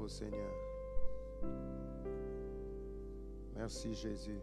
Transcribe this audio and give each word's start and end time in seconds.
Au 0.00 0.08
Seigneur. 0.08 0.52
Merci 3.54 3.94
Jésus. 3.94 4.40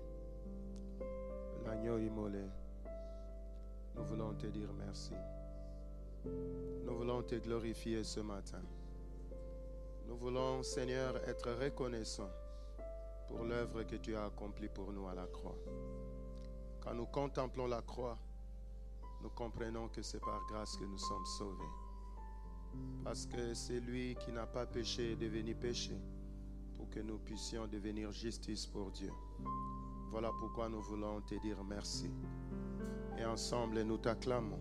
L'agneau 1.66 1.98
immolé. 1.98 2.44
Nous 3.96 4.04
voulons 4.04 4.34
te 4.34 4.48
dire 4.48 4.70
merci. 4.74 5.14
Nous 6.26 6.96
voulons 6.96 7.24
te 7.24 7.36
glorifier 7.36 8.04
ce 8.04 8.20
matin. 8.20 8.62
Nous 10.08 10.18
voulons, 10.18 10.62
Seigneur, 10.62 11.18
être 11.28 11.52
reconnaissants 11.52 12.32
pour 13.28 13.44
l'œuvre 13.44 13.84
que 13.84 13.96
tu 13.96 14.16
as 14.16 14.26
accomplie 14.26 14.70
pour 14.70 14.92
nous 14.92 15.08
à 15.08 15.16
la 15.16 15.26
croix. 15.28 15.58
Quand 16.82 16.94
nous 16.94 17.08
contemplons 17.08 17.68
la 17.68 17.82
croix, 17.82 18.18
nous 19.22 19.30
comprenons 19.30 19.88
que 19.88 20.02
c'est 20.02 20.20
par 20.20 20.46
grâce 20.48 20.76
que 20.78 20.84
nous 20.84 21.00
sommes 21.00 21.26
sauvés. 21.26 21.85
Parce 23.04 23.26
que 23.26 23.54
c'est 23.54 23.80
lui 23.80 24.16
qui 24.16 24.32
n'a 24.32 24.48
pas 24.48 24.66
péché 24.66 25.12
est 25.12 25.16
devenu 25.16 25.54
péché 25.56 25.96
pour 26.76 26.90
que 26.90 27.00
nous 27.00 27.18
puissions 27.20 27.68
devenir 27.68 28.12
justice 28.12 28.66
pour 28.66 28.92
Dieu. 28.92 29.12
Voilà 30.12 30.32
pourquoi 30.40 30.70
nous 30.70 30.82
voulons 30.82 31.22
te 31.22 31.36
dire 31.36 31.64
merci. 31.64 32.10
Et 33.18 33.26
ensemble, 33.26 33.82
nous 33.84 33.98
t'acclamons. 33.98 34.60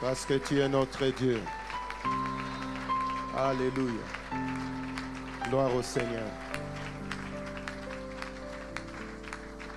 Parce 0.00 0.24
que 0.26 0.34
tu 0.34 0.58
es 0.60 0.68
notre 0.68 1.06
Dieu. 1.16 1.40
Alléluia. 3.36 4.02
Gloire 5.48 5.74
au 5.74 5.82
Seigneur. 5.82 6.28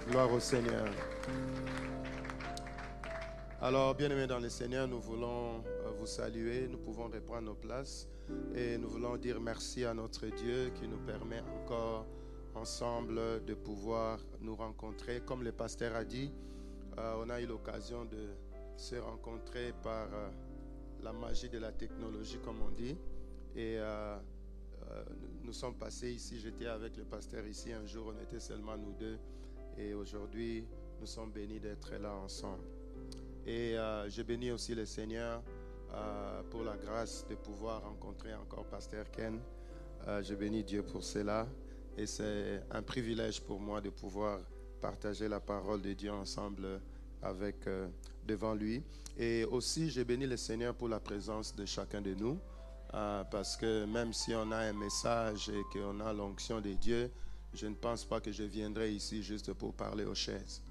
Gloire 0.10 0.32
au 0.32 0.40
Seigneur. 0.40 0.88
Alors, 3.62 3.94
bien-aimés 3.94 4.28
dans 4.28 4.40
le 4.40 4.50
Seigneur, 4.50 4.88
nous 4.88 5.02
voulons 5.02 5.64
vous 6.00 6.06
saluer. 6.06 6.68
Nous 6.68 6.78
pouvons 6.78 7.10
reprendre 7.10 7.42
nos 7.42 7.56
places 7.56 8.08
et 8.56 8.78
nous 8.78 8.88
voulons 8.88 9.18
dire 9.18 9.40
merci 9.42 9.84
à 9.84 9.94
notre 9.94 10.28
Dieu 10.28 10.72
qui 10.80 10.88
nous 10.88 11.00
permet 11.00 11.42
encore 11.42 12.06
ensemble 12.56 13.44
de 13.46 13.54
pouvoir 13.54 14.20
nous 14.40 14.56
rencontrer. 14.56 15.22
Comme 15.26 15.44
le 15.44 15.52
pasteur 15.52 15.96
a 15.96 16.06
dit, 16.06 16.32
euh, 16.98 17.22
on 17.24 17.30
a 17.30 17.42
eu 17.42 17.48
l'occasion 17.48 18.06
de 18.06 18.30
se 18.78 18.96
rencontrer 18.96 19.74
par 19.84 20.08
euh, 20.14 20.30
la 21.04 21.12
magie 21.12 21.50
de 21.50 21.58
la 21.60 21.74
technologie, 21.74 22.40
comme 22.44 22.62
on 22.62 22.72
dit. 22.72 22.98
Et 23.56 23.78
nous 25.44 25.54
sommes 25.54 25.76
passés 25.76 26.12
ici. 26.12 26.40
J'étais 26.40 26.68
avec 26.68 26.96
le 26.96 27.04
pasteur 27.04 27.46
ici 27.46 27.74
un 27.74 27.86
jour, 27.86 28.14
on 28.16 28.24
était 28.24 28.40
seulement 28.40 28.78
nous 28.78 28.94
deux. 28.94 29.18
Et 29.78 29.94
aujourd'hui, 29.94 30.66
nous 31.00 31.08
sommes 31.08 31.32
bénis 31.32 31.60
d'être 31.60 31.94
là 31.96 32.14
ensemble. 32.14 32.64
Et 33.46 33.78
euh, 33.78 34.10
je 34.10 34.22
bénis 34.22 34.52
aussi 34.52 34.76
le 34.76 34.86
Seigneur 34.86 35.42
euh, 35.94 36.42
pour 36.50 36.64
la 36.64 36.76
grâce 36.78 37.26
de 37.30 37.36
pouvoir 37.36 37.84
rencontrer 37.84 38.34
encore 38.34 38.66
Pasteur 38.66 39.10
Ken. 39.12 39.40
Euh, 40.08 40.24
je 40.24 40.36
bénis 40.36 40.64
Dieu 40.64 40.84
pour 40.84 41.04
cela. 41.04 41.48
Et 41.98 42.06
c'est 42.06 42.62
un 42.72 42.82
privilège 42.82 43.42
pour 43.42 43.60
moi 43.60 43.82
de 43.82 43.90
pouvoir 43.90 44.40
partager 44.82 45.28
la 45.28 45.40
parole 45.40 45.82
de 45.82 45.94
Dieu 45.94 46.12
ensemble 46.12 46.80
avec 47.22 47.68
devant 48.26 48.54
lui. 48.54 48.82
Et 49.18 49.44
aussi, 49.44 49.90
je 49.90 50.02
bénis 50.04 50.28
le 50.28 50.38
Seigneur 50.38 50.74
pour 50.74 50.88
la 50.88 51.02
présence 51.02 51.54
de 51.54 51.66
chacun 51.66 52.02
de 52.02 52.14
nous. 52.14 52.40
parce 52.92 53.58
que 53.58 53.84
même 53.86 54.14
si 54.14 54.34
on 54.34 54.50
a 54.52 54.58
un 54.58 54.74
message 54.74 55.50
et 55.50 55.64
qu'on 55.74 56.00
a 56.00 56.14
l'onction 56.14 56.62
de 56.62 56.72
Dieu, 56.72 57.12
je 57.54 57.68
ne 57.68 57.76
pense 57.76 58.06
pas 58.06 58.20
que 58.20 58.32
je 58.32 58.44
viendrai 58.44 58.94
ici 58.94 59.24
juste 59.24 59.54
pour 59.54 59.74
parler 59.74 60.06
aux 60.06 60.16
chaises. 60.16 60.62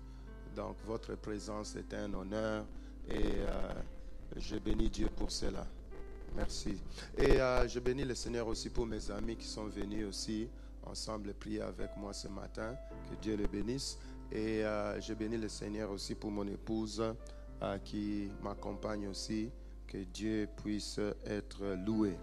Donc 0.54 0.76
votre 0.86 1.14
présence 1.14 1.76
est 1.76 1.92
un 1.94 2.12
honneur 2.14 2.64
et 3.08 3.14
euh, 3.16 3.72
je 4.38 4.56
bénis 4.56 4.88
Dieu 4.88 5.08
pour 5.16 5.30
cela. 5.30 5.66
Merci. 6.36 6.80
Et 7.16 7.40
euh, 7.40 7.66
je 7.66 7.80
bénis 7.80 8.04
le 8.04 8.14
Seigneur 8.14 8.46
aussi 8.46 8.70
pour 8.70 8.86
mes 8.86 9.10
amis 9.10 9.36
qui 9.36 9.46
sont 9.46 9.66
venus 9.66 10.06
aussi 10.06 10.48
ensemble 10.84 11.34
prier 11.34 11.60
avec 11.60 11.96
moi 11.96 12.12
ce 12.12 12.28
matin. 12.28 12.76
Que 13.10 13.16
Dieu 13.20 13.36
les 13.36 13.46
bénisse. 13.46 13.98
Et 14.30 14.64
euh, 14.64 15.00
je 15.00 15.14
bénis 15.14 15.38
le 15.38 15.48
Seigneur 15.48 15.90
aussi 15.90 16.14
pour 16.14 16.30
mon 16.30 16.46
épouse 16.46 17.02
qui 17.84 18.30
m'accompagne 18.42 19.08
aussi. 19.08 19.50
Que 19.86 19.98
Dieu 19.98 20.48
puisse 20.62 21.00
être 21.26 21.74
loué. 21.84 22.16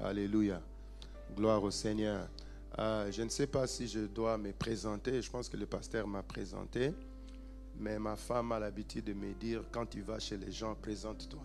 Alléluia. 0.00 0.60
Gloire 1.36 1.62
au 1.62 1.70
Seigneur. 1.70 2.28
je 2.76 3.22
ne 3.22 3.28
sais 3.28 3.46
pas 3.46 3.68
si 3.68 3.86
je 3.86 4.00
dois 4.00 4.36
me 4.36 4.52
présenter. 4.52 5.22
Je 5.22 5.30
pense 5.30 5.48
que 5.48 5.56
le 5.56 5.66
pasteur 5.66 6.08
m'a 6.08 6.24
présenté. 6.24 6.92
Mais 7.78 7.98
ma 7.98 8.16
femme 8.16 8.52
a 8.52 8.58
l'habitude 8.58 9.04
de 9.04 9.12
me 9.12 9.32
dire, 9.32 9.62
quand 9.70 9.86
tu 9.86 10.02
vas 10.02 10.18
chez 10.18 10.36
les 10.36 10.50
gens, 10.50 10.74
présente-toi. 10.74 11.40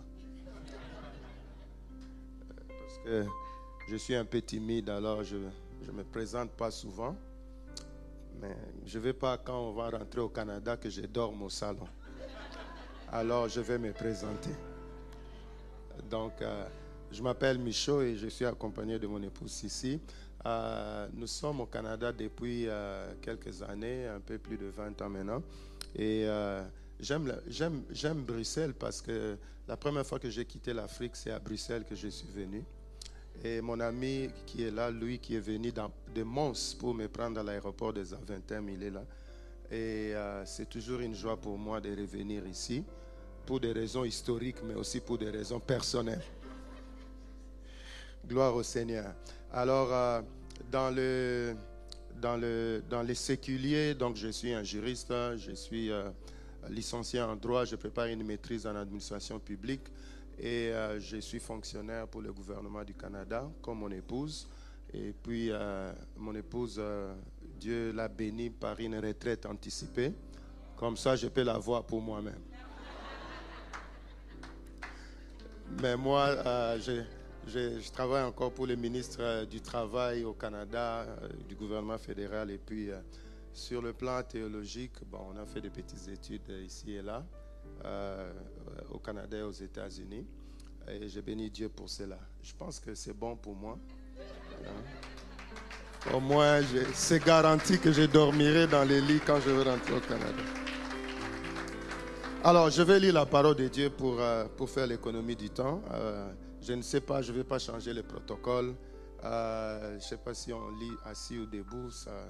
Je 3.88 3.96
suis 3.96 4.14
un 4.14 4.24
peu 4.24 4.40
timide, 4.42 4.90
alors 4.90 5.22
je 5.22 5.36
ne 5.36 5.92
me 5.92 6.04
présente 6.04 6.50
pas 6.50 6.70
souvent. 6.70 7.16
Mais 8.40 8.56
je 8.84 8.98
ne 8.98 9.04
veux 9.04 9.12
pas, 9.12 9.38
quand 9.38 9.68
on 9.68 9.72
va 9.72 9.90
rentrer 9.90 10.20
au 10.20 10.28
Canada, 10.28 10.76
que 10.76 10.90
je 10.90 11.02
dorme 11.02 11.42
au 11.42 11.50
salon. 11.50 11.88
Alors 13.12 13.48
je 13.48 13.60
vais 13.60 13.78
me 13.78 13.92
présenter. 13.92 14.50
Donc, 16.10 16.42
euh, 16.42 16.66
je 17.10 17.22
m'appelle 17.22 17.58
Michaud 17.58 18.02
et 18.02 18.16
je 18.16 18.26
suis 18.28 18.44
accompagné 18.44 18.98
de 18.98 19.06
mon 19.06 19.22
épouse 19.22 19.62
ici. 19.62 20.00
Euh, 20.44 21.08
nous 21.14 21.26
sommes 21.26 21.60
au 21.60 21.66
Canada 21.66 22.12
depuis 22.12 22.66
euh, 22.68 23.12
quelques 23.20 23.62
années, 23.62 24.06
un 24.06 24.20
peu 24.20 24.38
plus 24.38 24.56
de 24.56 24.66
20 24.66 25.00
ans 25.02 25.08
maintenant. 25.08 25.42
Et 25.94 26.26
j'aime 27.00 28.24
Bruxelles 28.26 28.74
parce 28.74 29.00
que 29.00 29.36
la 29.66 29.76
première 29.76 30.06
fois 30.06 30.18
que 30.18 30.30
j'ai 30.30 30.44
quitté 30.44 30.72
l'Afrique, 30.72 31.16
c'est 31.16 31.30
à 31.30 31.38
Bruxelles 31.38 31.84
que 31.84 31.94
je 31.94 32.08
suis 32.08 32.28
venu. 32.28 32.62
Et 33.44 33.60
mon 33.60 33.78
ami 33.80 34.30
qui 34.46 34.64
est 34.64 34.70
là, 34.70 34.90
lui 34.90 35.18
qui 35.18 35.36
est 35.36 35.40
venu 35.40 35.72
de 35.72 36.22
Mons 36.22 36.74
pour 36.78 36.94
me 36.94 37.06
prendre 37.08 37.40
à 37.40 37.42
l'aéroport 37.42 37.92
des 37.92 38.12
Aventem, 38.12 38.68
il 38.68 38.82
est 38.82 38.90
là. 38.90 39.04
Et 39.70 40.14
euh, 40.14 40.44
c'est 40.46 40.68
toujours 40.68 41.00
une 41.00 41.14
joie 41.14 41.36
pour 41.36 41.58
moi 41.58 41.80
de 41.80 41.90
revenir 41.90 42.46
ici, 42.46 42.84
pour 43.44 43.60
des 43.60 43.72
raisons 43.72 44.04
historiques, 44.04 44.62
mais 44.64 44.74
aussi 44.74 45.00
pour 45.00 45.18
des 45.18 45.30
raisons 45.30 45.60
personnelles. 45.60 46.22
Gloire 48.26 48.54
au 48.54 48.62
Seigneur. 48.62 49.14
Alors, 49.52 49.92
euh, 49.92 50.22
dans 50.70 50.90
le 50.90 51.54
dans, 52.20 52.36
le, 52.36 52.82
dans 52.88 53.02
les 53.02 53.14
séculiers, 53.14 53.94
donc 53.94 54.16
je 54.16 54.28
suis 54.28 54.52
un 54.52 54.62
juriste, 54.62 55.12
je 55.36 55.52
suis 55.52 55.90
euh, 55.90 56.08
licencié 56.70 57.20
en 57.20 57.36
droit, 57.36 57.64
je 57.64 57.76
prépare 57.76 58.06
une 58.06 58.24
maîtrise 58.24 58.66
en 58.66 58.74
administration 58.74 59.38
publique 59.38 59.82
et 60.38 60.70
euh, 60.70 61.00
je 61.00 61.18
suis 61.18 61.40
fonctionnaire 61.40 62.06
pour 62.08 62.22
le 62.22 62.32
gouvernement 62.32 62.84
du 62.84 62.94
Canada, 62.94 63.50
comme 63.62 63.78
mon 63.78 63.90
épouse. 63.90 64.48
Et 64.92 65.12
puis, 65.12 65.48
euh, 65.50 65.92
mon 66.16 66.34
épouse, 66.34 66.80
Dieu 67.58 67.92
l'a 67.92 68.08
bénie 68.08 68.50
par 68.50 68.78
une 68.80 68.98
retraite 68.98 69.46
anticipée. 69.46 70.12
Comme 70.76 70.96
ça, 70.96 71.16
je 71.16 71.28
peux 71.28 71.42
la 71.42 71.58
voir 71.58 71.84
pour 71.84 72.00
moi-même. 72.00 72.40
Mais 75.82 75.96
moi, 75.96 76.36
je, 77.46 77.90
travaille 77.90 78.24
encore 78.24 78.52
pour 78.52 78.66
le 78.66 78.76
ministre 78.76 79.18
euh, 79.20 79.46
du 79.46 79.60
Travail 79.60 80.24
au 80.24 80.32
Canada, 80.32 81.02
euh, 81.02 81.28
du 81.48 81.54
gouvernement 81.54 81.98
fédéral. 81.98 82.50
Et 82.50 82.58
puis, 82.58 82.90
euh, 82.90 83.00
sur 83.52 83.80
le 83.80 83.92
plan 83.92 84.22
théologique, 84.22 84.92
bon, 85.06 85.32
on 85.32 85.36
a 85.36 85.46
fait 85.46 85.60
des 85.60 85.70
petites 85.70 86.08
études 86.08 86.50
ici 86.64 86.92
et 86.92 87.02
là, 87.02 87.24
au 88.90 88.98
Canada 88.98 89.36
et 89.36 89.42
aux 89.42 89.50
États-Unis. 89.50 90.26
Et 90.88 91.08
je 91.08 91.20
bénis 91.20 91.50
Dieu 91.50 91.68
pour 91.68 91.90
cela. 91.90 92.18
Je 92.42 92.52
pense 92.54 92.78
que 92.78 92.94
c'est 92.94 93.12
bon 93.12 93.36
pour 93.36 93.54
moi. 93.54 93.78
Hein? 94.64 96.14
Au 96.14 96.20
moins, 96.20 96.60
c'est 96.94 97.24
garanti 97.24 97.78
que 97.78 97.90
je 97.90 98.02
dormirai 98.02 98.68
dans 98.68 98.84
les 98.84 99.00
lits 99.00 99.20
quand 99.26 99.40
je 99.40 99.50
vais 99.50 99.68
rentrer 99.68 99.94
au 99.94 100.00
Canada. 100.00 100.42
Alors, 102.44 102.70
je 102.70 102.82
vais 102.82 103.00
lire 103.00 103.14
la 103.14 103.26
parole 103.26 103.56
de 103.56 103.66
Dieu 103.66 103.90
pour, 103.90 104.20
pour 104.56 104.70
faire 104.70 104.86
l'économie 104.86 105.34
du 105.34 105.50
temps. 105.50 105.82
Je 106.62 106.72
ne 106.72 106.82
sais 106.82 107.00
pas, 107.00 107.22
je 107.22 107.32
ne 107.32 107.38
vais 107.38 107.44
pas 107.44 107.58
changer 107.58 107.92
le 107.92 108.04
protocole. 108.04 108.74
Euh, 109.24 109.90
je 109.90 109.94
ne 109.94 110.00
sais 110.00 110.16
pas 110.16 110.34
si 110.34 110.52
on 110.52 110.70
lit 110.70 110.92
assis 111.04 111.38
ou 111.38 111.46
debout. 111.46 111.90
Ça... 111.90 112.28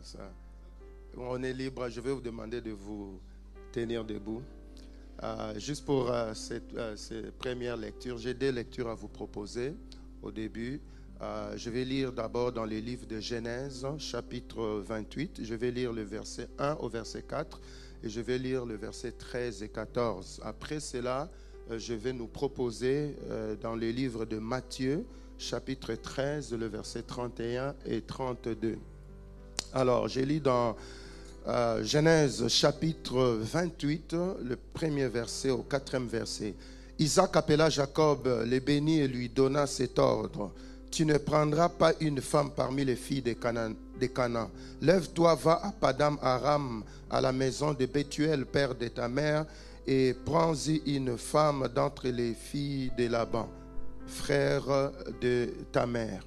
On 1.16 1.42
est 1.42 1.52
libre. 1.52 1.88
Je 1.88 2.00
vais 2.00 2.12
vous 2.12 2.20
demander 2.20 2.60
de 2.60 2.70
vous 2.70 3.20
tenir 3.72 4.04
debout. 4.04 4.42
Euh, 5.22 5.58
juste 5.58 5.84
pour 5.84 6.10
euh, 6.10 6.34
cette, 6.34 6.76
cette, 6.96 7.30
première 7.38 7.76
lecture, 7.76 8.18
j'ai 8.18 8.34
deux 8.34 8.50
lectures 8.50 8.88
à 8.88 8.94
vous 8.94 9.08
proposer 9.08 9.74
au 10.22 10.30
début. 10.30 10.80
je 11.56 11.70
vais 11.70 11.84
lire 11.84 12.12
d'abord 12.12 12.52
dans 12.52 12.66
les 12.66 12.82
livres 12.82 13.06
de 13.06 13.20
Genèse, 13.20 13.86
chapitre 13.98 14.82
28. 14.84 15.40
Je 15.42 15.54
vais 15.54 15.70
lire 15.70 15.92
le 15.92 16.02
verset 16.02 16.48
1 16.58 16.74
au 16.80 16.88
verset 16.88 17.22
4 17.22 17.60
et 18.02 18.08
je 18.10 18.20
vais 18.20 18.38
lire 18.38 18.66
le 18.66 18.74
verset 18.74 19.12
13 19.12 19.62
et 19.62 19.68
14. 19.68 20.40
Après 20.44 20.80
cela, 20.80 21.30
je 21.70 21.94
vais 21.94 22.12
nous 22.12 22.26
proposer 22.26 23.16
dans 23.62 23.74
les 23.74 23.92
livres 23.92 24.26
de 24.26 24.38
Matthieu, 24.38 25.06
chapitre 25.38 25.94
13, 25.94 26.52
le 26.52 26.66
verset 26.66 27.02
31 27.02 27.74
et 27.86 28.02
32. 28.02 28.76
Alors, 29.72 30.08
j'ai 30.08 30.24
lu 30.26 30.40
dans 30.40 30.76
euh, 31.46 31.82
Genèse 31.84 32.48
chapitre 32.48 33.38
28, 33.40 34.16
le 34.44 34.56
premier 34.72 35.08
verset 35.08 35.50
au 35.50 35.62
quatrième 35.62 36.06
verset. 36.08 36.54
Isaac 36.98 37.36
appela 37.36 37.68
Jacob, 37.68 38.28
les 38.46 38.60
bénit 38.60 39.00
et 39.00 39.08
lui 39.08 39.28
donna 39.28 39.66
cet 39.66 39.98
ordre. 39.98 40.52
Tu 40.90 41.04
ne 41.04 41.18
prendras 41.18 41.68
pas 41.68 41.92
une 42.00 42.20
femme 42.20 42.50
parmi 42.50 42.84
les 42.84 42.96
filles 42.96 43.22
des 43.22 43.34
Canaan. 43.34 44.50
Lève-toi, 44.80 45.34
va 45.34 45.60
à 45.62 45.72
Padam 45.72 46.18
Aram, 46.22 46.84
à 47.10 47.20
la 47.20 47.32
maison 47.32 47.74
de 47.74 47.86
Bethuel, 47.86 48.46
père 48.46 48.74
de 48.74 48.88
ta 48.88 49.08
mère, 49.08 49.44
et 49.86 50.14
prends-y 50.24 50.82
une 50.86 51.18
femme 51.18 51.68
d'entre 51.74 52.08
les 52.08 52.34
filles 52.34 52.90
de 52.96 53.08
Laban 53.08 53.48
frère 54.06 54.92
de 55.20 55.48
ta 55.72 55.86
mère, 55.86 56.22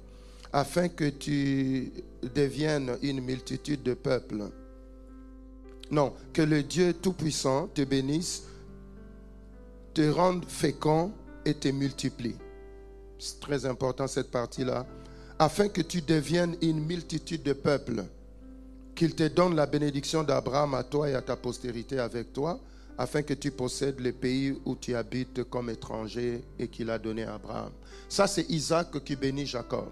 afin 0.52 0.88
que 0.88 1.08
tu 1.08 1.92
deviennes 2.34 2.96
une 3.02 3.20
multitude 3.20 3.82
de 3.82 3.94
peuples. 3.94 4.50
Non, 5.90 6.12
que 6.32 6.42
le 6.42 6.62
Dieu 6.62 6.94
Tout-Puissant 6.94 7.68
te 7.68 7.82
bénisse, 7.82 8.44
te 9.92 10.08
rende 10.08 10.44
fécond 10.44 11.12
et 11.44 11.54
te 11.54 11.68
multiplie. 11.68 12.36
C'est 13.18 13.40
très 13.40 13.66
important 13.66 14.06
cette 14.06 14.30
partie-là. 14.30 14.86
Afin 15.38 15.68
que 15.68 15.80
tu 15.82 16.00
deviennes 16.02 16.56
une 16.62 16.84
multitude 16.84 17.42
de 17.42 17.52
peuples. 17.52 18.04
Qu'il 18.94 19.14
te 19.14 19.26
donne 19.26 19.56
la 19.56 19.66
bénédiction 19.66 20.22
d'Abraham 20.22 20.74
à 20.74 20.84
toi 20.84 21.08
et 21.08 21.14
à 21.14 21.22
ta 21.22 21.36
postérité 21.36 21.98
avec 21.98 22.32
toi 22.32 22.60
afin 23.00 23.22
que 23.22 23.32
tu 23.32 23.50
possèdes 23.50 23.98
le 23.98 24.12
pays 24.12 24.54
où 24.66 24.76
tu 24.76 24.94
habites 24.94 25.44
comme 25.44 25.70
étranger 25.70 26.44
et 26.58 26.68
qu'il 26.68 26.90
a 26.90 26.98
donné 26.98 27.24
à 27.24 27.36
Abraham. 27.36 27.72
Ça, 28.10 28.26
c'est 28.26 28.44
Isaac 28.50 29.02
qui 29.02 29.16
bénit 29.16 29.46
Jacob. 29.46 29.88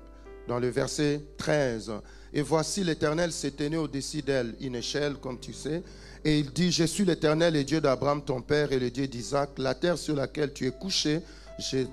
Dans 0.48 0.58
le 0.58 0.68
verset 0.68 1.20
13. 1.36 1.92
Et 2.32 2.40
voici 2.40 2.82
l'Éternel 2.82 3.30
tenu 3.32 3.76
au-dessus 3.76 4.22
d'elle, 4.22 4.54
une 4.60 4.76
échelle, 4.76 5.16
comme 5.16 5.38
tu 5.38 5.52
sais. 5.52 5.82
Et 6.24 6.38
il 6.38 6.50
dit, 6.50 6.72
je 6.72 6.84
suis 6.84 7.04
l'Éternel 7.04 7.54
et 7.54 7.64
Dieu 7.64 7.82
d'Abraham, 7.82 8.22
ton 8.22 8.40
père, 8.40 8.72
et 8.72 8.78
le 8.78 8.90
Dieu 8.90 9.06
d'Isaac. 9.06 9.50
La 9.58 9.74
terre 9.74 9.98
sur 9.98 10.16
laquelle 10.16 10.54
tu 10.54 10.66
es 10.66 10.70
couché, 10.70 11.20
je, 11.58 11.84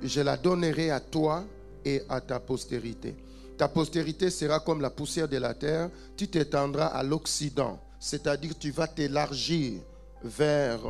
je 0.00 0.20
la 0.20 0.36
donnerai 0.36 0.90
à 0.90 1.00
toi 1.00 1.44
et 1.84 2.02
à 2.08 2.20
ta 2.20 2.38
postérité. 2.38 3.16
Ta 3.58 3.66
postérité 3.66 4.30
sera 4.30 4.60
comme 4.60 4.80
la 4.80 4.90
poussière 4.90 5.28
de 5.28 5.38
la 5.38 5.52
terre. 5.52 5.90
Tu 6.16 6.28
t'étendras 6.28 6.86
à 6.86 7.02
l'Occident, 7.02 7.80
c'est-à-dire 7.98 8.52
tu 8.56 8.70
vas 8.70 8.86
t'élargir 8.86 9.80
vers 10.22 10.80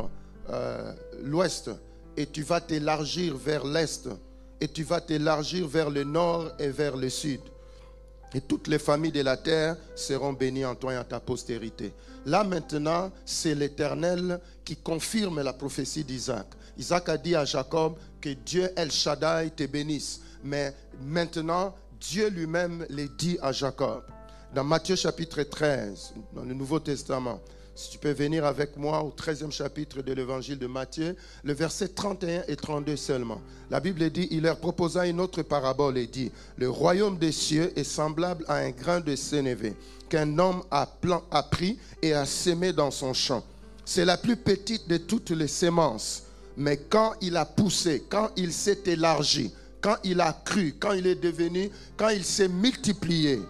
euh, 0.50 0.92
l'ouest 1.22 1.70
et 2.16 2.26
tu 2.26 2.42
vas 2.42 2.60
t'élargir 2.60 3.36
vers 3.38 3.64
l'est 3.64 4.06
et 4.60 4.68
tu 4.68 4.82
vas 4.82 5.00
t'élargir 5.00 5.66
vers 5.66 5.90
le 5.90 6.04
nord 6.04 6.50
et 6.58 6.68
vers 6.68 6.96
le 6.96 7.08
sud. 7.08 7.40
Et 8.34 8.40
toutes 8.40 8.68
les 8.68 8.78
familles 8.78 9.12
de 9.12 9.22
la 9.22 9.36
terre 9.36 9.76
seront 9.96 10.32
bénies 10.32 10.64
en 10.64 10.74
toi 10.74 10.94
et 10.94 10.98
en 10.98 11.04
ta 11.04 11.18
postérité. 11.18 11.92
Là 12.26 12.44
maintenant, 12.44 13.10
c'est 13.24 13.54
l'Éternel 13.54 14.40
qui 14.64 14.76
confirme 14.76 15.42
la 15.42 15.52
prophétie 15.52 16.04
d'Isaac. 16.04 16.46
Isaac 16.78 17.08
a 17.08 17.16
dit 17.16 17.34
à 17.34 17.44
Jacob 17.44 17.96
que 18.20 18.30
Dieu 18.30 18.70
El 18.76 18.92
Shaddai 18.92 19.50
te 19.50 19.64
bénisse. 19.66 20.20
Mais 20.44 20.74
maintenant, 21.02 21.74
Dieu 22.00 22.28
lui-même 22.28 22.86
le 22.88 23.08
dit 23.08 23.38
à 23.42 23.52
Jacob. 23.52 24.02
Dans 24.54 24.64
Matthieu 24.64 24.96
chapitre 24.96 25.42
13, 25.42 26.14
dans 26.32 26.42
le 26.42 26.54
Nouveau 26.54 26.80
Testament, 26.80 27.40
si 27.74 27.90
tu 27.90 27.98
peux 27.98 28.12
venir 28.12 28.44
avec 28.44 28.76
moi 28.76 29.02
au 29.02 29.10
13e 29.10 29.50
chapitre 29.50 30.02
de 30.02 30.12
l'évangile 30.12 30.58
de 30.58 30.66
Matthieu, 30.66 31.16
le 31.44 31.52
verset 31.52 31.88
31 31.88 32.42
et 32.48 32.56
32 32.56 32.96
seulement. 32.96 33.40
La 33.70 33.80
Bible 33.80 34.10
dit, 34.10 34.28
il 34.30 34.42
leur 34.42 34.58
proposa 34.58 35.06
une 35.06 35.20
autre 35.20 35.42
parabole 35.42 35.96
et 35.96 36.06
dit, 36.06 36.30
le 36.56 36.68
royaume 36.68 37.18
des 37.18 37.32
cieux 37.32 37.72
est 37.78 37.84
semblable 37.84 38.44
à 38.48 38.56
un 38.56 38.70
grain 38.70 39.00
de 39.00 39.16
sénévé 39.16 39.74
qu'un 40.08 40.38
homme 40.38 40.62
a, 40.70 40.88
a 41.30 41.42
pris 41.44 41.78
et 42.02 42.12
a 42.12 42.26
sémé 42.26 42.72
dans 42.72 42.90
son 42.90 43.14
champ. 43.14 43.44
C'est 43.84 44.04
la 44.04 44.16
plus 44.16 44.36
petite 44.36 44.88
de 44.88 44.98
toutes 44.98 45.30
les 45.30 45.48
semences. 45.48 46.24
Mais 46.56 46.76
quand 46.76 47.14
il 47.20 47.36
a 47.36 47.46
poussé, 47.46 48.04
quand 48.08 48.30
il 48.36 48.52
s'est 48.52 48.82
élargi, 48.86 49.52
quand 49.80 49.96
il 50.04 50.20
a 50.20 50.32
cru, 50.44 50.74
quand 50.78 50.92
il 50.92 51.06
est 51.06 51.14
devenu, 51.14 51.70
quand 51.96 52.10
il 52.10 52.24
s'est 52.24 52.48
multiplié, 52.48 53.40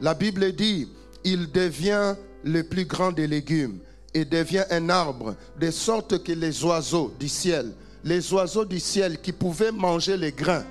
la 0.00 0.14
Bible 0.14 0.52
dit, 0.52 0.88
il 1.24 1.50
devient 1.50 2.14
le 2.44 2.62
plus 2.62 2.84
grand 2.84 3.12
des 3.12 3.26
légumes 3.26 3.78
et 4.14 4.24
devient 4.24 4.64
un 4.70 4.88
arbre, 4.90 5.34
de 5.58 5.70
sorte 5.70 6.22
que 6.22 6.32
les 6.32 6.64
oiseaux 6.64 7.14
du 7.18 7.28
ciel, 7.28 7.72
les 8.04 8.32
oiseaux 8.32 8.64
du 8.64 8.80
ciel 8.80 9.20
qui 9.20 9.32
pouvaient 9.32 9.72
manger 9.72 10.16
les 10.16 10.32
grains, 10.32 10.64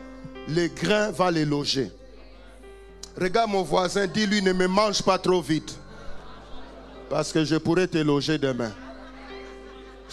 les 0.48 0.70
grains 0.70 1.12
vont 1.12 1.30
les 1.30 1.46
loger. 1.46 1.92
Regarde 3.20 3.50
mon 3.50 3.64
voisin, 3.64 4.08
dis-lui 4.08 4.42
ne 4.42 4.54
me 4.54 4.68
mange 4.68 5.02
pas 5.02 5.18
trop 5.18 5.42
vite, 5.42 5.78
parce 7.10 7.32
que 7.32 7.44
je 7.44 7.56
pourrais 7.56 7.88
te 7.88 7.98
loger 7.98 8.38
demain. 8.38 8.72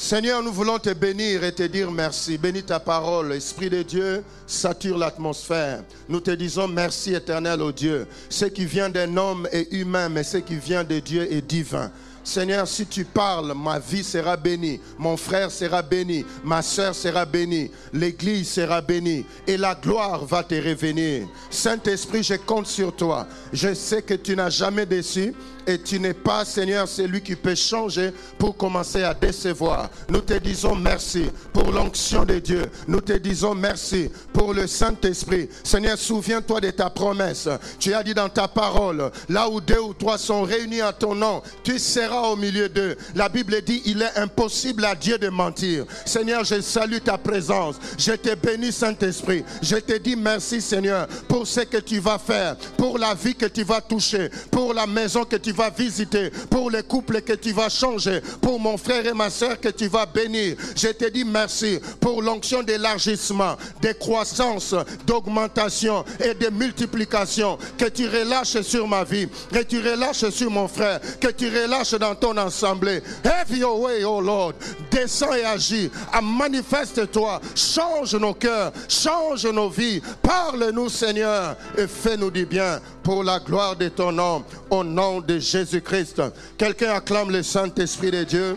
Seigneur, 0.01 0.45
nous 0.45 0.53
voulons 0.53 0.79
te 0.79 0.91
bénir 0.91 1.43
et 1.43 1.51
te 1.51 1.65
dire 1.65 1.91
merci. 1.91 2.39
Bénis 2.39 2.63
ta 2.63 2.79
parole. 2.79 3.33
Esprit 3.33 3.69
de 3.69 3.83
Dieu, 3.83 4.23
sature 4.47 4.97
l'atmosphère. 4.97 5.83
Nous 6.09 6.21
te 6.21 6.31
disons 6.31 6.69
merci 6.69 7.15
éternel 7.15 7.61
au 7.61 7.73
Dieu. 7.73 8.07
Ce 8.31 8.45
qui 8.45 8.65
vient 8.65 8.89
d'un 8.89 9.17
homme 9.17 9.49
est 9.51 9.73
humain, 9.73 10.09
mais 10.09 10.23
ce 10.23 10.37
qui 10.37 10.55
vient 10.55 10.85
de 10.85 11.01
Dieu 11.01 11.27
est 11.33 11.43
divin. 11.43 11.91
Seigneur, 12.29 12.69
si 12.69 12.85
tu 12.85 13.07
parles, 13.07 13.55
ma 13.57 13.79
vie 13.79 14.05
sera 14.05 14.37
bénie, 14.37 14.79
mon 14.99 15.17
frère 15.17 15.51
sera 15.51 15.81
béni, 15.81 16.27
ma 16.45 16.61
soeur 16.61 16.95
sera 16.95 17.25
bénie, 17.25 17.71
l'église 17.91 18.51
sera 18.51 18.83
bénie 18.83 19.25
et 19.47 19.57
la 19.57 19.75
gloire 19.75 20.27
va 20.27 20.43
te 20.43 20.55
revenir. 20.55 21.27
Saint-Esprit, 21.49 22.23
je 22.23 22.35
compte 22.35 22.67
sur 22.67 22.95
toi. 22.95 23.27
Je 23.51 23.73
sais 23.73 24.03
que 24.03 24.13
tu 24.13 24.37
n'as 24.37 24.51
jamais 24.51 24.85
déçu 24.85 25.33
et 25.67 25.79
tu 25.79 26.01
n'es 26.01 26.15
pas, 26.15 26.45
Seigneur, 26.45 26.87
celui 26.87 27.23
qui 27.23 27.35
peut 27.35 27.55
changer 27.55 28.13
pour 28.39 28.57
commencer 28.57 29.05
à 29.05 29.15
décevoir. 29.15 29.89
Nous 30.09 30.21
te 30.21 30.35
disons 30.35 30.75
merci 30.75 31.31
pour 31.53 31.73
l'onction 31.73 32.25
de 32.25 32.39
Dieu. 32.39 32.71
Nous 32.87 33.01
te 33.01 33.13
disons 33.15 33.55
merci 33.55 34.11
pour 34.33 34.53
le 34.53 34.67
Saint-Esprit. 34.67 35.49
Seigneur, 35.65 35.97
souviens-toi 35.97 36.61
de 36.61 36.71
ta 36.71 36.91
promesse. 36.91 37.49
Tu 37.79 37.95
as 37.95 38.03
dit 38.03 38.15
dans 38.15 38.29
ta 38.29 38.49
parole, 38.49 39.11
là 39.31 39.49
où 39.49 39.61
deux 39.61 39.81
ou 39.81 39.95
trois 39.95 40.19
sont 40.19 40.43
réunis 40.43 40.81
à 40.81 40.93
ton 40.93 41.15
nom, 41.15 41.43
tu 41.63 41.79
seras 41.79 42.18
au 42.23 42.37
milieu 42.37 42.69
d'eux. 42.69 42.97
La 43.15 43.29
Bible 43.29 43.61
dit, 43.63 43.83
il 43.85 44.03
est 44.03 44.17
impossible 44.17 44.85
à 44.85 44.95
Dieu 44.95 45.19
de 45.19 45.29
mentir. 45.29 45.85
Seigneur, 46.05 46.45
je 46.45 46.61
salue 46.61 46.99
ta 46.99 47.19
présence. 47.19 47.77
Je 47.99 48.13
te 48.13 48.35
bénis, 48.35 48.73
Saint-Esprit. 48.73 49.45
Je 49.63 49.77
te 49.77 49.97
dis 49.99 50.17
merci, 50.17 50.61
Seigneur, 50.61 51.07
pour 51.29 51.47
ce 51.47 51.61
que 51.61 51.79
tu 51.79 51.99
vas 51.99 52.19
faire, 52.19 52.57
pour 52.77 52.99
la 52.99 53.15
vie 53.15 53.35
que 53.35 53.47
tu 53.47 53.63
vas 53.63 53.81
toucher, 53.81 54.31
pour 54.51 54.75
la 54.75 54.87
maison 54.87 55.25
que 55.25 55.37
tu 55.37 55.53
vas 55.53 55.71
visiter, 55.71 56.31
pour 56.51 56.71
les 56.71 56.83
couples 56.83 57.21
que 57.23 57.35
tu 57.35 57.53
vas 57.53 57.69
changer, 57.69 58.21
pour 58.41 58.59
mon 58.59 58.77
frère 58.77 59.07
et 59.07 59.15
ma 59.15 59.31
soeur 59.31 59.61
que 59.61 59.69
tu 59.69 59.89
vas 59.89 60.07
bénir. 60.07 60.57
Je 60.77 60.89
te 60.89 61.09
dis 61.11 61.25
merci 61.25 61.79
pour 62.01 62.23
l'onction 62.23 62.63
d'élargissement, 62.63 63.57
de 63.83 63.93
croissance, 63.93 64.75
d'augmentation 65.07 66.05
et 66.21 66.35
de 66.35 66.51
multiplication 66.51 67.59
que 67.77 67.87
tu 67.87 68.07
relâches 68.07 68.61
sur 68.63 68.87
ma 68.87 69.05
vie, 69.05 69.29
que 69.53 69.63
tu 69.63 69.79
relâches 69.81 70.29
sur 70.31 70.51
mon 70.51 70.69
frère, 70.69 71.01
que 71.21 71.29
tu 71.29 71.49
relâches 71.49 71.95
dans 71.95 72.08
ton 72.15 72.37
assemblée. 72.37 73.03
Have 73.25 73.57
your 73.57 73.81
way, 73.81 74.05
oh 74.05 74.21
Lord. 74.21 74.55
Descends 74.91 75.35
et 75.35 75.45
agis. 75.45 75.91
Manifeste-toi. 76.23 77.41
Change 77.55 78.15
nos 78.15 78.35
cœurs. 78.35 78.73
Change 78.89 79.47
nos 79.47 79.69
vies. 79.69 80.01
Parle-nous, 80.23 80.89
Seigneur, 80.89 81.57
et 81.77 81.87
fais-nous 81.87 82.31
du 82.31 82.47
bien 82.47 82.81
pour 83.03 83.25
la 83.25 83.39
gloire 83.39 83.77
de 83.77 83.89
ton 83.89 84.13
nom. 84.13 84.45
Au 84.71 84.85
nom 84.85 85.21
de 85.21 85.39
Jésus-Christ. 85.39 86.23
Quelqu'un 86.57 86.95
acclame 86.95 87.31
le 87.31 87.43
Saint-Esprit 87.43 88.11
de 88.11 88.25
Dieu. 88.25 88.57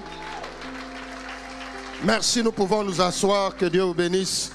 Merci, 2.04 2.42
nous 2.44 2.52
pouvons 2.52 2.84
nous 2.84 3.00
asseoir. 3.00 3.56
Que 3.56 3.66
Dieu 3.66 3.84
vous 3.84 3.94
bénisse. 3.94 4.52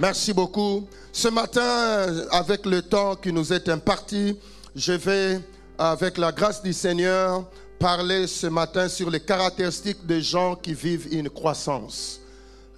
Merci 0.00 0.32
beaucoup. 0.32 0.86
Ce 1.10 1.28
matin, 1.28 2.26
avec 2.30 2.66
le 2.66 2.82
temps 2.82 3.16
qui 3.16 3.32
nous 3.32 3.50
est 3.50 3.70
imparti, 3.70 4.38
je 4.74 4.92
vais, 4.92 5.40
avec 5.78 6.18
la 6.18 6.30
grâce 6.32 6.62
du 6.62 6.74
Seigneur, 6.74 7.44
parler 7.78 8.26
ce 8.26 8.46
matin 8.46 8.88
sur 8.88 9.10
les 9.10 9.20
caractéristiques 9.20 10.06
des 10.06 10.22
gens 10.22 10.56
qui 10.56 10.74
vivent 10.74 11.08
une 11.12 11.30
croissance. 11.30 12.20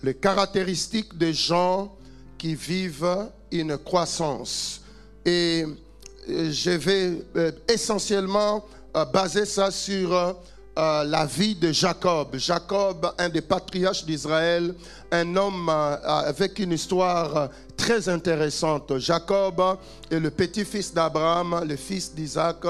Les 0.02 0.14
caractéristiques 0.14 1.16
des 1.16 1.32
gens 1.32 1.94
qui 2.36 2.54
vivent 2.54 3.28
une 3.50 3.76
croissance. 3.78 4.80
Et 5.24 5.64
je 6.28 6.70
vais 6.70 7.24
essentiellement 7.68 8.64
baser 9.12 9.44
ça 9.44 9.70
sur 9.70 10.36
la 10.76 11.26
vie 11.26 11.54
de 11.54 11.72
Jacob. 11.72 12.36
Jacob, 12.36 13.12
un 13.18 13.28
des 13.28 13.40
patriarches 13.40 14.04
d'Israël, 14.04 14.74
un 15.10 15.36
homme 15.36 15.68
avec 15.68 16.58
une 16.58 16.72
histoire 16.72 17.50
très 17.76 18.08
intéressante. 18.08 18.98
Jacob 18.98 19.78
est 20.10 20.20
le 20.20 20.30
petit-fils 20.30 20.92
d'Abraham, 20.94 21.64
le 21.66 21.76
fils 21.76 22.14
d'Isaac. 22.14 22.64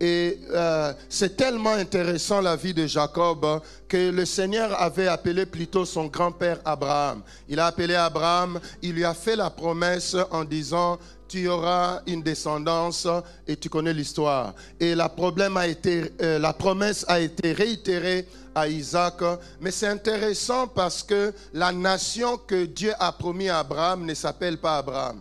Et 0.00 0.38
euh, 0.50 0.92
c'est 1.08 1.36
tellement 1.36 1.72
intéressant 1.72 2.40
la 2.40 2.56
vie 2.56 2.74
de 2.74 2.86
Jacob 2.86 3.46
que 3.88 4.10
le 4.10 4.24
Seigneur 4.24 4.80
avait 4.80 5.06
appelé 5.06 5.46
plutôt 5.46 5.84
son 5.84 6.06
grand-père 6.06 6.58
Abraham. 6.64 7.22
Il 7.48 7.60
a 7.60 7.66
appelé 7.66 7.94
Abraham, 7.94 8.58
il 8.82 8.92
lui 8.92 9.04
a 9.04 9.14
fait 9.14 9.36
la 9.36 9.50
promesse 9.50 10.16
en 10.30 10.44
disant, 10.44 10.98
tu 11.28 11.48
auras 11.48 12.00
une 12.06 12.22
descendance 12.22 13.08
et 13.46 13.56
tu 13.56 13.68
connais 13.68 13.92
l'histoire. 13.92 14.54
Et 14.78 14.94
problème 15.16 15.56
a 15.56 15.66
été, 15.66 16.12
euh, 16.20 16.38
la 16.38 16.52
promesse 16.52 17.04
a 17.08 17.20
été 17.20 17.52
réitérée 17.52 18.26
à 18.54 18.68
Isaac. 18.68 19.14
Mais 19.60 19.70
c'est 19.70 19.88
intéressant 19.88 20.66
parce 20.66 21.02
que 21.02 21.32
la 21.52 21.72
nation 21.72 22.36
que 22.36 22.66
Dieu 22.66 22.92
a 22.98 23.12
promis 23.12 23.48
à 23.48 23.60
Abraham 23.60 24.04
ne 24.04 24.14
s'appelle 24.14 24.58
pas 24.58 24.78
Abraham. 24.78 25.20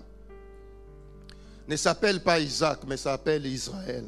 Ne 1.68 1.76
s'appelle 1.76 2.22
pas 2.22 2.40
Isaac, 2.40 2.80
mais 2.88 2.98
s'appelle 2.98 3.46
Israël. 3.46 4.06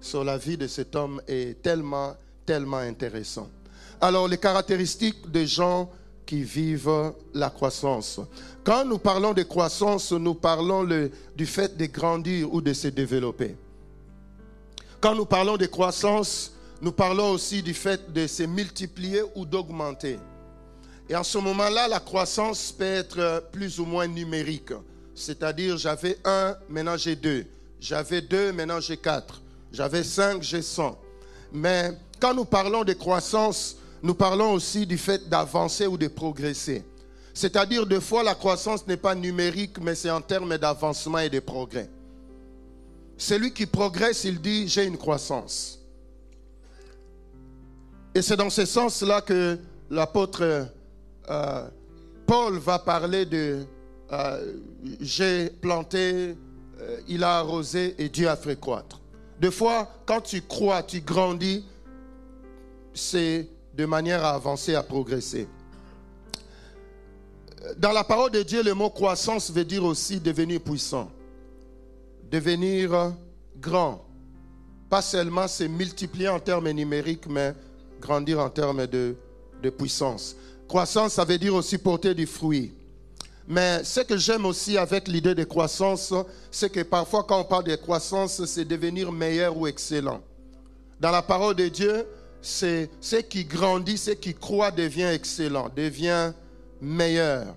Sur 0.00 0.24
la 0.24 0.38
vie 0.38 0.56
de 0.56 0.66
cet 0.66 0.96
homme 0.96 1.20
est 1.28 1.62
tellement, 1.62 2.16
tellement 2.46 2.78
intéressant. 2.78 3.48
Alors, 4.00 4.26
les 4.28 4.38
caractéristiques 4.38 5.30
des 5.30 5.46
gens 5.46 5.90
qui 6.24 6.42
vivent 6.42 7.12
la 7.34 7.50
croissance. 7.50 8.20
Quand 8.64 8.84
nous 8.84 8.98
parlons 8.98 9.32
de 9.32 9.42
croissance, 9.42 10.12
nous 10.12 10.34
parlons 10.34 10.86
du 11.36 11.46
fait 11.46 11.76
de 11.76 11.86
grandir 11.86 12.52
ou 12.54 12.60
de 12.60 12.72
se 12.72 12.88
développer. 12.88 13.56
Quand 15.00 15.14
nous 15.14 15.26
parlons 15.26 15.56
de 15.56 15.66
croissance, 15.66 16.52
nous 16.80 16.92
parlons 16.92 17.30
aussi 17.32 17.62
du 17.62 17.74
fait 17.74 18.12
de 18.12 18.26
se 18.26 18.44
multiplier 18.44 19.22
ou 19.34 19.44
d'augmenter. 19.44 20.18
Et 21.08 21.16
en 21.16 21.24
ce 21.24 21.38
moment-là, 21.38 21.88
la 21.88 21.98
croissance 21.98 22.70
peut 22.70 22.84
être 22.84 23.44
plus 23.50 23.80
ou 23.80 23.84
moins 23.84 24.06
numérique. 24.06 24.72
C'est-à-dire, 25.14 25.76
j'avais 25.76 26.16
un, 26.24 26.56
maintenant 26.68 26.96
j'ai 26.96 27.16
deux. 27.16 27.44
J'avais 27.80 28.22
deux, 28.22 28.52
maintenant 28.52 28.80
j'ai 28.80 28.96
quatre. 28.96 29.42
J'avais 29.72 30.04
cinq, 30.04 30.42
j'ai 30.42 30.62
cent. 30.62 30.98
Mais 31.52 31.92
quand 32.20 32.34
nous 32.34 32.44
parlons 32.44 32.84
de 32.84 32.92
croissance, 32.92 33.76
nous 34.02 34.14
parlons 34.14 34.52
aussi 34.52 34.86
du 34.86 34.98
fait 34.98 35.28
d'avancer 35.28 35.86
ou 35.86 35.96
de 35.96 36.08
progresser. 36.08 36.84
C'est-à-dire, 37.32 37.86
deux 37.86 38.00
fois, 38.00 38.22
la 38.22 38.34
croissance 38.34 38.86
n'est 38.86 38.96
pas 38.96 39.14
numérique, 39.14 39.78
mais 39.80 39.94
c'est 39.94 40.10
en 40.10 40.20
termes 40.20 40.56
d'avancement 40.58 41.18
et 41.18 41.30
de 41.30 41.40
progrès. 41.40 41.88
Celui 43.16 43.52
qui 43.52 43.66
progresse, 43.66 44.24
il 44.24 44.40
dit, 44.40 44.66
j'ai 44.66 44.84
une 44.84 44.96
croissance. 44.96 45.78
Et 48.14 48.22
c'est 48.22 48.36
dans 48.36 48.50
ce 48.50 48.64
sens-là 48.64 49.20
que 49.20 49.58
l'apôtre 49.88 50.68
euh, 51.30 51.68
Paul 52.26 52.58
va 52.58 52.78
parler 52.78 53.24
de 53.24 53.64
euh, 54.12 54.54
j'ai 55.00 55.50
planté, 55.50 56.36
euh, 56.80 57.00
il 57.08 57.22
a 57.22 57.38
arrosé 57.38 57.94
et 57.98 58.08
Dieu 58.08 58.28
a 58.28 58.36
fait 58.36 58.58
croître. 58.58 58.99
Des 59.40 59.50
fois, 59.50 59.88
quand 60.04 60.20
tu 60.20 60.42
crois, 60.42 60.82
tu 60.82 61.00
grandis, 61.00 61.64
c'est 62.92 63.48
de 63.74 63.86
manière 63.86 64.22
à 64.22 64.34
avancer, 64.34 64.74
à 64.74 64.82
progresser. 64.82 65.48
Dans 67.78 67.92
la 67.92 68.04
parole 68.04 68.30
de 68.32 68.42
Dieu, 68.42 68.62
le 68.62 68.74
mot 68.74 68.90
croissance 68.90 69.50
veut 69.50 69.64
dire 69.64 69.82
aussi 69.82 70.20
devenir 70.20 70.60
puissant, 70.60 71.10
devenir 72.30 73.14
grand. 73.58 74.04
Pas 74.90 75.00
seulement 75.00 75.48
se 75.48 75.64
multiplier 75.64 76.28
en 76.28 76.40
termes 76.40 76.70
numériques, 76.70 77.26
mais 77.26 77.54
grandir 77.98 78.40
en 78.40 78.50
termes 78.50 78.86
de, 78.86 79.16
de 79.62 79.70
puissance. 79.70 80.36
Croissance, 80.68 81.14
ça 81.14 81.24
veut 81.24 81.38
dire 81.38 81.54
aussi 81.54 81.78
porter 81.78 82.14
du 82.14 82.26
fruit. 82.26 82.74
Mais 83.48 83.82
ce 83.84 84.00
que 84.00 84.16
j'aime 84.16 84.46
aussi 84.46 84.78
avec 84.78 85.08
l'idée 85.08 85.34
de 85.34 85.44
croissance, 85.44 86.12
c'est 86.50 86.70
que 86.70 86.82
parfois 86.82 87.24
quand 87.24 87.40
on 87.40 87.44
parle 87.44 87.64
de 87.64 87.76
croissance, 87.76 88.44
c'est 88.44 88.64
devenir 88.64 89.10
meilleur 89.10 89.56
ou 89.56 89.66
excellent. 89.66 90.20
Dans 91.00 91.10
la 91.10 91.22
parole 91.22 91.56
de 91.56 91.68
Dieu, 91.68 92.06
c'est 92.42 92.90
ce 93.00 93.16
qui 93.16 93.44
grandit, 93.44 93.98
ce 93.98 94.12
qui 94.12 94.34
croit 94.34 94.70
devient 94.70 95.10
excellent, 95.12 95.68
devient 95.74 96.32
meilleur. 96.80 97.56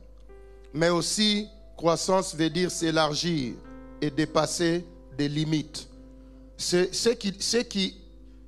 Mais 0.74 0.90
aussi, 0.90 1.48
croissance 1.78 2.36
veut 2.36 2.50
dire 2.50 2.72
s'élargir 2.72 3.54
et 4.02 4.10
dépasser 4.10 4.86
des 5.18 5.30
limites. 5.30 5.88
Ce 6.58 6.88
ce 6.92 7.58
qui 7.60 7.98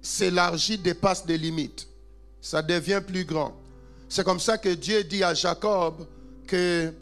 s'élargit 0.01 0.77
dépasse 0.77 1.25
des 1.25 1.38
limites. 1.38 1.88
Ça 2.39 2.62
devient 2.62 3.01
plus 3.06 3.25
grand. 3.25 3.54
C'est 4.08 4.24
comme 4.24 4.39
ça 4.39 4.58
que 4.58 4.70
Dieu 4.70 5.04
dit 5.04 5.24
à 5.24 5.34
Jacob 5.34 6.06
que 6.48 6.94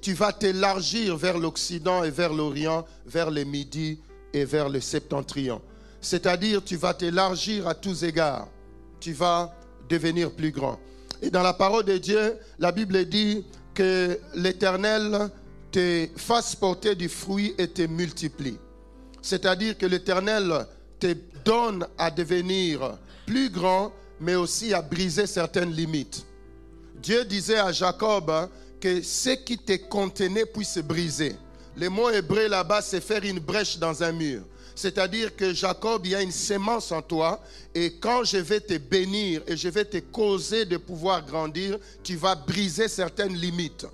tu 0.00 0.14
vas 0.14 0.32
t'élargir 0.32 1.16
vers 1.16 1.38
l'Occident 1.38 2.04
et 2.04 2.10
vers 2.10 2.32
l'Orient, 2.32 2.86
vers 3.06 3.30
le 3.30 3.44
Midi 3.44 3.98
et 4.32 4.44
vers 4.44 4.68
le 4.68 4.80
Septentrion. 4.80 5.60
C'est-à-dire, 6.00 6.62
tu 6.64 6.76
vas 6.76 6.94
t'élargir 6.94 7.66
à 7.66 7.74
tous 7.74 8.04
égards. 8.04 8.48
Tu 9.00 9.12
vas 9.12 9.54
devenir 9.88 10.30
plus 10.30 10.50
grand. 10.50 10.78
Et 11.22 11.30
dans 11.30 11.42
la 11.42 11.52
parole 11.52 11.84
de 11.84 11.98
Dieu, 11.98 12.36
la 12.58 12.72
Bible 12.72 13.04
dit 13.06 13.44
que 13.74 14.18
l'Éternel 14.34 15.30
te 15.70 16.06
fasse 16.16 16.54
porter 16.54 16.94
du 16.94 17.08
fruit 17.08 17.54
et 17.58 17.68
te 17.68 17.82
multiplie. 17.82 18.58
C'est-à-dire 19.20 19.76
que 19.76 19.86
l'Éternel 19.86 20.66
te 21.00 21.14
donne 21.44 21.86
à 21.96 22.10
devenir 22.10 22.98
plus 23.26 23.50
grand, 23.50 23.92
mais 24.20 24.34
aussi 24.34 24.72
à 24.72 24.82
briser 24.82 25.26
certaines 25.26 25.72
limites. 25.72 26.24
Dieu 26.96 27.24
disait 27.24 27.58
à 27.58 27.72
Jacob 27.72 28.30
hein, 28.30 28.48
que 28.80 29.02
ce 29.02 29.30
qui 29.30 29.58
te 29.58 29.76
contenait 29.76 30.46
puisse 30.46 30.78
briser. 30.78 31.34
Le 31.76 31.88
mot 31.88 32.10
hébreu 32.10 32.48
là-bas, 32.48 32.82
c'est 32.82 33.00
faire 33.00 33.24
une 33.24 33.38
brèche 33.38 33.78
dans 33.78 34.02
un 34.02 34.12
mur. 34.12 34.42
C'est-à-dire 34.74 35.34
que 35.34 35.52
Jacob, 35.52 36.02
il 36.04 36.12
y 36.12 36.14
a 36.14 36.22
une 36.22 36.30
sémence 36.30 36.92
en 36.92 37.02
toi 37.02 37.40
et 37.74 37.94
quand 37.94 38.22
je 38.22 38.36
vais 38.36 38.60
te 38.60 38.78
bénir 38.78 39.42
et 39.48 39.56
je 39.56 39.68
vais 39.68 39.84
te 39.84 39.98
causer 39.98 40.64
de 40.64 40.76
pouvoir 40.76 41.24
grandir, 41.26 41.78
tu 42.04 42.14
vas 42.14 42.36
briser 42.36 42.86
certaines 42.86 43.34
limites 43.34 43.86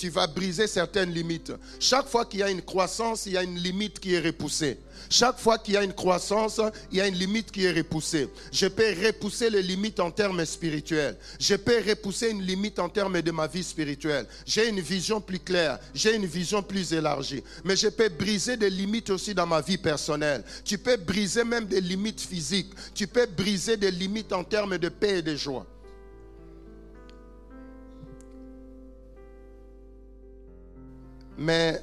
tu 0.00 0.08
vas 0.08 0.26
briser 0.26 0.66
certaines 0.66 1.12
limites. 1.12 1.52
Chaque 1.78 2.08
fois 2.08 2.24
qu'il 2.24 2.40
y 2.40 2.42
a 2.42 2.48
une 2.48 2.62
croissance, 2.62 3.26
il 3.26 3.32
y 3.32 3.36
a 3.36 3.42
une 3.42 3.58
limite 3.58 4.00
qui 4.00 4.14
est 4.14 4.20
repoussée. 4.20 4.78
Chaque 5.10 5.38
fois 5.38 5.58
qu'il 5.58 5.74
y 5.74 5.76
a 5.76 5.82
une 5.84 5.92
croissance, 5.92 6.58
il 6.90 6.96
y 6.96 7.00
a 7.02 7.06
une 7.06 7.16
limite 7.16 7.50
qui 7.50 7.66
est 7.66 7.72
repoussée. 7.72 8.30
Je 8.50 8.66
peux 8.66 8.94
repousser 9.06 9.50
les 9.50 9.60
limites 9.60 10.00
en 10.00 10.10
termes 10.10 10.42
spirituels. 10.46 11.18
Je 11.38 11.54
peux 11.54 11.82
repousser 11.86 12.30
une 12.30 12.40
limite 12.40 12.78
en 12.78 12.88
termes 12.88 13.20
de 13.20 13.30
ma 13.30 13.46
vie 13.46 13.62
spirituelle. 13.62 14.26
J'ai 14.46 14.70
une 14.70 14.80
vision 14.80 15.20
plus 15.20 15.38
claire. 15.38 15.78
J'ai 15.92 16.16
une 16.16 16.24
vision 16.24 16.62
plus 16.62 16.94
élargie. 16.94 17.42
Mais 17.62 17.76
je 17.76 17.88
peux 17.88 18.08
briser 18.08 18.56
des 18.56 18.70
limites 18.70 19.10
aussi 19.10 19.34
dans 19.34 19.46
ma 19.46 19.60
vie 19.60 19.76
personnelle. 19.76 20.42
Tu 20.64 20.78
peux 20.78 20.96
briser 20.96 21.44
même 21.44 21.66
des 21.66 21.82
limites 21.82 22.22
physiques. 22.22 22.72
Tu 22.94 23.06
peux 23.06 23.26
briser 23.26 23.76
des 23.76 23.90
limites 23.90 24.32
en 24.32 24.44
termes 24.44 24.78
de 24.78 24.88
paix 24.88 25.18
et 25.18 25.22
de 25.22 25.36
joie. 25.36 25.66
Mais 31.40 31.82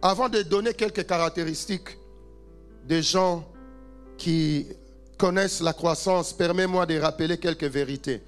avant 0.00 0.28
de 0.28 0.42
donner 0.42 0.72
quelques 0.74 1.04
caractéristiques 1.04 1.98
des 2.86 3.02
gens 3.02 3.44
qui 4.16 4.68
connaissent 5.18 5.60
la 5.60 5.72
croissance, 5.72 6.32
permets-moi 6.32 6.86
de 6.86 6.96
rappeler 7.00 7.36
quelques 7.36 7.64
vérités 7.64 8.22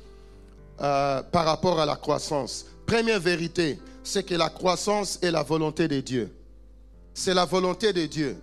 euh, 0.80 1.22
par 1.22 1.44
rapport 1.44 1.78
à 1.78 1.87
la 1.87 1.94
croissance. 1.94 2.66
Première 2.84 3.20
vérité, 3.20 3.78
c'est 4.02 4.25
que 4.25 4.34
la 4.34 4.49
croissance 4.49 5.20
est 5.22 5.30
la 5.30 5.44
volonté 5.44 5.87
de 5.87 6.00
Dieu. 6.00 6.34
C'est 7.14 7.34
la 7.34 7.44
volonté 7.44 7.92
de 7.92 8.04
Dieu. 8.06 8.37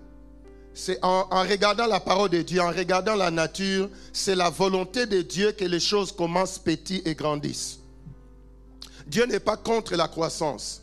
C'est 0.73 0.99
en, 1.03 1.25
regardant 1.29 1.85
la 1.85 1.99
parole 1.99 2.29
de 2.29 2.41
Dieu, 2.41 2.61
en 2.61 2.69
regardant 2.69 3.15
la 3.15 3.29
nature, 3.29 3.89
c'est 4.13 4.35
la 4.35 4.49
volonté 4.49 5.05
de 5.05 5.21
Dieu 5.21 5.51
que 5.51 5.65
les 5.65 5.81
choses 5.81 6.13
commencent 6.13 6.59
petites 6.59 7.05
et 7.05 7.13
grandissent. 7.13 7.79
Dieu 9.05 9.25
n'est 9.25 9.41
pas 9.41 9.57
contre 9.57 9.97
la 9.97 10.07
croissance. 10.07 10.81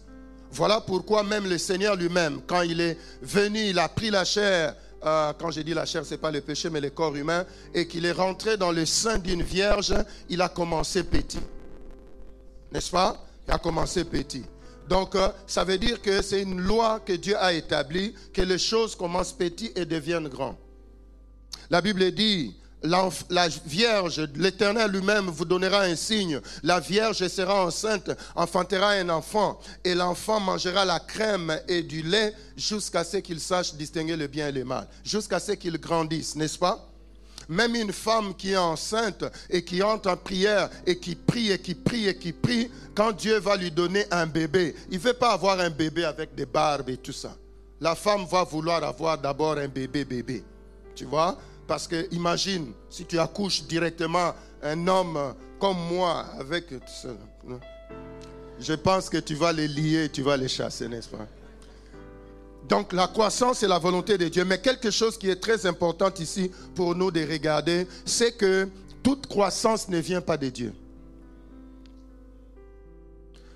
Voilà 0.53 0.81
pourquoi 0.81 1.23
même 1.23 1.49
le 1.49 1.59
Seigneur 1.59 1.97
lui-même, 1.97 2.41
quand 2.47 2.63
il 2.63 2.81
est 2.81 2.99
venu, 3.23 3.61
il 3.61 3.79
a 3.79 3.89
pris 3.89 4.11
la 4.11 4.25
chair, 4.25 4.75
euh, 5.05 5.33
quand 5.39 5.51
j'ai 5.51 5.65
dit 5.65 5.75
la 5.75 5.85
chair, 5.87 6.05
ce 6.05 6.13
n'est 6.13 6.19
pas 6.19 6.31
le 6.31 6.41
péché, 6.41 6.71
mais 6.71 6.81
le 6.81 6.91
corps 6.91 7.15
humain, 7.15 7.45
et 7.75 7.87
qu'il 7.87 8.05
est 8.07 8.13
rentré 8.13 8.57
dans 8.57 8.73
le 8.73 8.87
sein 8.87 9.19
d'une 9.19 9.43
vierge, 9.43 9.95
il 10.29 10.41
a 10.41 10.49
commencé 10.49 11.05
petit. 11.05 11.41
N'est-ce 12.73 12.91
pas? 12.91 13.25
Il 13.47 13.55
a 13.55 13.59
commencé 13.59 14.05
petit. 14.05 14.45
Donc, 14.89 15.15
euh, 15.15 15.29
ça 15.47 15.65
veut 15.65 15.79
dire 15.79 16.01
que 16.01 16.23
c'est 16.23 16.43
une 16.43 16.61
loi 16.61 17.01
que 17.01 17.13
Dieu 17.13 17.37
a 17.37 17.53
établie, 17.53 18.15
que 18.33 18.43
les 18.43 18.59
choses 18.59 18.95
commencent 18.95 19.33
petites 19.33 19.77
et 19.77 19.85
deviennent 19.85 20.29
grandes. 20.29 20.57
La 21.71 21.81
Bible 21.81 22.13
dit 22.13 22.55
la 22.83 23.49
Vierge, 23.65 24.21
l'Éternel 24.35 24.91
lui-même 24.91 25.27
vous 25.27 25.45
donnera 25.45 25.83
un 25.83 25.97
signe. 25.97 26.41
La 26.63 26.81
Vierge 26.81 27.27
sera 27.29 27.65
enceinte, 27.65 28.11
enfantera 28.35 28.91
un 28.91 29.09
enfant, 29.09 29.59
et 29.85 29.95
l'enfant 29.95 30.41
mangera 30.41 30.85
la 30.85 31.01
crème 31.01 31.59
et 31.69 31.83
du 31.83 32.03
lait 32.03 32.35
jusqu'à 32.57 33.03
ce 33.03 33.19
qu'il 33.19 33.41
sache 33.41 33.75
distinguer 33.75 34.17
le 34.17 34.27
bien 34.27 34.49
et 34.49 34.53
le 34.53 34.65
mal, 34.65 34.87
jusqu'à 35.05 35.41
ce 35.41 35.53
qu'il 35.53 35.79
grandisse, 35.79 36.37
n'est-ce 36.37 36.59
pas? 36.59 36.89
Même 37.49 37.77
une 37.77 37.93
femme 37.93 38.35
qui 38.35 38.53
est 38.53 38.57
enceinte 38.57 39.25
et 39.49 39.65
qui 39.65 39.81
entre 39.83 40.11
en 40.11 40.17
prière 40.17 40.69
et 40.85 40.99
qui 40.99 41.15
prie 41.15 41.53
et 41.53 41.59
qui 41.61 41.77
prie 41.77 42.09
et 42.09 42.17
qui 42.17 42.33
prie, 42.33 42.71
quand 42.95 43.13
Dieu 43.13 43.39
va 43.39 43.57
lui 43.57 43.71
donner 43.71 44.05
un 44.11 44.27
bébé, 44.27 44.75
il 44.91 44.99
ne 44.99 45.03
veut 45.03 45.13
pas 45.13 45.33
avoir 45.33 45.61
un 45.61 45.71
bébé 45.71 46.05
avec 46.05 46.35
des 46.35 46.47
barbes 46.47 46.91
et 46.91 46.97
tout 46.97 47.13
ça. 47.13 47.37
La 47.81 47.95
femme 47.95 48.27
va 48.27 48.43
vouloir 48.43 48.83
avoir 48.83 49.19
d'abord 49.19 49.59
un 49.59 49.69
bébé 49.69 50.05
bébé. 50.05 50.43
Tu 50.95 51.05
vois? 51.05 51.39
Parce 51.67 51.89
que 51.89 52.07
imagine, 52.13 52.73
si 52.89 53.05
tu 53.05 53.19
accouches 53.19 53.65
directement 53.65 54.35
un 54.63 54.87
homme 54.89 55.35
comme 55.59 55.79
moi 55.91 56.27
avec... 56.39 56.67
Je 58.59 58.73
pense 58.73 59.11
que 59.11 59.19
tu 59.19 59.35
vas 59.35 59.53
les 59.53 59.69
lier, 59.69 60.09
tu 60.11 60.23
vas 60.23 60.37
les 60.37 60.49
chasser, 60.49 60.89
n'est-ce 60.89 61.09
pas? 61.09 61.27
Donc 62.69 62.93
la 62.93 63.07
croissance 63.07 63.63
est 63.63 63.69
la 63.69 63.79
volonté 63.79 64.19
de 64.19 64.29
Dieu. 64.29 64.45
Mais 64.45 64.61
quelque 64.61 64.91
chose 64.91 65.17
qui 65.19 65.29
est 65.29 65.37
très 65.37 65.67
important 65.67 66.11
ici 66.19 66.51
pour 66.75 66.95
nous 66.95 67.11
de 67.11 67.21
regarder, 67.21 67.87
c'est 68.05 68.33
que 68.33 68.69
toute 69.03 69.27
croissance 69.27 69.89
ne 69.89 69.99
vient 69.99 70.21
pas 70.21 70.37
de 70.37 70.49
Dieu. 70.49 70.73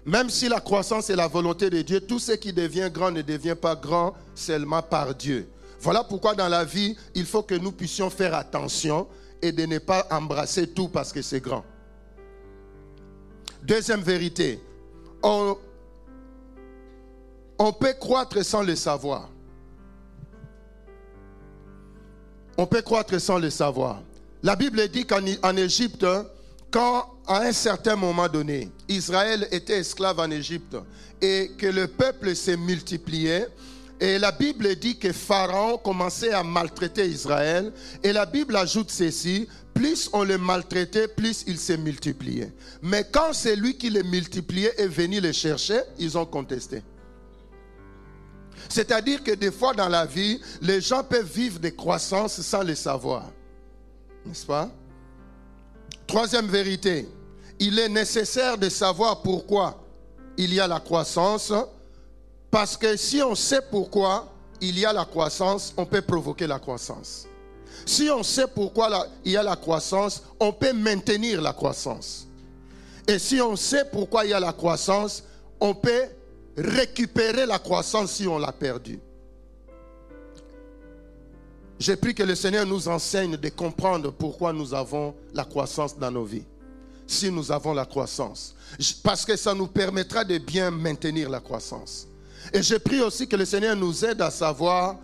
Même 0.05 0.31
si 0.31 0.49
la 0.49 0.61
croissance 0.61 1.11
est 1.11 1.17
la 1.17 1.29
volonté 1.29 1.71
de 1.71 1.83
Dieu, 1.83 2.01
tout 2.01 2.19
ce 2.19 2.33
qui 2.33 2.53
devient 2.53 2.91
grand 2.93 3.11
ne 3.11 3.23
devient 3.23 3.57
pas 3.61 3.75
grand 3.75 4.15
seulement 4.35 4.83
par 4.83 5.15
Dieu. 5.15 5.49
Voilà 5.81 6.05
pourquoi 6.05 6.35
dans 6.35 6.49
la 6.49 6.65
vie, 6.65 6.97
il 7.15 7.25
faut 7.25 7.43
que 7.43 7.55
nous 7.55 7.73
puissions 7.73 8.11
faire 8.11 8.35
attention 8.35 9.09
et 9.41 9.51
de 9.53 9.65
ne 9.65 9.79
pas 9.79 10.07
embrasser 10.11 10.69
tout 10.69 10.89
parce 10.89 11.13
que 11.13 11.23
c'est 11.23 11.41
grand. 11.41 11.65
Deuxième 13.63 14.01
vérité, 14.03 14.61
on, 15.23 15.57
peut 17.79 17.95
croître 17.99 18.45
sans 18.45 18.63
le 18.63 18.77
savoir. 18.77 19.29
On 22.57 22.67
peut 22.67 22.83
croître 22.83 23.19
sans 23.21 23.39
le 23.39 23.51
savoir. 23.51 24.03
La 24.43 24.57
Bible 24.57 24.87
dit 24.89 25.07
qu'en 25.07 25.57
Égypte, 25.57 26.07
quand 26.71 27.07
à 27.27 27.43
un 27.43 27.53
certain 27.53 27.97
moment 27.97 28.29
donné, 28.29 28.71
Israël 28.89 29.47
était 29.51 29.79
esclave 29.79 30.19
en 30.21 30.31
Égypte 30.31 30.77
et 31.21 31.53
que 31.57 31.67
le 31.67 31.87
peuple 31.87 32.35
s'est 32.35 32.57
multiplié, 32.57 33.45
et 34.01 34.19
la 34.19 34.33
Bible 34.33 34.75
dit 34.77 34.97
que 34.97 35.13
Pharaon 35.13 35.77
commençait 35.77 36.33
à 36.33 36.43
maltraiter 36.43 37.07
Israël. 37.07 37.71
Et 38.03 38.15
la 38.15 38.25
Bible 38.25 38.57
ajoute 38.57 38.91
ceci, 38.91 39.47
plus 39.75 40.09
on 40.15 40.25
le 40.25 40.39
maltraitait, 40.39 41.07
plus 41.07 41.45
il 41.47 41.59
s'est 41.59 41.77
multiplié. 41.77 42.51
Mais 42.81 43.07
quand 43.13 43.35
c'est 43.35 43.57
lui 43.57 43.77
qui 43.77 43.91
les 43.91 44.03
multipliait 44.03 44.73
et 44.79 44.87
venu 44.87 45.21
les 45.21 45.35
chercher, 45.35 45.81
ils 45.99 46.17
ont 46.17 46.25
contesté. 46.25 46.83
C'est-à-dire 48.71 49.23
que 49.23 49.33
des 49.33 49.51
fois 49.51 49.75
dans 49.75 49.89
la 49.89 50.07
vie, 50.07 50.41
les 50.63 50.81
gens 50.81 51.05
peuvent 51.05 51.31
vivre 51.31 51.59
des 51.59 51.75
croissances 51.75 52.41
sans 52.41 52.63
le 52.63 52.75
savoir. 52.75 53.31
N'est-ce 54.25 54.47
pas? 54.47 54.71
Troisième 56.07 56.47
vérité, 56.47 57.07
il 57.59 57.79
est 57.79 57.89
nécessaire 57.89 58.57
de 58.57 58.71
savoir 58.71 59.21
pourquoi 59.21 59.85
il 60.39 60.55
y 60.55 60.61
a 60.61 60.67
la 60.67 60.81
croissance 60.81 61.53
parce 62.51 62.77
que 62.77 62.97
si 62.97 63.23
on 63.23 63.35
sait 63.35 63.63
pourquoi 63.71 64.33
il 64.61 64.79
y 64.79 64.85
a 64.85 64.93
la 64.93 65.05
croissance, 65.05 65.73
on 65.77 65.87
peut 65.87 66.03
provoquer 66.03 66.47
la 66.47 66.59
croissance. 66.59 67.27
Si 67.87 68.11
on 68.11 68.23
sait 68.23 68.47
pourquoi 68.47 69.09
il 69.25 69.33
y 69.33 69.37
a 69.37 69.43
la 69.43 69.57
croissance, 69.57 70.23
on 70.39 70.53
peut 70.53 70.73
maintenir 70.73 71.41
la 71.41 71.53
croissance. 71.53 72.27
Et 73.07 73.19
si 73.19 73.41
on 73.41 73.57
sait 73.57 73.85
pourquoi 73.91 74.25
il 74.25 74.31
y 74.31 74.35
a 74.35 74.41
la 74.41 74.53
croissance, 74.53 75.23
on 75.61 75.75
peut 75.75 76.05
récupérer 76.57 77.47
la 77.47 77.59
croissance 77.59 78.13
si 78.13 78.27
on 78.27 78.39
l'a 78.39 78.53
perdue. 78.53 79.01
J'ai 81.79 81.97
pris 81.97 82.15
que 82.15 82.23
le 82.23 82.35
Seigneur 82.35 82.67
nous 82.67 82.89
enseigne 82.89 83.37
de 83.37 83.49
comprendre 83.49 84.13
pourquoi 84.13 84.53
nous 84.53 84.75
avons 84.75 85.15
la 85.33 85.45
croissance 85.45 85.97
dans 85.97 86.11
nos 86.11 86.25
vies. 86.25 86.45
Si 87.07 87.31
nous 87.31 87.51
avons 87.51 87.73
la 87.73 87.87
croissance. 87.87 88.55
Parce 89.03 89.25
que 89.25 89.35
ça 89.35 89.55
nous 89.55 89.67
permettra 89.67 90.23
de 90.23 90.37
bien 90.39 90.71
maintenir 90.71 91.31
la 91.31 91.41
croissance. 91.41 92.07
Et 92.53 92.63
je 92.63 92.77
prie 92.77 93.01
aussi 93.01 93.29
que 93.29 93.37
le 93.37 93.45
Seigneur 93.45 93.77
nous 93.77 94.05
aide 94.05 94.21
à 94.21 94.31
savoir 94.31 94.97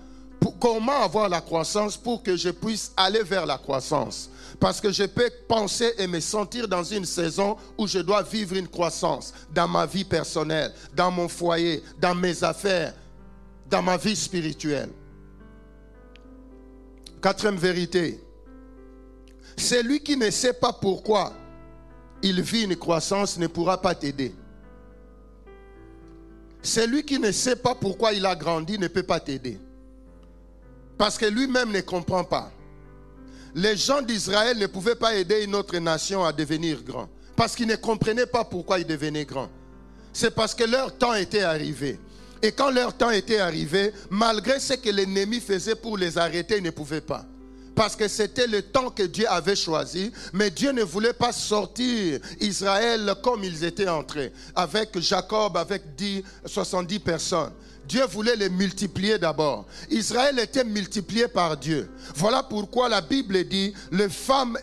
comment 0.60 1.02
avoir 1.02 1.28
la 1.28 1.40
croissance 1.40 1.96
pour 1.96 2.22
que 2.22 2.36
je 2.36 2.50
puisse 2.50 2.92
aller 2.96 3.22
vers 3.22 3.46
la 3.46 3.58
croissance. 3.58 4.30
Parce 4.58 4.80
que 4.80 4.90
je 4.90 5.04
peux 5.04 5.30
penser 5.48 5.92
et 5.98 6.06
me 6.06 6.20
sentir 6.20 6.68
dans 6.68 6.82
une 6.82 7.04
saison 7.04 7.56
où 7.76 7.86
je 7.86 7.98
dois 7.98 8.22
vivre 8.22 8.56
une 8.56 8.68
croissance 8.68 9.34
dans 9.52 9.68
ma 9.68 9.86
vie 9.86 10.04
personnelle, 10.04 10.72
dans 10.94 11.10
mon 11.10 11.28
foyer, 11.28 11.82
dans 12.00 12.14
mes 12.14 12.42
affaires, 12.42 12.94
dans 13.68 13.82
ma 13.82 13.96
vie 13.96 14.16
spirituelle. 14.16 14.90
Quatrième 17.20 17.56
vérité. 17.56 18.22
Celui 19.56 20.00
qui 20.00 20.16
ne 20.16 20.30
sait 20.30 20.52
pas 20.52 20.72
pourquoi 20.72 21.32
il 22.22 22.40
vit 22.40 22.64
une 22.64 22.76
croissance 22.76 23.38
ne 23.38 23.46
pourra 23.46 23.80
pas 23.80 23.94
t'aider. 23.94 24.34
Celui 26.66 27.04
qui 27.04 27.20
ne 27.20 27.30
sait 27.30 27.54
pas 27.54 27.76
pourquoi 27.76 28.12
il 28.12 28.26
a 28.26 28.34
grandi 28.34 28.76
ne 28.76 28.88
peut 28.88 29.04
pas 29.04 29.20
t'aider. 29.20 29.56
Parce 30.98 31.16
que 31.16 31.26
lui-même 31.26 31.70
ne 31.70 31.80
comprend 31.80 32.24
pas. 32.24 32.50
Les 33.54 33.76
gens 33.76 34.02
d'Israël 34.02 34.58
ne 34.58 34.66
pouvaient 34.66 34.96
pas 34.96 35.14
aider 35.14 35.44
une 35.44 35.54
autre 35.54 35.78
nation 35.78 36.24
à 36.24 36.32
devenir 36.32 36.82
grand. 36.82 37.08
Parce 37.36 37.54
qu'ils 37.54 37.68
ne 37.68 37.76
comprenaient 37.76 38.26
pas 38.26 38.44
pourquoi 38.44 38.80
ils 38.80 38.86
devenaient 38.86 39.24
grands. 39.24 39.48
C'est 40.12 40.34
parce 40.34 40.56
que 40.56 40.64
leur 40.64 40.98
temps 40.98 41.14
était 41.14 41.42
arrivé. 41.42 42.00
Et 42.42 42.50
quand 42.50 42.70
leur 42.70 42.92
temps 42.96 43.10
était 43.10 43.38
arrivé, 43.38 43.92
malgré 44.10 44.58
ce 44.58 44.74
que 44.74 44.90
l'ennemi 44.90 45.38
faisait 45.38 45.76
pour 45.76 45.96
les 45.96 46.18
arrêter, 46.18 46.56
ils 46.56 46.64
ne 46.64 46.70
pouvaient 46.70 47.00
pas 47.00 47.24
parce 47.76 47.94
que 47.94 48.08
c'était 48.08 48.46
le 48.46 48.62
temps 48.62 48.90
que 48.90 49.02
Dieu 49.04 49.26
avait 49.28 49.54
choisi, 49.54 50.10
mais 50.32 50.50
Dieu 50.50 50.72
ne 50.72 50.82
voulait 50.82 51.12
pas 51.12 51.30
sortir 51.30 52.18
Israël 52.40 53.14
comme 53.22 53.44
ils 53.44 53.62
étaient 53.64 53.88
entrés, 53.88 54.32
avec 54.56 54.98
Jacob, 54.98 55.56
avec 55.56 55.94
10, 55.94 56.22
70 56.46 56.98
personnes. 56.98 57.52
Dieu 57.86 58.04
voulait 58.06 58.34
les 58.34 58.48
multiplier 58.48 59.16
d'abord. 59.18 59.66
Israël 59.90 60.38
était 60.40 60.64
multiplié 60.64 61.28
par 61.28 61.56
Dieu. 61.56 61.88
Voilà 62.16 62.42
pourquoi 62.42 62.88
la 62.88 63.00
Bible 63.00 63.44
dit, 63.44 63.72
les 63.92 64.08
femmes 64.08 64.58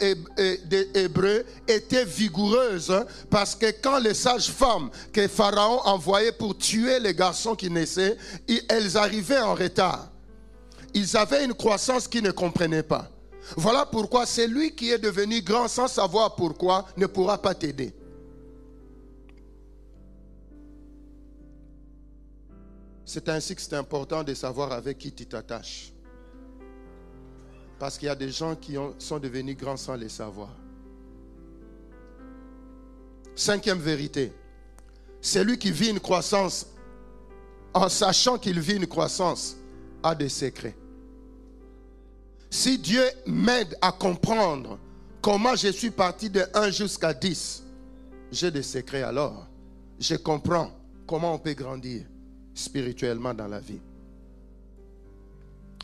d'Hébreux 0.66 1.46
étaient 1.66 2.04
vigoureuses 2.04 2.94
parce 3.30 3.56
que 3.56 3.68
quand 3.82 4.00
les 4.00 4.14
sages-femmes 4.14 4.90
que 5.14 5.28
Pharaon 5.30 5.80
envoyait 5.86 6.34
pour 6.34 6.58
tuer 6.58 7.00
les 7.00 7.14
garçons 7.14 7.56
qui 7.56 7.70
naissaient, 7.70 8.18
elles 8.68 8.98
arrivaient 8.98 9.40
en 9.40 9.54
retard 9.56 10.13
ils 10.94 11.18
avaient 11.18 11.46
une 11.46 11.54
croissance 11.54 12.08
qu'ils 12.08 12.24
ne 12.24 12.32
comprenaient 12.32 12.84
pas. 12.84 13.10
Voilà 13.58 13.86
pourquoi 13.86 14.26
celui 14.26 14.74
qui 14.76 14.92
est 14.92 14.98
devenu 14.98 15.42
grand 15.42 15.68
sans 15.68 15.88
savoir 15.88 16.36
pourquoi 16.36 16.86
ne 16.96 17.06
pourra 17.08 17.42
pas 17.42 17.54
t'aider. 17.54 17.94
C'est 23.06 23.28
ainsi 23.30 23.56
que 23.56 23.62
c'est 23.62 23.76
important 23.76 24.24
de 24.24 24.34
savoir 24.34 24.72
avec 24.72 24.98
qui 24.98 25.12
tu 25.12 25.26
t'attaches. 25.26 25.92
Parce 27.78 27.98
qu'il 27.98 28.06
y 28.06 28.10
a 28.10 28.16
des 28.16 28.30
gens 28.30 28.56
qui 28.56 28.76
sont 28.98 29.20
devenus 29.20 29.58
grands 29.58 29.78
sans 29.78 29.96
les 29.96 30.10
savoir. 30.10 30.50
Cinquième 33.36 33.80
vérité. 33.80 34.32
Celui 35.20 35.58
qui 35.58 35.72
vit 35.72 35.90
une 35.90 36.00
croissance 36.00 36.68
en 37.74 37.90
sachant 37.90 38.38
qu'il 38.38 38.60
vit 38.60 38.78
une 38.78 38.88
croissance 38.88 39.58
a 40.02 40.16
des 40.16 40.30
secrets. 40.30 40.76
Si 42.54 42.78
Dieu 42.78 43.04
m'aide 43.26 43.76
à 43.82 43.92
comprendre 43.92 44.78
comment 45.24 45.56
je 45.56 45.70
suis 45.70 45.90
parti 45.90 46.30
de 46.30 46.46
1 46.54 46.70
jusqu'à 46.70 47.12
10, 47.12 47.64
j'ai 48.32 48.52
des 48.52 48.62
secrets 48.62 49.02
alors. 49.02 49.48
Je 50.00 50.14
comprends 50.18 50.70
comment 51.08 51.34
on 51.34 51.40
peut 51.40 51.56
grandir 51.56 52.04
spirituellement 52.54 53.34
dans 53.34 53.48
la 53.48 53.60
vie. 53.60 53.82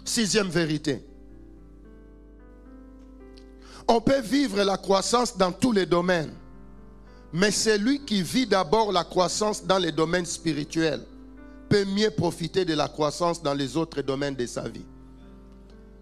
Sixième 0.06 0.50
vérité. 0.50 1.04
On 3.88 4.00
peut 4.00 4.22
vivre 4.22 4.62
la 4.62 4.78
croissance 4.78 5.36
dans 5.36 5.52
tous 5.52 5.72
les 5.72 5.88
domaines, 5.88 6.36
mais 7.34 7.50
celui 7.50 8.06
qui 8.06 8.22
vit 8.22 8.46
d'abord 8.46 8.92
la 8.92 9.06
croissance 9.06 9.66
dans 9.66 9.80
les 9.80 9.92
domaines 9.92 10.28
spirituels 10.28 11.04
peut 11.68 11.86
mieux 11.86 12.12
profiter 12.12 12.64
de 12.64 12.76
la 12.76 12.88
croissance 12.88 13.42
dans 13.42 13.56
les 13.56 13.76
autres 13.76 14.04
domaines 14.04 14.36
de 14.36 14.46
sa 14.46 14.70
vie. 14.70 14.86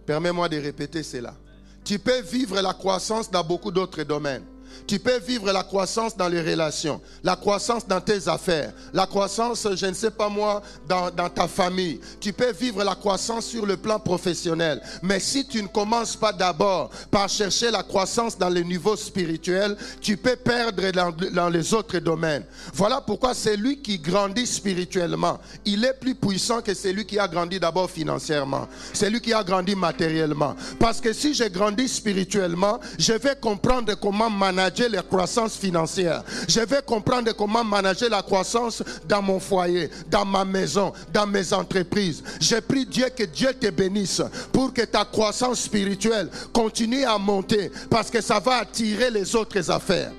Permets-moi 0.08 0.48
de 0.48 0.58
répéter 0.58 1.04
cela. 1.04 1.36
Tu 1.84 2.00
peux 2.00 2.22
vivre 2.22 2.62
la 2.62 2.74
croissance 2.74 3.30
dans 3.30 3.43
beaucoup 3.43 3.72
d'autres 3.72 4.04
domaines. 4.04 4.46
Tu 4.86 5.00
peux 5.00 5.20
vivre 5.20 5.52
la 5.52 5.63
croissance 5.63 6.16
dans 6.16 6.28
les 6.28 6.42
relations, 6.42 7.02
la 7.24 7.36
croissance 7.36 7.88
dans 7.88 8.00
tes 8.00 8.28
affaires, 8.28 8.74
la 8.94 9.06
croissance, 9.06 9.68
je 9.76 9.86
ne 9.86 9.94
sais 9.94 10.12
pas 10.12 10.30
moi, 10.30 10.62
dans, 10.88 11.12
ta 11.30 11.48
famille. 11.48 12.00
Tu 12.20 12.32
peux 12.34 12.52
vivre 12.52 12.84
la 12.84 12.96
croissance 12.96 13.48
sur 13.48 13.66
le 13.66 13.78
plan 13.78 14.00
professionnel. 14.00 14.82
Mais 15.02 15.20
si 15.20 15.46
tu 15.48 15.62
ne 15.62 15.68
commences 15.68 16.16
pas 16.16 16.32
d'abord 16.32 16.90
par 17.12 17.28
chercher 17.28 17.72
la 17.72 17.84
croissance 17.84 18.38
dans 18.38 18.50
le 18.50 18.62
niveau 18.62 18.96
spirituel, 18.96 19.76
tu 20.02 20.16
peux 20.18 20.36
perdre 20.36 20.92
dans, 21.32 21.50
les 21.50 21.74
autres 21.74 22.00
domaines. 22.00 22.44
Voilà 22.74 23.02
pourquoi 23.02 23.34
c'est 23.34 23.58
lui 23.58 23.82
qui 23.82 23.98
grandit 24.00 24.48
spirituellement. 24.48 25.40
Il 25.66 25.84
est 25.86 25.94
plus 25.94 26.16
puissant 26.16 26.62
que 26.62 26.74
celui 26.74 27.06
qui 27.06 27.20
a 27.20 27.28
grandi 27.28 27.60
d'abord 27.60 27.90
financièrement. 27.90 28.68
C'est 28.94 29.10
lui 29.10 29.22
qui 29.22 29.34
a 29.34 29.44
grandi 29.44 29.76
matériellement. 29.76 30.56
Parce 30.80 31.02
que 31.02 31.13
si 31.13 31.34
j'ai 31.34 31.50
grandi 31.50 31.88
spirituellement, 31.88 32.80
je 32.98 33.13
vais 33.13 33.36
comprendre 33.40 33.94
comment 33.96 34.30
manager 34.30 34.66
la 34.91 35.01
croissance 35.01 35.56
financière. 35.58 36.23
Je 36.47 36.60
vais 36.62 36.82
comprendre 36.86 37.32
comment 37.34 37.63
manager 37.63 38.10
la 38.10 38.21
croissance 38.21 38.84
dans 39.08 39.21
mon 39.21 39.39
foyer, 39.39 39.89
dans 40.10 40.25
ma 40.25 40.45
maison, 40.45 40.93
dans 41.13 41.27
mes 41.27 41.53
entreprises. 41.53 42.23
J'ai 42.39 42.62
prie 42.62 42.86
Dieu 42.86 43.08
que 43.15 43.23
Dieu 43.23 43.53
te 43.53 43.69
bénisse 43.69 44.21
pour 44.51 44.73
que 44.73 44.84
ta 44.84 45.06
croissance 45.06 45.62
spirituelle 45.62 46.30
continue 46.53 47.03
à 47.06 47.17
monter 47.17 47.71
parce 47.89 48.10
que 48.10 48.21
ça 48.21 48.39
va 48.39 48.58
attirer 48.58 49.10
les 49.10 49.36
autres 49.36 49.69
affaires. 49.71 50.12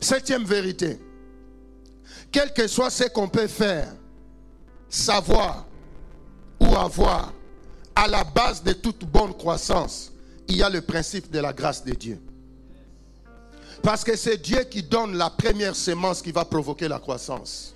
Septième 0.00 0.44
vérité. 0.44 0.98
Quel 2.32 2.52
que 2.54 2.66
soit 2.66 2.90
ce 2.90 3.04
qu'on 3.04 3.28
peut 3.28 3.48
faire, 3.48 3.92
savoir 4.88 5.66
ou 6.60 6.76
avoir, 6.76 7.32
à 7.94 8.06
la 8.08 8.24
base 8.24 8.62
de 8.62 8.72
toute 8.72 9.04
bonne 9.04 9.34
croissance, 9.34 10.12
il 10.48 10.56
y 10.56 10.62
a 10.62 10.70
le 10.70 10.80
principe 10.80 11.30
de 11.30 11.38
la 11.38 11.52
grâce 11.52 11.84
de 11.84 11.92
Dieu. 11.92 12.20
Parce 13.82 14.04
que 14.04 14.16
c'est 14.16 14.36
Dieu 14.36 14.64
qui 14.64 14.82
donne 14.82 15.16
la 15.16 15.30
première 15.30 15.74
semence 15.74 16.20
qui 16.20 16.32
va 16.32 16.44
provoquer 16.44 16.88
la 16.88 16.98
croissance. 16.98 17.74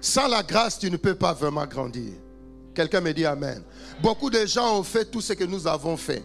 Sans 0.00 0.26
la 0.28 0.42
grâce, 0.42 0.78
tu 0.78 0.90
ne 0.90 0.96
peux 0.96 1.14
pas 1.14 1.32
vraiment 1.32 1.66
grandir. 1.66 2.12
Quelqu'un 2.74 3.00
me 3.00 3.12
dit 3.12 3.24
Amen. 3.24 3.62
Beaucoup 4.02 4.30
de 4.30 4.44
gens 4.46 4.78
ont 4.78 4.82
fait 4.82 5.04
tout 5.04 5.20
ce 5.20 5.32
que 5.32 5.44
nous 5.44 5.66
avons 5.66 5.96
fait. 5.96 6.24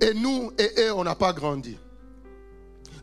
Et 0.00 0.14
nous 0.14 0.52
et 0.58 0.70
eux, 0.78 0.92
on 0.94 1.04
n'a 1.04 1.14
pas 1.14 1.32
grandi. 1.32 1.76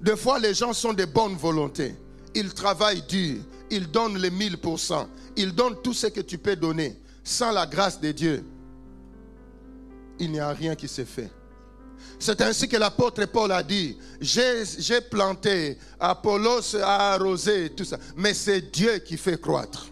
Des 0.02 0.16
fois, 0.16 0.40
les 0.40 0.54
gens 0.54 0.74
sont 0.74 0.94
de 0.94 1.06
bonne 1.06 1.36
volonté. 1.36 1.96
Ils 2.36 2.54
travaillent 2.54 3.04
dur. 3.08 3.42
Ils 3.70 3.90
donnent 3.90 4.18
les 4.18 4.30
1000%. 4.30 5.08
Ils 5.36 5.54
donnent 5.54 5.82
tout 5.84 5.94
ce 5.94 6.08
que 6.08 6.22
tu 6.22 6.38
peux 6.38 6.56
donner. 6.56 6.96
Sans 7.28 7.52
la 7.52 7.66
grâce 7.66 8.00
de 8.00 8.10
Dieu, 8.14 8.42
il 10.18 10.32
n'y 10.32 10.40
a 10.40 10.48
rien 10.48 10.76
qui 10.76 10.88
se 10.88 11.04
fait. 11.04 11.30
C'est 12.18 12.40
ainsi 12.40 12.70
que 12.70 12.78
l'apôtre 12.78 13.26
Paul 13.26 13.52
a 13.52 13.62
dit, 13.62 13.98
j'ai 14.22 15.02
planté, 15.12 15.78
Apollos 16.00 16.78
a 16.82 17.16
arrosé, 17.16 17.70
tout 17.72 17.84
ça. 17.84 17.98
Mais 18.16 18.34
c'est 18.34 18.72
Dieu 18.72 19.00
qui 19.00 19.18
fait 19.18 19.42
croître. 19.42 19.88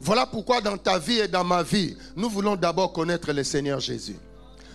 Voilà 0.00 0.24
pourquoi 0.24 0.60
dans 0.60 0.78
ta 0.78 1.00
vie 1.00 1.18
et 1.18 1.26
dans 1.26 1.42
ma 1.42 1.64
vie, 1.64 1.96
nous 2.14 2.30
voulons 2.30 2.54
d'abord 2.54 2.92
connaître 2.92 3.32
le 3.32 3.42
Seigneur 3.42 3.80
Jésus. 3.80 4.16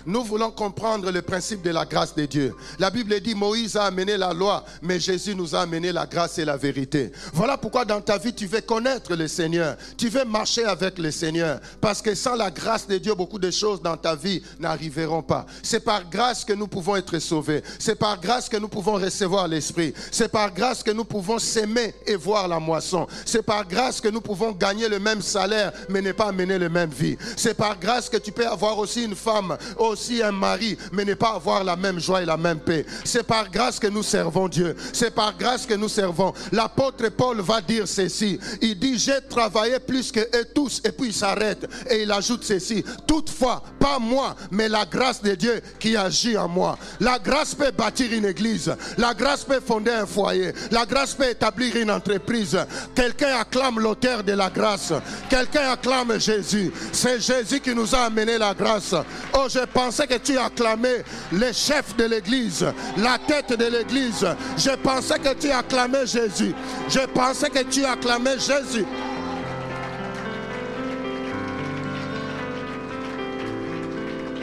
Nous 0.09 0.23
voulons 0.23 0.49
comprendre 0.49 1.11
le 1.11 1.21
principe 1.21 1.61
de 1.61 1.69
la 1.69 1.85
grâce 1.85 2.15
de 2.15 2.25
Dieu. 2.25 2.55
La 2.79 2.89
Bible 2.89 3.19
dit 3.19 3.35
Moïse 3.35 3.75
a 3.75 3.83
amené 3.83 4.17
la 4.17 4.33
loi, 4.33 4.65
mais 4.81 4.99
Jésus 4.99 5.35
nous 5.35 5.53
a 5.53 5.61
amené 5.61 5.91
la 5.91 6.07
grâce 6.07 6.39
et 6.39 6.45
la 6.45 6.57
vérité. 6.57 7.11
Voilà 7.31 7.59
pourquoi 7.59 7.85
dans 7.85 8.01
ta 8.01 8.17
vie, 8.17 8.33
tu 8.33 8.47
veux 8.47 8.61
connaître 8.61 9.15
le 9.15 9.27
Seigneur. 9.27 9.77
Tu 9.99 10.09
veux 10.09 10.25
marcher 10.25 10.65
avec 10.65 10.97
le 10.97 11.11
Seigneur. 11.11 11.59
Parce 11.79 12.01
que 12.01 12.15
sans 12.15 12.33
la 12.33 12.49
grâce 12.49 12.87
de 12.87 12.97
Dieu, 12.97 13.13
beaucoup 13.13 13.37
de 13.37 13.51
choses 13.51 13.83
dans 13.83 13.95
ta 13.97 14.15
vie 14.15 14.41
n'arriveront 14.59 15.21
pas. 15.21 15.45
C'est 15.61 15.81
par 15.81 16.09
grâce 16.09 16.43
que 16.43 16.53
nous 16.53 16.67
pouvons 16.67 16.95
être 16.95 17.19
sauvés. 17.19 17.61
C'est 17.77 17.93
par 17.93 18.19
grâce 18.19 18.49
que 18.49 18.57
nous 18.57 18.67
pouvons 18.67 18.93
recevoir 18.93 19.47
l'Esprit. 19.47 19.93
C'est 20.11 20.31
par 20.31 20.51
grâce 20.51 20.81
que 20.81 20.89
nous 20.89 21.05
pouvons 21.05 21.37
s'aimer 21.37 21.93
et 22.07 22.15
voir 22.15 22.47
la 22.47 22.59
moisson. 22.59 23.05
C'est 23.25 23.43
par 23.43 23.67
grâce 23.67 24.01
que 24.01 24.09
nous 24.09 24.21
pouvons 24.21 24.53
gagner 24.53 24.89
le 24.89 24.97
même 24.97 25.21
salaire, 25.21 25.71
mais 25.87 26.01
ne 26.01 26.13
pas 26.13 26.31
mener 26.31 26.57
la 26.57 26.69
même 26.69 26.89
vie. 26.89 27.15
C'est 27.37 27.53
par 27.53 27.79
grâce 27.79 28.09
que 28.09 28.17
tu 28.17 28.31
peux 28.31 28.47
avoir 28.47 28.79
aussi 28.79 29.03
une 29.03 29.15
femme 29.15 29.55
aussi 29.99 30.23
un 30.23 30.31
mari, 30.31 30.77
mais 30.93 31.03
ne 31.03 31.13
pas 31.13 31.33
avoir 31.35 31.63
la 31.63 31.75
même 31.75 31.99
joie 31.99 32.21
et 32.21 32.25
la 32.25 32.37
même 32.37 32.59
paix. 32.59 32.85
C'est 33.03 33.23
par 33.23 33.49
grâce 33.51 33.79
que 33.79 33.87
nous 33.87 34.03
servons 34.03 34.47
Dieu. 34.47 34.75
C'est 34.93 35.13
par 35.13 35.37
grâce 35.37 35.65
que 35.65 35.73
nous 35.73 35.89
servons. 35.89 36.33
L'apôtre 36.51 37.09
Paul 37.09 37.41
va 37.41 37.59
dire 37.59 37.87
ceci. 37.87 38.39
Il 38.61 38.79
dit, 38.79 38.97
j'ai 38.97 39.19
travaillé 39.29 39.79
plus 39.79 40.11
que 40.11 40.21
eux 40.21 40.45
tous. 40.55 40.81
Et 40.85 40.91
puis 40.91 41.07
il 41.07 41.13
s'arrête 41.13 41.67
et 41.89 42.03
il 42.03 42.11
ajoute 42.11 42.43
ceci. 42.43 42.83
Toutefois, 43.05 43.61
pas 43.77 43.99
moi, 43.99 44.35
mais 44.51 44.69
la 44.69 44.85
grâce 44.85 45.21
de 45.21 45.35
Dieu 45.35 45.61
qui 45.79 45.97
agit 45.97 46.37
en 46.37 46.47
moi. 46.47 46.77
La 46.99 47.19
grâce 47.19 47.53
peut 47.53 47.71
bâtir 47.71 48.11
une 48.13 48.25
église. 48.25 48.73
La 48.97 49.13
grâce 49.13 49.43
peut 49.43 49.59
fonder 49.59 49.91
un 49.91 50.05
foyer. 50.05 50.53
La 50.71 50.85
grâce 50.85 51.13
peut 51.13 51.29
établir 51.29 51.75
une 51.75 51.91
entreprise. 51.91 52.57
Quelqu'un 52.95 53.39
acclame 53.39 53.79
l'auteur 53.79 54.23
de 54.23 54.33
la 54.33 54.49
grâce. 54.49 54.93
Quelqu'un 55.29 55.71
acclame 55.71 56.19
Jésus. 56.19 56.71
C'est 56.93 57.19
Jésus 57.19 57.59
qui 57.59 57.75
nous 57.75 57.93
a 57.93 58.05
amené 58.05 58.37
la 58.37 58.53
grâce. 58.53 58.95
Oh, 59.33 59.47
je 59.49 59.65
pensais 59.79 60.07
que 60.07 60.17
tu 60.17 60.37
acclamais 60.37 61.05
le 61.31 61.53
chef 61.53 61.95
de 61.95 62.03
l'église, 62.03 62.65
la 62.97 63.17
tête 63.17 63.57
de 63.57 63.65
l'église. 63.65 64.27
Je 64.57 64.75
pensais 64.75 65.17
que 65.19 65.33
tu 65.33 65.49
acclamais 65.49 66.05
Jésus. 66.05 66.53
Je 66.89 67.05
pensais 67.07 67.49
que 67.49 67.63
tu 67.63 67.85
acclamais 67.85 68.37
Jésus. 68.37 68.85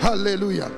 Alléluia. 0.02 0.68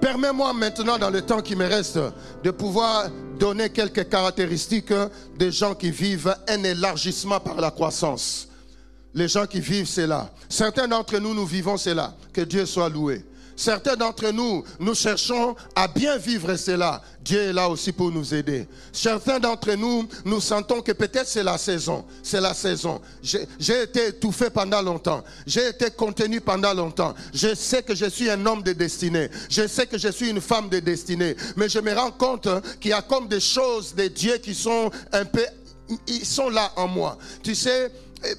Permets-moi 0.00 0.52
maintenant, 0.52 0.98
dans 0.98 1.10
le 1.10 1.22
temps 1.22 1.40
qui 1.40 1.56
me 1.56 1.66
reste, 1.66 1.98
de 2.42 2.50
pouvoir 2.50 3.08
donner 3.38 3.70
quelques 3.70 4.10
caractéristiques 4.10 4.92
des 5.38 5.50
gens 5.50 5.74
qui 5.74 5.90
vivent 5.90 6.34
un 6.48 6.62
élargissement 6.64 7.40
par 7.40 7.60
la 7.60 7.70
croissance. 7.70 8.49
Les 9.14 9.28
gens 9.28 9.46
qui 9.46 9.60
vivent 9.60 9.88
cela. 9.88 10.30
Certains 10.48 10.88
d'entre 10.88 11.18
nous, 11.18 11.34
nous 11.34 11.46
vivons 11.46 11.76
cela. 11.76 12.14
Que 12.32 12.42
Dieu 12.42 12.66
soit 12.66 12.88
loué. 12.88 13.24
Certains 13.60 13.94
d'entre 13.94 14.30
nous, 14.30 14.64
nous 14.78 14.94
cherchons 14.94 15.54
à 15.76 15.86
bien 15.86 16.16
vivre 16.16 16.56
cela. 16.56 17.02
Dieu 17.22 17.40
est 17.40 17.52
là 17.52 17.68
aussi 17.68 17.92
pour 17.92 18.10
nous 18.10 18.32
aider. 18.32 18.66
Certains 18.90 19.38
d'entre 19.38 19.72
nous, 19.74 20.08
nous 20.24 20.40
sentons 20.40 20.80
que 20.80 20.92
peut-être 20.92 21.28
c'est 21.28 21.42
la 21.42 21.58
saison. 21.58 22.06
C'est 22.22 22.40
la 22.40 22.54
saison. 22.54 23.02
J'ai 23.22 23.82
été 23.82 24.06
étouffé 24.06 24.48
pendant 24.48 24.80
longtemps. 24.80 25.22
J'ai 25.46 25.68
été 25.68 25.90
contenu 25.90 26.40
pendant 26.40 26.72
longtemps. 26.72 27.14
Je 27.34 27.54
sais 27.54 27.82
que 27.82 27.94
je 27.94 28.06
suis 28.06 28.30
un 28.30 28.46
homme 28.46 28.62
de 28.62 28.72
destinée. 28.72 29.28
Je 29.50 29.66
sais 29.66 29.86
que 29.86 29.98
je 29.98 30.08
suis 30.08 30.30
une 30.30 30.40
femme 30.40 30.70
de 30.70 30.78
destinée. 30.78 31.36
Mais 31.56 31.68
je 31.68 31.80
me 31.80 31.92
rends 31.92 32.12
compte 32.12 32.48
qu'il 32.80 32.92
y 32.92 32.94
a 32.94 33.02
comme 33.02 33.28
des 33.28 33.40
choses 33.40 33.94
de 33.94 34.06
Dieu 34.06 34.38
qui 34.38 34.54
sont 34.54 34.90
un 35.12 35.26
peu... 35.26 35.44
Ils 36.06 36.24
sont 36.24 36.48
là 36.48 36.72
en 36.76 36.88
moi. 36.88 37.18
Tu 37.42 37.54
sais, 37.54 37.92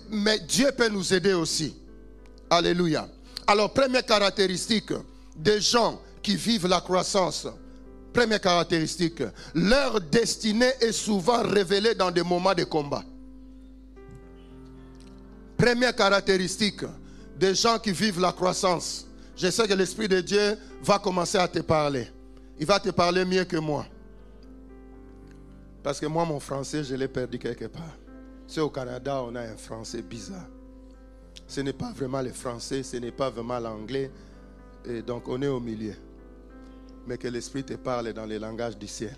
mais 0.09 0.39
Dieu 0.39 0.71
peut 0.71 0.89
nous 0.89 1.13
aider 1.13 1.33
aussi. 1.33 1.75
Alléluia. 2.49 3.07
Alors, 3.47 3.73
première 3.73 4.05
caractéristique 4.05 4.93
des 5.35 5.61
gens 5.61 5.99
qui 6.21 6.35
vivent 6.35 6.67
la 6.67 6.81
croissance. 6.81 7.47
Première 8.13 8.41
caractéristique, 8.41 9.23
leur 9.55 10.01
destinée 10.01 10.71
est 10.81 10.91
souvent 10.91 11.41
révélée 11.43 11.95
dans 11.95 12.11
des 12.11 12.23
moments 12.23 12.53
de 12.53 12.65
combat. 12.65 13.03
Première 15.57 15.95
caractéristique 15.95 16.81
des 17.37 17.55
gens 17.55 17.79
qui 17.79 17.91
vivent 17.91 18.19
la 18.19 18.33
croissance. 18.33 19.07
Je 19.35 19.49
sais 19.49 19.67
que 19.67 19.73
l'Esprit 19.73 20.07
de 20.07 20.19
Dieu 20.19 20.57
va 20.83 20.99
commencer 20.99 21.37
à 21.37 21.47
te 21.47 21.59
parler. 21.59 22.07
Il 22.59 22.65
va 22.65 22.79
te 22.79 22.89
parler 22.89 23.23
mieux 23.23 23.45
que 23.45 23.57
moi. 23.57 23.85
Parce 25.81 25.99
que 25.99 26.05
moi, 26.05 26.25
mon 26.25 26.39
français, 26.39 26.83
je 26.83 26.93
l'ai 26.95 27.07
perdu 27.07 27.39
quelque 27.39 27.65
part. 27.65 27.95
C'est 28.53 28.59
au 28.59 28.69
Canada, 28.69 29.23
on 29.23 29.33
a 29.35 29.43
un 29.43 29.55
français 29.55 30.01
bizarre. 30.01 30.45
Ce 31.47 31.61
n'est 31.61 31.71
pas 31.71 31.93
vraiment 31.95 32.21
le 32.21 32.33
français, 32.33 32.83
ce 32.83 32.97
n'est 32.97 33.13
pas 33.13 33.29
vraiment 33.29 33.57
l'anglais. 33.59 34.11
Et 34.83 35.01
donc 35.01 35.29
on 35.29 35.41
est 35.41 35.47
au 35.47 35.61
milieu. 35.61 35.93
Mais 37.07 37.17
que 37.17 37.29
l'Esprit 37.29 37.63
te 37.63 37.75
parle 37.75 38.11
dans 38.11 38.25
les 38.25 38.37
langages 38.37 38.77
du 38.77 38.89
ciel. 38.89 39.15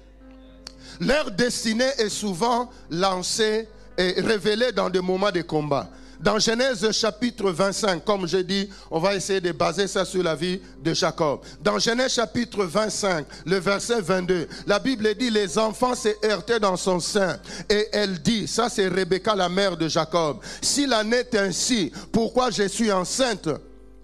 Leur 0.99 1.31
destinée 1.31 1.89
est 1.97 2.09
souvent 2.09 2.69
lancée 2.91 3.67
et 3.97 4.21
révélée 4.21 4.71
dans 4.71 4.91
des 4.91 5.01
moments 5.01 5.31
de 5.31 5.41
combat. 5.41 5.89
Dans 6.23 6.39
Genèse 6.39 6.89
chapitre 6.93 7.51
25, 7.51 8.05
comme 8.05 8.25
je 8.25 8.37
dis, 8.37 8.69
on 8.89 8.97
va 8.97 9.13
essayer 9.13 9.41
de 9.41 9.51
baser 9.51 9.87
ça 9.87 10.05
sur 10.05 10.23
la 10.23 10.35
vie 10.35 10.61
de 10.81 10.93
Jacob. 10.93 11.41
Dans 11.61 11.77
Genèse 11.77 12.13
chapitre 12.13 12.63
25, 12.63 13.25
le 13.45 13.57
verset 13.57 13.99
22, 13.99 14.47
la 14.65 14.79
Bible 14.79 15.13
dit, 15.15 15.29
les 15.29 15.57
enfants 15.57 15.95
s'est 15.95 16.15
heurtaient 16.23 16.61
dans 16.61 16.77
son 16.77 17.01
sein. 17.01 17.37
Et 17.69 17.89
elle 17.91 18.21
dit, 18.21 18.47
ça 18.47 18.69
c'est 18.69 18.87
Rebecca, 18.87 19.35
la 19.35 19.49
mère 19.49 19.75
de 19.75 19.89
Jacob, 19.89 20.37
s'il 20.61 20.93
en 20.93 21.11
est 21.11 21.35
ainsi, 21.35 21.91
pourquoi 22.13 22.51
je 22.51 22.69
suis 22.69 22.89
enceinte? 22.89 23.49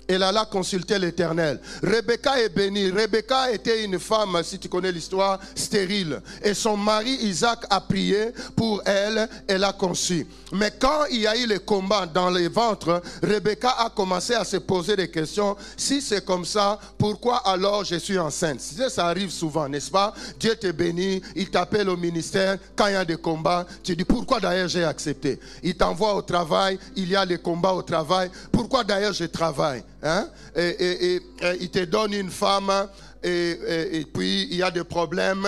Elle 0.09 0.23
alla 0.23 0.45
consulter 0.45 0.97
l'Éternel. 0.97 1.59
Rebecca 1.83 2.41
est 2.41 2.49
bénie. 2.49 2.89
Rebecca 2.89 3.51
était 3.51 3.83
une 3.83 3.99
femme, 3.99 4.41
si 4.43 4.57
tu 4.57 4.67
connais 4.67 4.91
l'histoire, 4.91 5.39
stérile. 5.53 6.19
Et 6.43 6.55
son 6.55 6.75
mari 6.75 7.11
Isaac 7.21 7.59
a 7.69 7.79
prié 7.79 8.31
pour 8.55 8.81
elle, 8.85 9.29
elle 9.47 9.63
a 9.63 9.71
conçu. 9.71 10.25
Mais 10.51 10.73
quand 10.77 11.05
il 11.11 11.21
y 11.21 11.27
a 11.27 11.37
eu 11.37 11.45
le 11.45 11.59
combat 11.59 12.07
dans 12.07 12.31
les 12.31 12.47
ventres, 12.47 13.03
Rebecca 13.21 13.69
a 13.77 13.91
commencé 13.91 14.33
à 14.33 14.43
se 14.43 14.57
poser 14.57 14.95
des 14.95 15.11
questions. 15.11 15.55
Si 15.77 16.01
c'est 16.01 16.25
comme 16.25 16.43
ça, 16.43 16.79
pourquoi 16.97 17.37
alors 17.47 17.83
je 17.83 17.95
suis 17.95 18.17
enceinte? 18.17 18.61
Ça 18.61 19.05
arrive 19.05 19.29
souvent, 19.29 19.69
n'est-ce 19.69 19.91
pas? 19.91 20.15
Dieu 20.39 20.55
te 20.55 20.71
bénit, 20.71 21.21
il 21.35 21.51
t'appelle 21.51 21.87
au 21.87 21.97
ministère. 21.97 22.57
Quand 22.75 22.87
il 22.87 22.93
y 22.93 22.95
a 22.95 23.05
des 23.05 23.17
combats, 23.17 23.67
tu 23.83 23.95
dis 23.95 24.05
pourquoi 24.05 24.39
d'ailleurs 24.39 24.69
j'ai 24.69 24.83
accepté? 24.83 25.39
Il 25.61 25.75
t'envoie 25.75 26.15
au 26.15 26.23
travail, 26.23 26.79
il 26.95 27.09
y 27.09 27.15
a 27.15 27.23
les 27.25 27.37
combats 27.37 27.73
au 27.73 27.83
travail. 27.83 28.31
Pourquoi 28.51 28.83
d'ailleurs 28.83 29.13
je 29.13 29.25
travaille? 29.25 29.83
Hein? 30.03 30.29
et, 30.55 31.21
il 31.59 31.69
te 31.69 31.85
donne 31.85 32.13
une 32.13 32.29
femme 32.29 32.89
et, 33.23 34.05
puis 34.13 34.47
il 34.51 34.55
y 34.55 34.63
a 34.63 34.71
des 34.71 34.83
problèmes. 34.83 35.47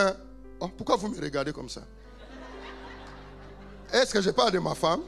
Oh, 0.60 0.70
pourquoi 0.70 0.96
vous 0.96 1.10
me 1.10 1.20
regardez 1.20 1.52
comme 1.52 1.70
ça? 1.70 1.82
Est-ce 3.92 4.14
que 4.14 4.22
je 4.22 4.30
parle 4.30 4.52
de 4.52 4.60
ma 4.60 4.76
femme? 4.76 5.02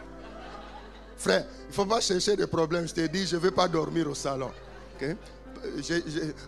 Frère, 1.15 1.45
il 1.65 1.67
ne 1.69 1.73
faut 1.73 1.86
pas 1.86 2.01
chercher 2.01 2.36
des 2.36 2.47
problèmes. 2.47 2.88
Je 2.88 2.93
te 2.93 3.08
dis, 3.08 3.25
je 3.25 3.36
ne 3.36 3.41
veux 3.41 3.51
pas 3.51 3.67
dormir 3.67 4.10
au 4.10 4.15
salon. 4.15 4.51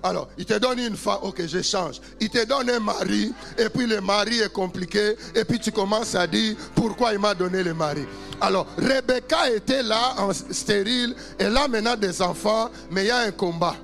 Alors, 0.03 0.29
il 0.37 0.45
te 0.45 0.57
donne 0.57 0.79
une 0.79 0.95
femme, 0.95 1.19
ok, 1.23 1.45
je 1.47 1.61
change. 1.61 2.01
Il 2.19 2.29
te 2.29 2.45
donne 2.45 2.69
un 2.69 2.79
mari, 2.79 3.33
et 3.57 3.69
puis 3.69 3.85
le 3.85 4.01
mari 4.01 4.39
est 4.39 4.51
compliqué, 4.51 5.15
et 5.33 5.43
puis 5.45 5.59
tu 5.59 5.71
commences 5.71 6.15
à 6.15 6.27
dire 6.27 6.55
pourquoi 6.75 7.13
il 7.13 7.19
m'a 7.19 7.33
donné 7.33 7.63
le 7.63 7.73
mari? 7.73 8.05
Alors, 8.41 8.67
Rebecca 8.77 9.49
était 9.49 9.83
là, 9.83 10.15
en 10.17 10.33
stérile, 10.33 11.15
elle 11.37 11.55
a 11.55 11.67
maintenant 11.67 11.95
des 11.95 12.21
enfants, 12.21 12.69
mais 12.91 13.05
il 13.05 13.07
y 13.07 13.11
a 13.11 13.19
un 13.19 13.31
combat. 13.31 13.75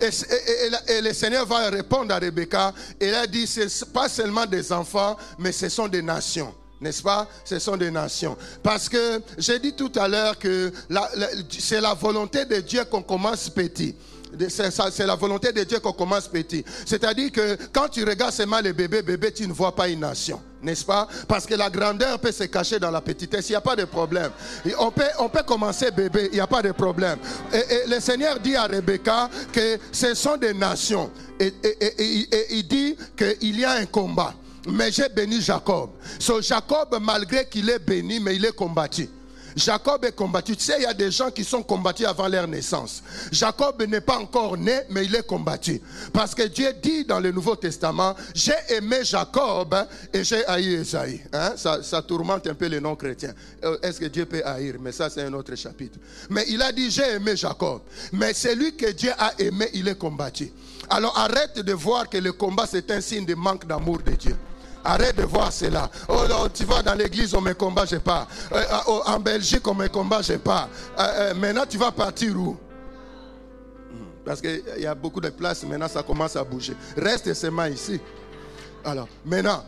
Et, 0.00 1.00
le 1.02 1.12
Seigneur 1.12 1.46
va 1.46 1.70
répondre 1.70 2.14
à 2.14 2.18
Rebecca. 2.18 2.72
Et 3.00 3.12
a 3.12 3.26
dit, 3.26 3.46
ce 3.46 3.60
n'est 3.60 3.92
pas 3.92 4.08
seulement 4.08 4.46
des 4.46 4.72
enfants, 4.72 5.16
mais 5.38 5.52
ce 5.52 5.68
sont 5.68 5.88
des 5.88 6.02
nations. 6.02 6.54
N'est-ce 6.80 7.02
pas? 7.02 7.26
Ce 7.44 7.58
sont 7.58 7.76
des 7.76 7.90
nations. 7.90 8.36
Parce 8.62 8.88
que 8.88 9.20
j'ai 9.36 9.58
dit 9.58 9.72
tout 9.72 9.90
à 9.96 10.06
l'heure 10.06 10.38
que 10.38 10.72
c'est 11.50 11.80
la 11.80 11.94
volonté 11.94 12.44
de 12.44 12.60
Dieu 12.60 12.84
qu'on 12.84 13.02
commence 13.02 13.48
petit. 13.48 13.96
C'est 14.48 15.06
la 15.06 15.14
volonté 15.14 15.52
de 15.52 15.64
Dieu 15.64 15.80
qu'on 15.80 15.92
commence 15.92 16.28
petit. 16.28 16.64
C'est-à-dire 16.84 17.32
que 17.32 17.56
quand 17.72 17.88
tu 17.88 18.04
regardes 18.04 18.32
seulement 18.32 18.60
les 18.60 18.72
bébés, 18.72 19.02
bébés, 19.02 19.32
tu 19.32 19.46
ne 19.46 19.52
vois 19.52 19.74
pas 19.74 19.88
une 19.88 20.00
nation. 20.00 20.40
N'est-ce 20.62 20.84
pas? 20.84 21.06
Parce 21.26 21.46
que 21.46 21.54
la 21.54 21.70
grandeur 21.70 22.18
peut 22.18 22.32
se 22.32 22.44
cacher 22.44 22.78
dans 22.78 22.90
la 22.90 23.00
petitesse. 23.00 23.48
Il 23.48 23.52
n'y 23.52 23.56
a 23.56 23.60
pas 23.60 23.76
de 23.76 23.84
problème. 23.84 24.30
on, 24.78 24.90
peut, 24.90 25.04
on 25.20 25.28
peut 25.28 25.44
commencer 25.44 25.90
bébé, 25.90 26.28
il 26.32 26.34
n'y 26.34 26.40
a 26.40 26.46
pas 26.46 26.62
de 26.62 26.72
problème. 26.72 27.18
Et, 27.52 27.88
le 27.88 28.00
Seigneur 28.00 28.40
dit 28.40 28.56
à 28.56 28.64
Rebecca 28.66 29.30
que 29.52 29.78
ce 29.92 30.14
sont 30.14 30.36
des 30.36 30.54
nations. 30.54 31.10
Et, 31.38 31.52
il 32.50 32.66
dit 32.66 32.96
qu'il 33.16 33.60
y 33.60 33.64
a 33.64 33.72
un 33.72 33.86
combat. 33.86 34.34
Mais 34.68 34.90
j'ai 34.90 35.08
béni 35.08 35.40
Jacob. 35.40 35.90
So 36.18 36.42
Jacob, 36.42 36.98
malgré 37.00 37.46
qu'il 37.48 37.70
est 37.70 37.78
béni, 37.78 38.20
mais 38.20 38.36
il 38.36 38.44
est 38.44 38.54
combattu. 38.54 39.08
Jacob 39.58 40.04
est 40.04 40.14
combattu. 40.14 40.56
Tu 40.56 40.64
sais, 40.64 40.76
il 40.78 40.82
y 40.82 40.86
a 40.86 40.94
des 40.94 41.10
gens 41.10 41.30
qui 41.30 41.44
sont 41.44 41.62
combattus 41.62 42.06
avant 42.06 42.28
leur 42.28 42.46
naissance. 42.46 43.02
Jacob 43.32 43.82
n'est 43.82 44.00
pas 44.00 44.18
encore 44.18 44.56
né, 44.56 44.80
mais 44.90 45.04
il 45.04 45.14
est 45.14 45.26
combattu. 45.26 45.80
Parce 46.12 46.34
que 46.34 46.44
Dieu 46.44 46.72
dit 46.82 47.04
dans 47.04 47.20
le 47.20 47.32
Nouveau 47.32 47.56
Testament, 47.56 48.14
j'ai 48.34 48.54
aimé 48.70 48.98
Jacob 49.02 49.74
et 50.12 50.24
j'ai 50.24 50.44
haï 50.46 50.74
Esaïe. 50.74 51.20
Hein? 51.32 51.54
Ça, 51.56 52.02
tourmente 52.02 52.46
un 52.46 52.54
peu 52.54 52.66
les 52.66 52.80
non-chrétiens. 52.80 53.34
Euh, 53.64 53.78
est-ce 53.82 54.00
que 54.00 54.06
Dieu 54.06 54.24
peut 54.26 54.42
haïr? 54.44 54.76
Mais 54.80 54.92
ça, 54.92 55.10
c'est 55.10 55.22
un 55.22 55.32
autre 55.34 55.54
chapitre. 55.54 55.98
Mais 56.30 56.44
il 56.48 56.62
a 56.62 56.72
dit, 56.72 56.90
j'ai 56.90 57.14
aimé 57.14 57.36
Jacob. 57.36 57.82
Mais 58.12 58.32
celui 58.32 58.76
que 58.76 58.90
Dieu 58.92 59.12
a 59.18 59.32
aimé, 59.38 59.68
il 59.74 59.88
est 59.88 59.98
combattu. 59.98 60.50
Alors 60.90 61.16
arrête 61.18 61.58
de 61.58 61.72
voir 61.72 62.08
que 62.08 62.18
le 62.18 62.32
combat, 62.32 62.66
c'est 62.66 62.90
un 62.90 63.00
signe 63.00 63.26
de 63.26 63.34
manque 63.34 63.66
d'amour 63.66 63.98
de 63.98 64.12
Dieu. 64.12 64.36
Arrête 64.88 65.16
de 65.16 65.22
voir 65.24 65.52
cela. 65.52 65.90
Oh, 66.08 66.22
non, 66.30 66.48
tu 66.48 66.64
vas 66.64 66.82
dans 66.82 66.94
l'église, 66.94 67.34
on 67.34 67.42
me 67.42 67.52
combat, 67.52 67.84
je 67.84 67.96
pas. 67.96 68.26
Euh, 68.50 68.56
euh, 68.56 68.76
oh, 68.86 69.02
en 69.04 69.20
Belgique, 69.20 69.68
on 69.68 69.74
me 69.74 69.86
combat, 69.86 70.22
je 70.22 70.32
pas. 70.32 70.66
Euh, 70.98 71.34
maintenant, 71.34 71.64
tu 71.68 71.76
vas 71.76 71.92
partir 71.92 72.34
où? 72.34 72.52
Hmm, 73.92 74.06
Parce 74.24 74.40
qu'il 74.40 74.62
y 74.78 74.86
a 74.86 74.94
beaucoup 74.94 75.20
de 75.20 75.28
places, 75.28 75.62
maintenant 75.64 75.88
ça 75.88 76.02
commence 76.02 76.36
à 76.36 76.42
bouger. 76.42 76.74
Reste 76.96 77.34
seulement 77.34 77.66
ici. 77.66 78.00
Alors, 78.82 79.08
maintenant, 79.26 79.62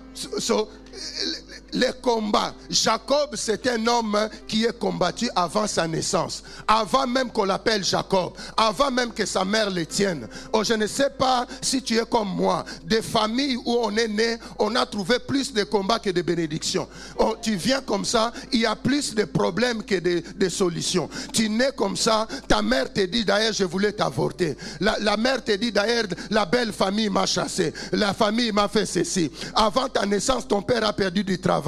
les 1.72 1.90
combats. 2.00 2.54
Jacob, 2.68 3.30
c'est 3.34 3.66
un 3.68 3.86
homme 3.86 4.18
qui 4.46 4.64
est 4.64 4.78
combattu 4.78 5.28
avant 5.34 5.66
sa 5.66 5.86
naissance, 5.86 6.42
avant 6.66 7.06
même 7.06 7.30
qu'on 7.30 7.44
l'appelle 7.44 7.84
Jacob, 7.84 8.32
avant 8.56 8.90
même 8.90 9.12
que 9.12 9.26
sa 9.26 9.44
mère 9.44 9.70
le 9.70 9.86
tienne. 9.86 10.28
Oh, 10.52 10.64
je 10.64 10.74
ne 10.74 10.86
sais 10.86 11.10
pas 11.10 11.46
si 11.60 11.82
tu 11.82 11.96
es 11.96 12.04
comme 12.08 12.28
moi, 12.28 12.64
des 12.84 13.02
familles 13.02 13.56
où 13.56 13.76
on 13.82 13.96
est 13.96 14.08
né, 14.08 14.36
on 14.58 14.74
a 14.76 14.86
trouvé 14.86 15.18
plus 15.18 15.52
de 15.52 15.64
combats 15.64 15.98
que 15.98 16.10
de 16.10 16.22
bénédictions. 16.22 16.88
Oh, 17.18 17.36
tu 17.40 17.56
viens 17.56 17.80
comme 17.80 18.04
ça, 18.04 18.32
il 18.52 18.60
y 18.60 18.66
a 18.66 18.76
plus 18.76 19.14
de 19.14 19.24
problèmes 19.24 19.82
que 19.82 19.96
de, 19.96 20.48
solutions. 20.48 21.08
Tu 21.32 21.48
nais 21.48 21.70
comme 21.76 21.96
ça, 21.96 22.26
ta 22.48 22.60
mère 22.60 22.92
te 22.92 23.02
dit 23.02 23.24
d'ailleurs, 23.24 23.52
je 23.52 23.64
voulais 23.64 23.92
t'avorter. 23.92 24.56
La, 24.80 24.98
la 24.98 25.16
mère 25.16 25.44
te 25.44 25.52
dit 25.52 25.70
d'ailleurs, 25.70 26.06
la 26.30 26.44
belle 26.44 26.72
famille 26.72 27.08
m'a 27.08 27.26
chassé, 27.26 27.72
la 27.92 28.12
famille 28.12 28.50
m'a 28.50 28.66
fait 28.68 28.86
ceci. 28.86 29.30
Avant 29.54 29.88
ta 29.88 30.04
naissance, 30.06 30.48
ton 30.48 30.62
père 30.62 30.84
a 30.84 30.92
perdu 30.92 31.22
du 31.22 31.38
travail. 31.38 31.59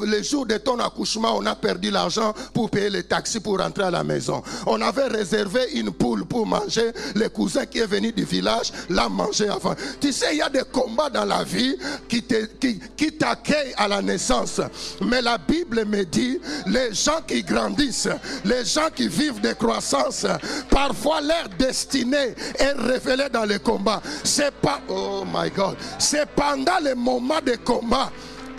Le 0.00 0.22
jour 0.22 0.46
de 0.46 0.56
ton 0.56 0.78
accouchement, 0.78 1.36
on 1.36 1.46
a 1.46 1.54
perdu 1.54 1.90
l'argent 1.90 2.32
pour 2.52 2.70
payer 2.70 2.90
les 2.90 3.02
taxis 3.02 3.40
pour 3.40 3.58
rentrer 3.58 3.84
à 3.84 3.90
la 3.90 4.04
maison. 4.04 4.42
On 4.66 4.80
avait 4.80 5.06
réservé 5.06 5.60
une 5.74 5.90
poule 5.90 6.24
pour 6.24 6.46
manger. 6.46 6.92
Le 7.14 7.28
cousin 7.28 7.66
qui 7.66 7.78
est 7.78 7.86
venu 7.86 8.12
du 8.12 8.24
village 8.24 8.72
l'a 8.88 9.08
mangé 9.08 9.48
avant. 9.48 9.74
Tu 10.00 10.12
sais, 10.12 10.26
il 10.32 10.38
y 10.38 10.42
a 10.42 10.48
des 10.48 10.62
combats 10.72 11.10
dans 11.10 11.24
la 11.24 11.44
vie 11.44 11.76
qui, 12.08 12.22
qui, 12.60 12.78
qui 12.96 13.12
t'accueillent 13.12 13.74
à 13.76 13.88
la 13.88 14.02
naissance. 14.02 14.60
Mais 15.00 15.22
la 15.22 15.38
Bible 15.38 15.84
me 15.84 16.04
dit, 16.04 16.40
les 16.66 16.92
gens 16.94 17.20
qui 17.26 17.42
grandissent, 17.42 18.08
les 18.44 18.64
gens 18.64 18.88
qui 18.94 19.08
vivent 19.08 19.40
des 19.40 19.54
croissances, 19.54 20.26
parfois 20.70 21.20
leur 21.20 21.48
destinée 21.58 22.34
est 22.58 22.72
révélée 22.72 23.28
dans 23.32 23.44
les 23.44 23.58
combats. 23.58 24.02
C'est 24.24 24.54
pas, 24.54 24.80
oh 24.88 25.24
my 25.26 25.50
God, 25.50 25.76
c'est 25.98 26.26
pendant 26.30 26.78
les 26.82 26.94
moments 26.94 27.40
de 27.44 27.56
combat 27.56 28.10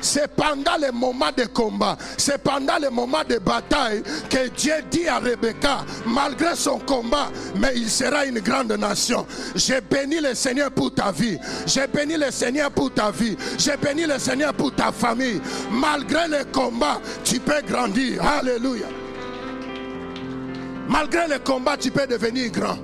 c'est 0.01 0.27
pendant 0.35 0.77
les 0.79 0.91
moments 0.91 1.31
de 1.35 1.45
combat, 1.45 1.97
c'est 2.17 2.41
pendant 2.41 2.77
les 2.77 2.89
moments 2.89 3.23
de 3.27 3.37
bataille 3.37 4.03
que 4.29 4.49
Dieu 4.49 4.73
dit 4.89 5.07
à 5.07 5.19
Rebecca, 5.19 5.85
malgré 6.05 6.55
son 6.55 6.79
combat, 6.79 7.29
mais 7.55 7.73
il 7.75 7.89
sera 7.89 8.25
une 8.25 8.39
grande 8.39 8.71
nation. 8.73 9.25
J'ai 9.55 9.81
béni 9.81 10.19
le 10.19 10.33
Seigneur 10.33 10.71
pour 10.71 10.93
ta 10.93 11.11
vie. 11.11 11.37
J'ai 11.65 11.87
béni 11.87 12.17
le 12.17 12.31
Seigneur 12.31 12.71
pour 12.71 12.93
ta 12.93 13.11
vie. 13.11 13.35
J'ai 13.57 13.77
béni 13.77 14.05
le 14.05 14.19
Seigneur 14.19 14.53
pour 14.53 14.73
ta 14.73 14.91
famille. 14.91 15.41
Malgré 15.71 16.27
les 16.27 16.45
combats, 16.51 16.99
tu 17.23 17.39
peux 17.39 17.61
grandir. 17.67 18.23
Alléluia. 18.23 18.87
Malgré 20.87 21.27
les 21.27 21.39
combats, 21.39 21.77
tu 21.77 21.91
peux 21.91 22.07
devenir 22.07 22.51
grand. 22.51 22.77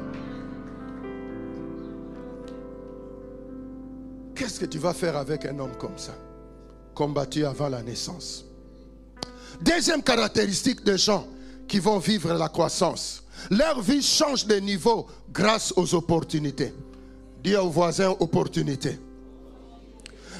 Qu'est-ce 4.35 4.59
que 4.59 4.65
tu 4.65 4.77
vas 4.77 4.93
faire 4.93 5.15
avec 5.15 5.45
un 5.45 5.57
homme 5.57 5.75
comme 5.79 5.97
ça? 5.97 6.13
Combattu 6.95 7.45
avant 7.45 7.69
la 7.69 7.83
naissance. 7.83 8.45
Deuxième 9.61 10.01
caractéristique 10.01 10.83
des 10.83 10.97
gens 10.97 11.27
qui 11.67 11.79
vont 11.79 11.99
vivre 11.99 12.33
la 12.33 12.49
croissance. 12.49 13.23
Leur 13.51 13.81
vie 13.81 14.01
change 14.01 14.45
de 14.47 14.55
niveau 14.55 15.05
grâce 15.31 15.73
aux 15.75 15.93
opportunités. 15.93 16.73
Dis 17.43 17.55
aux 17.55 17.69
voisins 17.69 18.15
opportunités. 18.19 18.97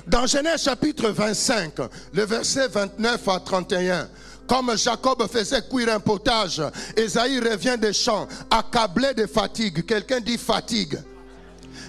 Dans 0.07 0.25
Genèse 0.25 0.63
chapitre 0.63 1.09
25, 1.09 1.73
le 2.13 2.25
verset 2.25 2.67
29 2.67 3.27
à 3.27 3.39
31, 3.39 4.09
comme 4.47 4.77
Jacob 4.77 5.27
faisait 5.27 5.61
cuire 5.63 5.93
un 5.93 5.99
potage, 5.99 6.61
Esaïe 6.95 7.39
revient 7.39 7.77
des 7.79 7.93
champs, 7.93 8.27
accablé 8.51 9.13
de 9.13 9.25
fatigue. 9.25 9.85
Quelqu'un 9.85 10.19
dit 10.19 10.37
fatigue. 10.37 10.99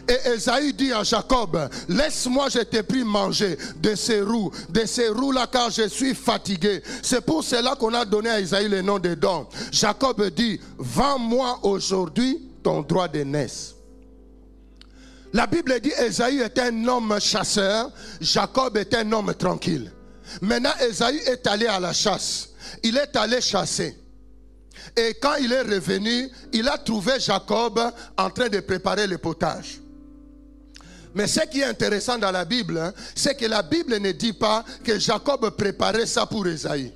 Et 0.08 0.28
Esaïe 0.30 0.72
dit 0.72 0.92
à 0.92 1.02
Jacob, 1.02 1.68
laisse-moi, 1.88 2.48
je 2.48 2.60
t'ai 2.60 2.82
pris 2.82 3.02
manger 3.02 3.58
de 3.76 3.94
ces 3.94 4.20
roues, 4.20 4.50
de 4.68 4.84
ces 4.86 5.08
roues-là, 5.08 5.48
car 5.50 5.70
je 5.70 5.88
suis 5.88 6.14
fatigué. 6.14 6.82
C'est 7.02 7.20
pour 7.20 7.42
cela 7.42 7.74
qu'on 7.74 7.92
a 7.94 8.04
donné 8.04 8.30
à 8.30 8.40
Esaïe 8.40 8.68
le 8.68 8.82
nom 8.82 8.98
de 8.98 9.14
don. 9.14 9.46
Jacob 9.72 10.22
dit, 10.30 10.60
vends-moi 10.78 11.58
aujourd'hui 11.62 12.40
ton 12.62 12.82
droit 12.82 13.08
de 13.08 13.22
naissance. 13.24 13.74
La 15.32 15.46
Bible 15.46 15.80
dit 15.80 15.92
Esaïe 15.98 16.40
est 16.40 16.58
un 16.58 16.88
homme 16.88 17.18
chasseur, 17.20 17.90
Jacob 18.20 18.76
est 18.76 18.94
un 18.94 19.10
homme 19.12 19.34
tranquille. 19.34 19.92
Maintenant, 20.40 20.72
Esaïe 20.80 21.20
est 21.26 21.46
allé 21.46 21.66
à 21.66 21.78
la 21.80 21.92
chasse. 21.92 22.50
Il 22.82 22.96
est 22.96 23.14
allé 23.16 23.40
chasser. 23.40 23.96
Et 24.96 25.14
quand 25.20 25.34
il 25.40 25.52
est 25.52 25.62
revenu, 25.62 26.30
il 26.52 26.68
a 26.68 26.78
trouvé 26.78 27.18
Jacob 27.18 27.80
en 28.16 28.30
train 28.30 28.48
de 28.48 28.60
préparer 28.60 29.06
le 29.06 29.18
potage. 29.18 29.80
Mais 31.16 31.26
ce 31.26 31.40
qui 31.48 31.60
est 31.60 31.64
intéressant 31.64 32.18
dans 32.18 32.30
la 32.30 32.44
Bible, 32.44 32.76
hein, 32.76 32.92
c'est 33.14 33.34
que 33.34 33.46
la 33.46 33.62
Bible 33.62 33.98
ne 33.98 34.12
dit 34.12 34.34
pas 34.34 34.62
que 34.84 34.98
Jacob 34.98 35.48
préparait 35.56 36.04
ça 36.04 36.26
pour 36.26 36.46
Esaïe. 36.46 36.92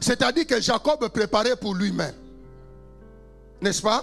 C'est-à-dire 0.00 0.46
que 0.46 0.58
Jacob 0.58 1.06
préparait 1.10 1.56
pour 1.56 1.74
lui-même. 1.74 2.14
N'est-ce 3.60 3.82
pas? 3.82 4.02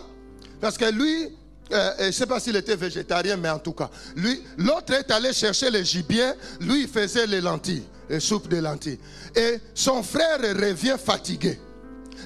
Parce 0.61 0.77
que 0.77 0.85
lui, 0.91 1.29
euh, 1.71 1.91
je 1.97 2.05
ne 2.05 2.11
sais 2.11 2.27
pas 2.27 2.39
s'il 2.39 2.55
était 2.55 2.75
végétarien, 2.75 3.35
mais 3.35 3.49
en 3.49 3.57
tout 3.57 3.73
cas, 3.73 3.89
lui, 4.15 4.43
l'autre 4.59 4.93
est 4.93 5.09
allé 5.09 5.33
chercher 5.33 5.71
les 5.71 5.83
gibiers, 5.83 6.33
lui 6.59 6.83
il 6.83 6.87
faisait 6.87 7.25
les 7.25 7.41
lentilles, 7.41 7.83
les 8.11 8.19
soupes 8.19 8.47
de 8.47 8.57
lentilles. 8.57 8.99
Et 9.35 9.59
son 9.73 10.03
frère 10.03 10.39
revient 10.39 10.97
fatigué. 11.03 11.59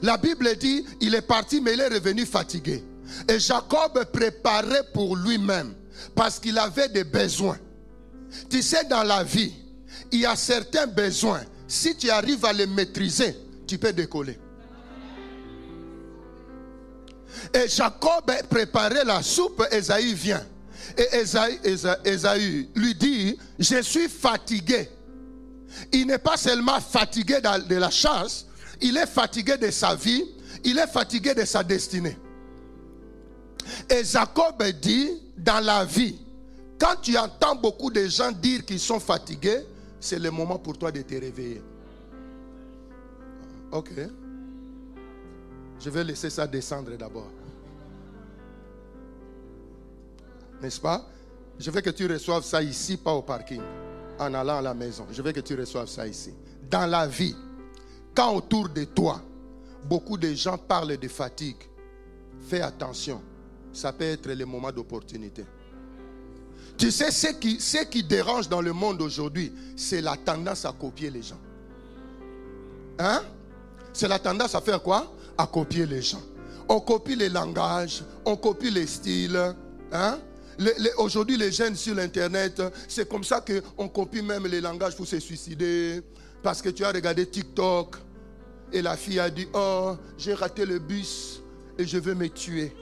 La 0.02 0.18
Bible 0.18 0.54
dit, 0.58 0.86
il 1.00 1.16
est 1.16 1.22
parti, 1.22 1.62
mais 1.62 1.76
il 1.76 1.80
est 1.80 1.88
revenu 1.88 2.26
fatigué. 2.26 2.84
Et 3.28 3.40
Jacob 3.40 4.04
préparait 4.12 4.84
pour 4.94 5.16
lui-même, 5.16 5.74
parce 6.16 6.40
qu'il 6.40 6.58
avait 6.58 6.90
des 6.90 7.04
besoins. 7.04 7.58
Tu 8.50 8.62
sais, 8.62 8.84
dans 8.86 9.04
la 9.04 9.24
vie, 9.24 9.54
il 10.12 10.20
y 10.22 10.26
a 10.26 10.36
certains 10.36 10.88
besoins. 10.88 11.42
Si 11.68 11.96
tu 11.96 12.10
arrives 12.10 12.46
à 12.46 12.54
les 12.54 12.68
maîtriser, 12.68 13.36
tu 13.66 13.78
peux 13.78 13.94
décoller. 13.94 14.40
Et 17.54 17.68
Jacob 17.68 18.32
préparait 18.50 19.06
la 19.06 19.22
soupe, 19.22 19.64
Esaïe 19.72 20.14
vient. 20.14 20.46
Et 20.98 21.08
Esaïe, 22.06 22.70
lui 22.76 22.96
dit, 22.96 23.38
je 23.60 23.82
suis 23.82 24.08
fatigué. 24.08 24.90
Il 25.92 26.08
n'est 26.08 26.18
pas 26.18 26.38
seulement 26.38 26.80
fatigué 26.80 27.40
de 27.42 27.76
la 27.76 27.90
chasse, 27.90 28.46
il 28.82 28.98
est 28.98 29.06
fatigué 29.06 29.58
de 29.58 29.70
sa 29.70 29.96
vie, 29.96 30.24
il 30.64 30.78
est 30.78 30.88
fatigué 30.88 31.34
de 31.34 31.46
sa 31.46 31.64
destinée. 31.64 32.18
Et 33.90 34.04
Jacob 34.04 34.64
dit, 34.82 35.22
dans 35.38 35.64
la 35.64 35.86
vie, 35.86 36.20
quand 36.80 36.96
tu 37.02 37.18
entends 37.18 37.56
beaucoup 37.56 37.90
de 37.90 38.08
gens 38.08 38.32
dire 38.32 38.66
qu'ils 38.66 38.80
sont 38.80 39.00
fatigués, 39.00 39.64
c'est 40.00 40.20
le 40.20 40.30
moment 40.32 40.60
pour 40.60 40.78
toi 40.78 40.92
de 40.92 41.02
te 41.02 41.16
réveiller. 41.16 41.62
Ok. 43.72 43.92
Je 45.80 45.90
vais 45.90 46.04
laisser 46.04 46.30
ça 46.30 46.48
descendre 46.48 46.96
d'abord. 46.96 47.32
N'est-ce 50.62 50.80
pas? 50.80 51.06
Je 51.60 51.70
veux 51.72 51.82
que 51.82 51.90
tu 51.90 52.06
reçoives 52.08 52.44
ça 52.44 52.62
ici, 52.62 52.98
pas 52.98 53.14
au 53.14 53.22
parking, 53.22 53.62
en 54.20 54.34
allant 54.34 54.58
à 54.58 54.62
la 54.62 54.74
maison. 54.74 55.06
Je 55.12 55.22
veux 55.22 55.32
que 55.32 55.40
tu 55.40 55.56
reçoives 55.56 55.88
ça 55.88 56.08
ici. 56.08 56.34
Dans 56.70 56.86
la 56.86 57.08
vie, 57.08 57.36
quand 58.16 58.36
autour 58.36 58.70
de 58.70 58.84
toi, 58.84 59.22
beaucoup 59.86 60.18
de 60.18 60.34
gens 60.34 60.58
parlent 60.58 60.98
de 60.98 61.08
fatigue, 61.08 61.58
fais 62.48 62.62
attention. 62.62 63.22
Ça 63.78 63.94
peut 63.94 64.06
être 64.06 64.28
le 64.28 64.44
moment 64.44 64.72
d'opportunité. 64.72 65.46
Tu 66.80 66.90
sais, 66.90 67.12
ce 67.12 67.28
qui, 67.28 67.60
qui 67.92 68.04
dérange 68.04 68.50
dans 68.50 68.60
le 68.60 68.74
monde 68.74 69.04
aujourd'hui, 69.04 69.54
c'est 69.76 70.02
la 70.02 70.18
tendance 70.18 70.66
à 70.66 70.72
copier 70.72 71.12
les 71.12 71.22
gens. 71.22 71.40
Hein? 72.98 73.22
C'est 73.94 74.08
la 74.08 74.18
tendance 74.18 74.56
à 74.56 74.62
faire 74.62 74.82
quoi? 74.82 75.14
À 75.38 75.46
copier 75.46 75.86
les 75.86 76.02
gens. 76.02 76.24
On 76.68 76.80
copie 76.80 77.16
les 77.16 77.30
langages, 77.30 78.04
on 78.26 78.36
copie 78.36 78.72
les 78.72 78.88
styles. 78.88 79.40
Hein? 79.92 80.18
Aujourd'hui, 80.98 81.38
les 81.38 81.52
jeunes 81.52 81.76
sur 81.76 81.94
l'Internet, 81.94 82.60
c'est 82.88 83.08
comme 83.08 83.24
ça 83.24 83.46
qu'on 83.78 83.90
copie 83.90 84.24
même 84.24 84.48
les 84.48 84.60
langages 84.60 84.96
pour 84.96 85.06
se 85.06 85.20
suicider. 85.20 86.02
Parce 86.42 86.64
que 86.64 86.70
tu 86.70 86.84
as 86.84 86.92
regardé 86.92 87.28
TikTok 87.28 87.98
et 88.74 88.82
la 88.82 88.98
fille 88.98 89.20
a 89.20 89.30
dit, 89.30 89.48
oh, 89.54 89.96
j'ai 90.18 90.34
raté 90.34 90.66
le 90.66 90.80
bus 90.80 91.44
et 91.78 91.86
je 91.86 92.00
veux 92.00 92.16
me 92.16 92.28
tuer. 92.28 92.76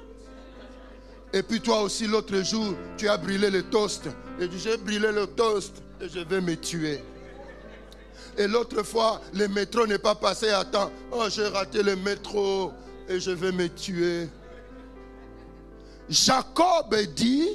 Et 1.33 1.43
puis 1.43 1.59
toi 1.59 1.81
aussi, 1.81 2.07
l'autre 2.07 2.41
jour, 2.43 2.75
tu 2.97 3.09
as 3.09 3.17
brûlé 3.17 3.49
le 3.49 3.63
toast. 3.63 4.07
Et 4.39 4.49
j'ai 4.57 4.77
brûlé 4.77 5.11
le 5.11 5.27
toast 5.27 5.81
et 6.01 6.07
je 6.09 6.19
vais 6.19 6.41
me 6.41 6.55
tuer. 6.55 7.01
Et 8.38 8.47
l'autre 8.47 8.83
fois, 8.83 9.21
le 9.33 9.47
métro 9.47 9.88
n'est 9.88 9.97
pas 9.97 10.15
passé 10.15 10.49
à 10.49 10.65
temps. 10.65 10.91
Oh, 11.11 11.25
j'ai 11.29 11.47
raté 11.47 11.83
le 11.83 11.95
métro 11.95 12.73
et 13.07 13.19
je 13.19 13.31
vais 13.31 13.51
me 13.51 13.69
tuer. 13.69 14.27
Jacob 16.09 16.95
dit, 17.15 17.47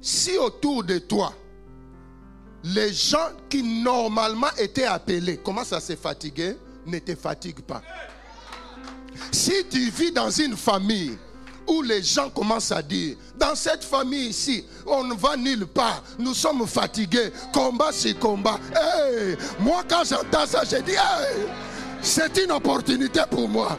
si 0.00 0.36
autour 0.36 0.84
de 0.84 0.98
toi, 0.98 1.32
les 2.64 2.92
gens 2.92 3.30
qui 3.48 3.62
normalement 3.62 4.50
étaient 4.58 4.84
appelés 4.84 5.36
commencent 5.38 5.72
à 5.72 5.80
se 5.80 5.94
fatiguer, 5.96 6.56
ne 6.86 6.98
te 6.98 7.14
fatigue 7.14 7.60
pas. 7.60 7.82
Si 9.30 9.64
tu 9.70 9.90
vis 9.90 10.12
dans 10.12 10.30
une 10.30 10.56
famille 10.56 11.16
où 11.66 11.82
les 11.82 12.02
gens 12.02 12.30
commencent 12.30 12.72
à 12.72 12.82
dire, 12.82 13.16
dans 13.36 13.54
cette 13.54 13.84
famille 13.84 14.28
ici, 14.28 14.64
on 14.86 15.04
ne 15.04 15.14
va 15.14 15.36
nulle 15.36 15.66
part, 15.66 16.02
nous 16.18 16.34
sommes 16.34 16.66
fatigués, 16.66 17.32
combat 17.52 17.92
sur 17.92 18.18
combat. 18.18 18.58
moi 19.60 19.82
quand 19.88 20.04
j'entends 20.04 20.46
ça, 20.46 20.62
je 20.64 20.76
dis, 20.82 20.96
c'est 22.02 22.36
une 22.42 22.52
opportunité 22.52 23.20
pour 23.30 23.48
moi. 23.48 23.78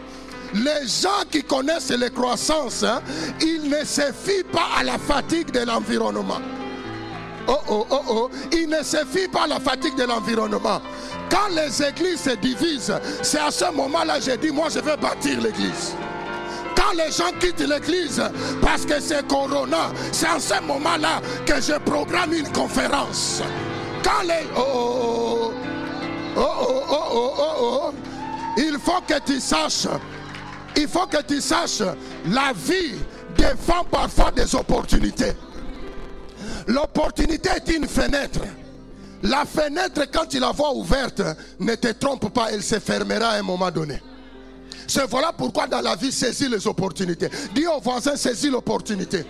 Les 0.53 0.87
gens 0.87 1.25
qui 1.29 1.43
connaissent 1.43 1.91
les 1.91 2.09
croissances, 2.09 2.83
hein, 2.83 3.01
ils 3.41 3.69
ne 3.69 3.83
se 3.83 4.01
fient 4.23 4.43
pas 4.51 4.67
à 4.77 4.83
la 4.83 4.97
fatigue 4.97 5.51
de 5.51 5.59
l'environnement. 5.59 6.39
Oh 7.47 7.57
oh 7.69 7.85
oh 7.91 8.01
oh, 8.09 8.29
ils 8.51 8.67
ne 8.67 8.81
se 8.81 8.97
fient 9.05 9.27
pas 9.27 9.43
à 9.43 9.47
la 9.47 9.59
fatigue 9.59 9.95
de 9.95 10.03
l'environnement. 10.03 10.81
Quand 11.29 11.49
les 11.51 11.83
églises 11.83 12.21
se 12.21 12.31
divisent, 12.31 12.93
c'est 13.21 13.39
à 13.39 13.51
ce 13.51 13.71
moment-là 13.71 14.17
que 14.17 14.25
j'ai 14.25 14.37
dit, 14.37 14.51
moi 14.51 14.69
je 14.69 14.79
vais 14.79 14.97
bâtir 14.97 15.41
l'église 15.41 15.93
quand 16.85 16.93
les 16.93 17.11
gens 17.11 17.31
quittent 17.39 17.67
l'église 17.67 18.21
parce 18.61 18.85
que 18.85 18.99
c'est 18.99 19.27
Corona, 19.27 19.91
c'est 20.11 20.29
en 20.29 20.39
ce 20.39 20.61
moment-là 20.61 21.21
que 21.45 21.59
je 21.61 21.77
programme 21.79 22.33
une 22.33 22.51
conférence. 22.51 23.41
Quand 24.03 24.23
les... 24.23 24.47
Oh, 24.57 25.51
oh, 26.35 26.41
oh, 26.41 26.83
oh, 26.89 27.33
oh, 27.37 27.43
oh, 27.59 27.93
il 28.57 28.77
faut 28.79 29.01
que 29.07 29.19
tu 29.25 29.39
saches, 29.39 29.87
il 30.75 30.87
faut 30.87 31.07
que 31.07 31.21
tu 31.23 31.41
saches, 31.41 31.81
la 32.31 32.53
vie 32.53 32.95
défend 33.37 33.83
parfois 33.89 34.31
des 34.31 34.53
opportunités. 34.55 35.33
L'opportunité 36.67 37.49
est 37.55 37.71
une 37.75 37.87
fenêtre. 37.87 38.41
La 39.23 39.43
fenêtre, 39.45 40.03
quand 40.13 40.27
tu 40.27 40.39
la 40.39 40.51
vois 40.51 40.73
ouverte, 40.73 41.21
ne 41.59 41.73
te 41.75 41.91
trompe 41.93 42.31
pas, 42.31 42.51
elle 42.51 42.61
se 42.61 42.79
fermera 42.79 43.29
à 43.29 43.39
un 43.39 43.41
moment 43.41 43.71
donné. 43.71 43.99
C'est 44.87 45.09
voilà 45.09 45.33
pourquoi 45.33 45.67
dans 45.67 45.81
la 45.81 45.95
vie, 45.95 46.11
saisis 46.11 46.49
les 46.49 46.67
opportunités. 46.67 47.29
Dis 47.53 47.67
au 47.67 47.79
voisin, 47.79 48.15
saisis 48.15 48.49
l'opportunité. 48.49 49.25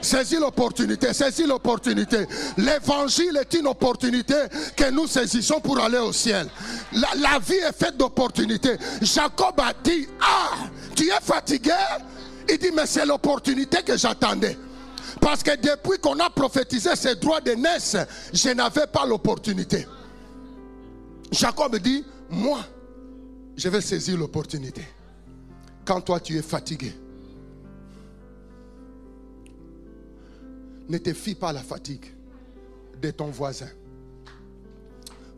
Saisis 0.00 0.38
l'opportunité, 0.38 1.12
saisis 1.12 1.44
l'opportunité. 1.44 2.26
L'évangile 2.56 3.36
est 3.40 3.52
une 3.58 3.66
opportunité 3.66 4.34
que 4.76 4.90
nous 4.90 5.06
saisissons 5.06 5.60
pour 5.60 5.80
aller 5.80 5.98
au 5.98 6.12
ciel. 6.12 6.48
La, 6.92 7.08
la 7.16 7.38
vie 7.40 7.54
est 7.54 7.76
faite 7.76 7.96
d'opportunités. 7.96 8.76
Jacob 9.02 9.58
a 9.58 9.72
dit, 9.82 10.06
ah, 10.20 10.68
tu 10.94 11.08
es 11.08 11.20
fatigué? 11.20 11.72
Il 12.48 12.58
dit, 12.58 12.70
mais 12.72 12.86
c'est 12.86 13.06
l'opportunité 13.06 13.82
que 13.82 13.96
j'attendais. 13.96 14.56
Parce 15.20 15.42
que 15.42 15.56
depuis 15.56 15.98
qu'on 16.00 16.18
a 16.20 16.30
prophétisé 16.30 16.90
ces 16.94 17.16
droits 17.16 17.40
de 17.40 17.52
naissance, 17.52 18.06
je 18.32 18.50
n'avais 18.50 18.86
pas 18.86 19.04
l'opportunité. 19.04 19.86
Jacob 21.32 21.76
dit, 21.78 22.04
moi, 22.30 22.60
je 23.56 23.68
vais 23.68 23.80
saisir 23.80 24.16
l'opportunité 24.16 24.82
quand 25.88 26.02
toi 26.02 26.20
tu 26.20 26.36
es 26.36 26.42
fatigué. 26.42 26.92
Ne 30.86 30.98
te 30.98 31.14
fie 31.14 31.34
pas 31.34 31.48
à 31.48 31.52
la 31.54 31.62
fatigue 31.62 32.12
de 33.00 33.10
ton 33.10 33.28
voisin. 33.28 33.70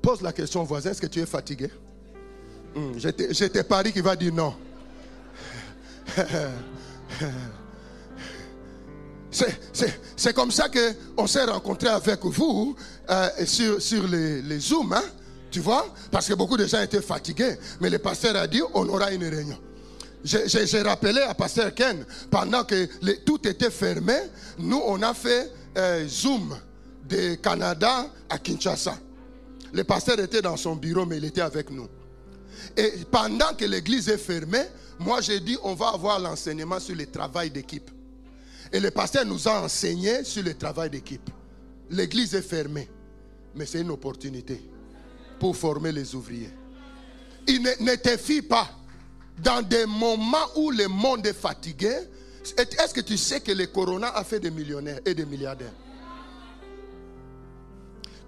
Pose 0.03 0.23
la 0.23 0.33
question 0.33 0.63
au 0.63 0.65
voisin, 0.65 0.91
est-ce 0.91 1.01
que 1.01 1.07
tu 1.07 1.21
es 1.21 1.27
fatigué? 1.27 1.71
Hmm, 2.75 2.95
J'étais 2.99 3.63
Paris 3.63 3.93
qui 3.93 4.01
va 4.01 4.17
dire 4.17 4.35
non. 4.35 4.53
C'est 10.17 10.35
comme 10.35 10.51
ça 10.51 10.69
qu'on 10.69 11.29
s'est 11.29 11.45
rencontré 11.45 11.87
avec 11.89 12.25
vous 12.25 12.75
euh, 13.09 13.29
sur, 13.47 13.81
sur 13.81 14.09
les, 14.09 14.43
les 14.43 14.59
Zooms. 14.59 14.93
Hein? 14.93 15.05
Tu 15.53 15.61
vois? 15.61 15.87
Parce 16.11 16.27
que 16.27 16.35
beaucoup 16.35 16.57
de 16.57 16.67
gens 16.67 16.83
étaient 16.83 17.01
fatigués. 17.03 17.57
Mais 17.81 17.89
le 17.89 18.01
pasteur 18.01 18.35
a 18.35 18.49
dit 18.49 18.63
on 18.75 18.89
aura 18.89 19.13
une 19.13 19.23
réunion. 19.25 19.59
J'ai 20.23 20.83
rappelé 20.83 21.21
à 21.23 21.35
Pasteur 21.35 21.75
Ken, 21.75 22.05
pendant 22.31 22.65
que 22.65 22.87
tout 23.25 23.47
était 23.49 23.71
fermé, 23.71 24.19
nous, 24.59 24.81
on 24.85 25.01
a 25.03 25.15
fait 25.15 25.51
euh, 25.79 26.07
Zoom 26.07 26.57
de 27.09 27.35
Canada 27.37 28.07
à 28.29 28.39
Kinshasa. 28.39 28.99
Le 29.73 29.85
pasteur 29.85 30.19
était 30.21 30.43
dans 30.43 30.57
son 30.57 30.77
bureau, 30.77 31.07
mais 31.07 31.17
il 31.19 31.25
était 31.25 31.41
avec 31.41 31.71
nous. 31.71 31.89
Et 32.77 32.93
pendant 33.11 33.55
que 33.57 33.65
l'église 33.65 34.09
est 34.09 34.19
fermée, 34.19 34.65
moi 34.99 35.21
j'ai 35.21 35.41
dit, 35.41 35.57
on 35.63 35.75
va 35.75 35.89
avoir 35.91 36.19
l'enseignement 36.19 36.81
sur 36.81 36.97
le 36.97 37.07
travail 37.07 37.51
d'équipe. 37.51 37.91
Et 38.73 38.81
le 38.81 38.91
pasteur 38.91 39.25
nous 39.25 39.49
a 39.49 39.63
enseigné 39.63 40.25
sur 40.25 40.43
le 40.43 40.55
travail 40.55 40.91
d'équipe. 40.91 41.31
L'église 41.89 42.35
est 42.35 42.43
fermée, 42.43 42.89
mais 43.55 43.65
c'est 43.67 43.81
une 43.81 43.91
opportunité 43.91 44.61
pour 45.39 45.57
former 45.57 45.93
les 45.93 46.15
ouvriers. 46.15 46.51
Il 47.49 47.63
ne, 47.63 47.71
ne 47.91 47.95
te 47.97 48.17
fie 48.17 48.43
pas 48.43 48.69
dans 49.43 49.63
des 49.63 49.87
moments 49.87 50.47
où 50.57 50.71
le 50.71 50.89
monde 50.89 51.27
est 51.27 51.33
fatigué, 51.33 51.95
est-ce 52.57 52.95
que 52.95 53.01
tu 53.01 53.17
sais 53.17 53.41
que 53.41 53.53
le 53.53 53.67
corona 53.67 54.09
a 54.09 54.25
fait 54.25 54.41
des 54.41 54.51
millionnaires 54.51 55.01
et 55.05 55.15
des 55.15 55.27
milliardaires? 55.27 55.73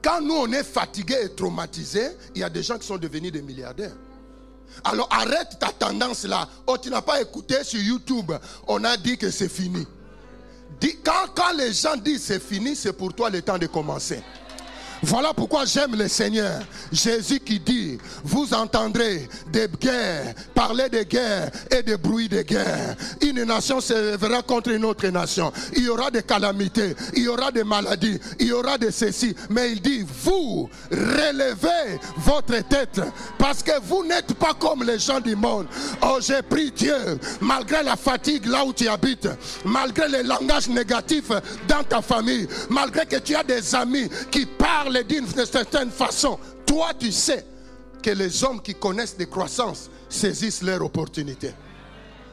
Quand 0.02 0.20
nous 0.20 0.34
on 0.34 0.52
est 0.52 0.64
fatigué 0.64 1.16
et 1.22 1.28
traumatisé, 1.28 2.08
il 2.34 2.40
y 2.40 2.44
a 2.44 2.50
des 2.50 2.62
gens 2.62 2.76
qui 2.76 2.86
sont 2.86 2.98
devenus 2.98 3.32
des 3.32 3.42
milliardaires. 3.42 3.94
Alors 4.84 5.08
arrête 5.10 5.58
ta 5.60 5.68
tendance 5.68 6.24
là. 6.24 6.48
Oh, 6.66 6.76
tu 6.76 6.90
n'as 6.90 7.02
pas 7.02 7.20
écouté 7.20 7.62
sur 7.62 7.80
YouTube. 7.80 8.32
On 8.66 8.82
a 8.84 8.96
dit 8.96 9.16
que 9.16 9.30
c'est 9.30 9.48
fini. 9.48 9.86
Quand, 11.04 11.28
quand 11.36 11.52
les 11.56 11.72
gens 11.72 11.96
disent 11.96 12.24
c'est 12.24 12.42
fini, 12.42 12.74
c'est 12.74 12.92
pour 12.92 13.14
toi 13.14 13.30
le 13.30 13.42
temps 13.42 13.58
de 13.58 13.66
commencer. 13.66 14.22
Voilà 15.02 15.34
pourquoi 15.34 15.64
j'aime 15.64 15.96
le 15.96 16.06
Seigneur. 16.06 16.60
Jésus 16.92 17.40
qui 17.40 17.58
dit, 17.58 17.98
vous 18.22 18.54
entendrez 18.54 19.28
des 19.48 19.66
guerres, 19.80 20.34
parler 20.54 20.88
de 20.88 21.02
guerres 21.02 21.50
et 21.70 21.82
des 21.82 21.96
bruits 21.96 22.28
de 22.28 22.42
guerre. 22.42 22.94
Une 23.20 23.42
nation 23.42 23.80
se 23.80 24.16
verra 24.16 24.42
contre 24.42 24.70
une 24.70 24.84
autre 24.84 25.08
nation. 25.08 25.52
Il 25.74 25.84
y 25.84 25.88
aura 25.88 26.10
des 26.10 26.22
calamités, 26.22 26.94
il 27.14 27.24
y 27.24 27.28
aura 27.28 27.50
des 27.50 27.64
maladies, 27.64 28.18
il 28.38 28.46
y 28.46 28.52
aura 28.52 28.78
des 28.78 28.92
ceci. 28.92 29.34
Mais 29.50 29.72
il 29.72 29.80
dit, 29.80 30.04
vous 30.22 30.70
relevez 30.90 31.98
votre 32.18 32.60
tête 32.68 33.00
parce 33.38 33.62
que 33.62 33.72
vous 33.82 34.04
n'êtes 34.04 34.34
pas 34.34 34.54
comme 34.54 34.84
les 34.84 35.00
gens 35.00 35.20
du 35.20 35.34
monde. 35.34 35.66
Oh, 36.02 36.18
j'ai 36.20 36.42
pris 36.42 36.70
Dieu, 36.70 37.18
malgré 37.40 37.82
la 37.82 37.96
fatigue 37.96 38.46
là 38.46 38.64
où 38.64 38.72
tu 38.72 38.86
habites, 38.86 39.28
malgré 39.64 40.08
les 40.08 40.22
langages 40.22 40.68
négatifs 40.68 41.32
dans 41.66 41.82
ta 41.82 42.00
famille, 42.00 42.46
malgré 42.70 43.04
que 43.04 43.16
tu 43.16 43.34
as 43.34 43.42
des 43.42 43.74
amis 43.74 44.08
qui 44.30 44.46
parlent 44.46 44.91
d'une 45.00 45.26
certaine 45.26 45.90
façon, 45.90 46.38
toi 46.66 46.90
tu 46.98 47.12
sais 47.12 47.44
que 48.02 48.10
les 48.10 48.44
hommes 48.44 48.60
qui 48.60 48.74
connaissent 48.74 49.16
des 49.16 49.26
croissances 49.26 49.88
saisissent 50.08 50.62
leur 50.62 50.82
opportunité. 50.82 51.52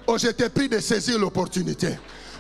Oh, 0.07 0.17
je 0.17 0.27
t'ai 0.29 0.49
pris 0.49 0.67
de 0.67 0.79
saisir 0.79 1.19
l'opportunité. 1.19 1.89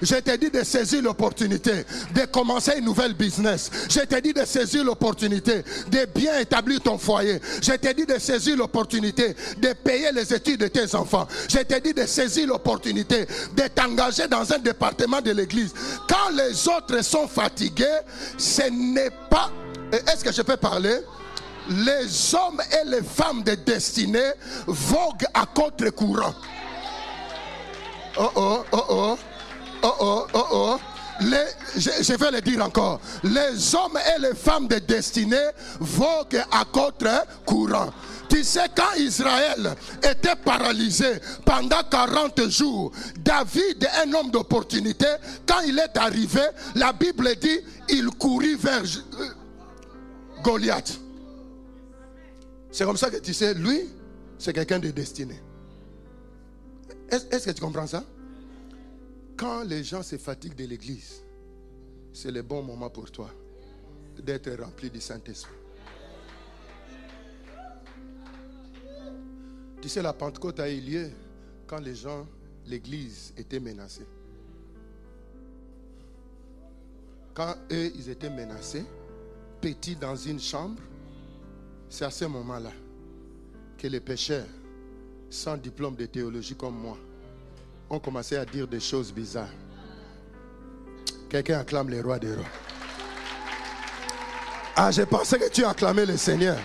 Je 0.01 0.15
t'ai 0.15 0.37
dit 0.37 0.49
de 0.49 0.63
saisir 0.63 1.01
l'opportunité 1.01 1.85
de 2.15 2.25
commencer 2.25 2.73
une 2.77 2.85
nouvelle 2.85 3.13
business. 3.13 3.69
Je 3.89 3.99
t'ai 3.99 4.21
dit 4.21 4.33
de 4.33 4.45
saisir 4.45 4.83
l'opportunité 4.83 5.63
de 5.91 6.05
bien 6.15 6.39
établir 6.39 6.81
ton 6.81 6.97
foyer. 6.97 7.39
Je 7.61 7.73
t'ai 7.73 7.93
dit 7.93 8.05
de 8.05 8.17
saisir 8.17 8.55
l'opportunité 8.55 9.35
de 9.57 9.73
payer 9.73 10.11
les 10.13 10.33
études 10.33 10.61
de 10.61 10.67
tes 10.67 10.95
enfants. 10.95 11.27
Je 11.49 11.59
t'ai 11.59 11.81
dit 11.81 11.93
de 11.93 12.05
saisir 12.05 12.47
l'opportunité 12.47 13.25
de 13.55 13.63
t'engager 13.67 14.27
dans 14.27 14.51
un 14.53 14.59
département 14.59 15.21
de 15.21 15.31
l'église. 15.31 15.73
Quand 16.07 16.29
les 16.35 16.67
autres 16.67 17.03
sont 17.03 17.27
fatigués, 17.27 17.85
ce 18.37 18.63
n'est 18.69 19.11
pas 19.29 19.51
est-ce 19.91 20.23
que 20.23 20.31
je 20.31 20.41
peux 20.41 20.57
parler? 20.57 20.99
Les 21.69 22.35
hommes 22.35 22.61
et 22.71 22.87
les 22.89 23.03
femmes 23.03 23.43
de 23.43 23.55
destinée 23.55 24.31
voguent 24.65 25.27
à 25.33 25.45
contre-courant. 25.45 26.33
Oh 28.17 28.31
oh, 28.35 28.63
oh 28.71 28.83
oh, 28.89 29.17
oh 29.83 29.95
oh, 29.99 30.27
oh 30.33 30.45
oh. 30.51 30.79
Je, 31.21 32.15
vais 32.15 32.31
le 32.31 32.41
dire 32.41 32.63
encore. 32.63 33.01
Les 33.23 33.75
hommes 33.75 33.97
et 34.15 34.21
les 34.21 34.35
femmes 34.35 34.67
de 34.67 34.79
destinée 34.79 35.37
voguent 35.79 36.43
à 36.51 36.63
contre-courant. 36.65 37.91
Tu 38.29 38.43
sais, 38.43 38.67
quand 38.75 38.95
Israël 38.97 39.75
était 40.03 40.35
paralysé 40.35 41.19
pendant 41.43 41.83
40 41.89 42.49
jours, 42.49 42.91
David, 43.17 43.87
un 44.05 44.13
homme 44.13 44.31
d'opportunité, 44.31 45.07
quand 45.47 45.61
il 45.65 45.77
est 45.79 45.97
arrivé, 45.97 46.41
la 46.75 46.93
Bible 46.93 47.35
dit, 47.41 47.59
il 47.89 48.05
courut 48.11 48.55
vers 48.55 48.83
Goliath. 50.43 50.99
C'est 52.71 52.85
comme 52.85 52.97
ça 52.97 53.09
que 53.09 53.17
tu 53.17 53.33
sais, 53.33 53.53
lui, 53.53 53.89
c'est 54.37 54.53
quelqu'un 54.53 54.79
de 54.79 54.89
destiné. 54.91 55.39
Est-ce 57.09 57.45
que 57.45 57.51
tu 57.51 57.61
comprends 57.61 57.87
ça? 57.87 58.03
Quand 59.35 59.63
les 59.63 59.83
gens 59.83 60.03
se 60.03 60.17
fatiguent 60.17 60.55
de 60.55 60.65
l'église, 60.65 61.23
c'est 62.13 62.31
le 62.31 62.41
bon 62.41 62.61
moment 62.61 62.89
pour 62.89 63.09
toi 63.09 63.29
d'être 64.17 64.51
rempli 64.61 64.89
du 64.89 64.99
Saint-Esprit. 64.99 65.53
Tu 69.81 69.87
sais, 69.87 70.01
la 70.01 70.13
Pentecôte 70.13 70.59
a 70.59 70.69
eu 70.69 70.81
lieu 70.81 71.09
quand 71.65 71.79
les 71.79 71.95
gens, 71.95 72.27
l'église 72.65 73.33
était 73.37 73.61
menacée. 73.61 74.05
Quand 77.33 77.55
eux, 77.71 77.91
ils 77.95 78.09
étaient 78.09 78.29
menacés, 78.29 78.83
petit 79.59 79.95
dans 79.95 80.15
une 80.15 80.39
chambre, 80.39 80.79
c'est 81.89 82.05
à 82.05 82.11
ce 82.11 82.25
moment-là 82.25 82.71
que 83.77 83.87
les 83.87 83.99
pécheurs, 83.99 84.45
sans 85.29 85.57
diplôme 85.57 85.95
de 85.95 86.05
théologie 86.05 86.55
comme 86.55 86.77
moi, 86.77 86.97
ont 87.89 87.99
commencé 87.99 88.35
à 88.35 88.45
dire 88.45 88.67
des 88.67 88.79
choses 88.79 89.11
bizarres. 89.13 89.47
Quelqu'un 91.29 91.59
acclame 91.59 91.89
les 91.89 92.01
rois 92.01 92.19
des 92.19 92.33
rois. 92.33 92.45
Ah, 94.75 94.91
j'ai 94.91 95.05
pensé 95.05 95.37
que 95.37 95.49
tu 95.49 95.65
acclamais 95.65 96.05
le 96.05 96.17
Seigneur. 96.17 96.57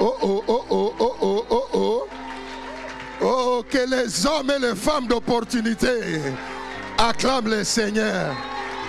Oh, 0.00 0.14
oh, 0.22 0.44
oh, 0.48 0.64
oh, 0.70 0.94
oh, 0.98 1.16
oh, 1.20 1.46
oh, 1.50 1.64
oh. 1.72 2.08
Oh, 3.22 3.64
que 3.70 3.88
les 3.88 4.26
hommes 4.26 4.50
et 4.50 4.58
les 4.58 4.74
femmes 4.74 5.06
d'opportunité 5.06 6.20
acclament 6.98 7.48
le 7.48 7.64
Seigneur. 7.64 8.34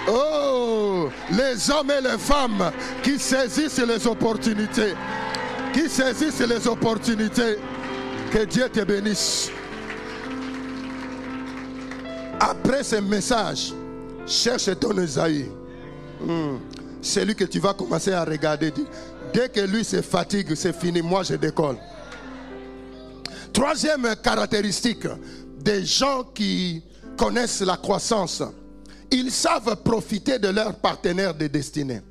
Oh, 0.08 1.10
les 1.32 1.70
hommes 1.72 1.92
et 1.92 2.02
les 2.02 2.18
femmes 2.18 2.72
qui 3.02 3.18
saisissent 3.18 3.80
les 3.80 4.06
opportunités. 4.06 4.94
Qui 5.74 5.90
saisissent 5.90 6.42
les 6.42 6.68
opportunités. 6.68 7.58
Que 8.32 8.46
Dieu 8.46 8.70
te 8.70 8.84
bénisse. 8.84 9.50
Après 12.40 12.84
ce 12.84 12.98
message, 12.98 13.74
cherche 14.28 14.70
ton 14.80 14.98
Esaïe. 14.98 15.50
Hmm. 16.22 16.58
C'est 17.02 17.26
lui 17.26 17.36
que 17.36 17.46
tu 17.46 17.60
vas 17.60 17.74
commencer 17.74 18.12
à 18.12 18.24
regarder. 18.24 18.74
Dès 19.34 19.50
que 19.50 19.62
lui 19.62 19.84
se 19.84 20.02
fatigue, 20.02 20.54
c'est 20.56 20.76
fini. 20.76 21.02
Moi, 21.02 21.24
je 21.24 21.36
décolle. 21.36 21.78
Troisième 23.54 24.16
caractéristique 24.22 25.08
des 25.60 25.86
gens 25.86 26.24
qui 26.24 26.84
connaissent 27.18 27.62
la 27.62 27.78
croissance 27.78 28.44
ils 29.12 29.32
savent 29.32 29.76
profiter 29.84 30.40
de 30.40 30.48
leurs 30.50 30.76
partenaires 30.76 31.34
de 31.34 31.48
destinée. 31.48 32.02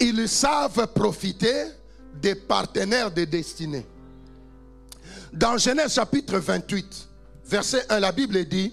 Ils 0.00 0.28
savent 0.28 0.86
profiter 0.94 1.66
des 2.20 2.34
partenaires 2.34 3.10
de 3.10 3.24
destinée. 3.24 3.86
Dans 5.32 5.58
Genèse 5.58 5.94
chapitre 5.94 6.38
28, 6.38 7.08
verset 7.46 7.84
1, 7.88 8.00
la 8.00 8.12
Bible 8.12 8.44
dit, 8.44 8.72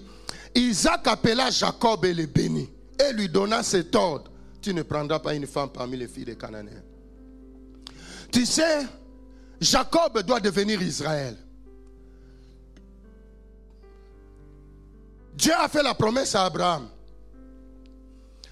Isaac 0.54 1.06
appela 1.06 1.50
Jacob 1.50 2.04
et 2.04 2.14
le 2.14 2.26
bénit 2.26 2.70
et 2.98 3.12
lui 3.12 3.28
donna 3.28 3.62
cet 3.62 3.94
ordre. 3.96 4.30
Tu 4.60 4.72
ne 4.72 4.82
prendras 4.82 5.18
pas 5.18 5.34
une 5.34 5.46
femme 5.46 5.70
parmi 5.70 5.96
les 5.96 6.06
filles 6.06 6.26
des 6.26 6.36
Cananéens. 6.36 6.82
Tu 8.30 8.46
sais, 8.46 8.86
Jacob 9.60 10.22
doit 10.22 10.40
devenir 10.40 10.80
Israël. 10.80 11.36
Dieu 15.34 15.52
a 15.54 15.68
fait 15.68 15.82
la 15.82 15.94
promesse 15.94 16.34
à 16.34 16.44
Abraham. 16.44 16.88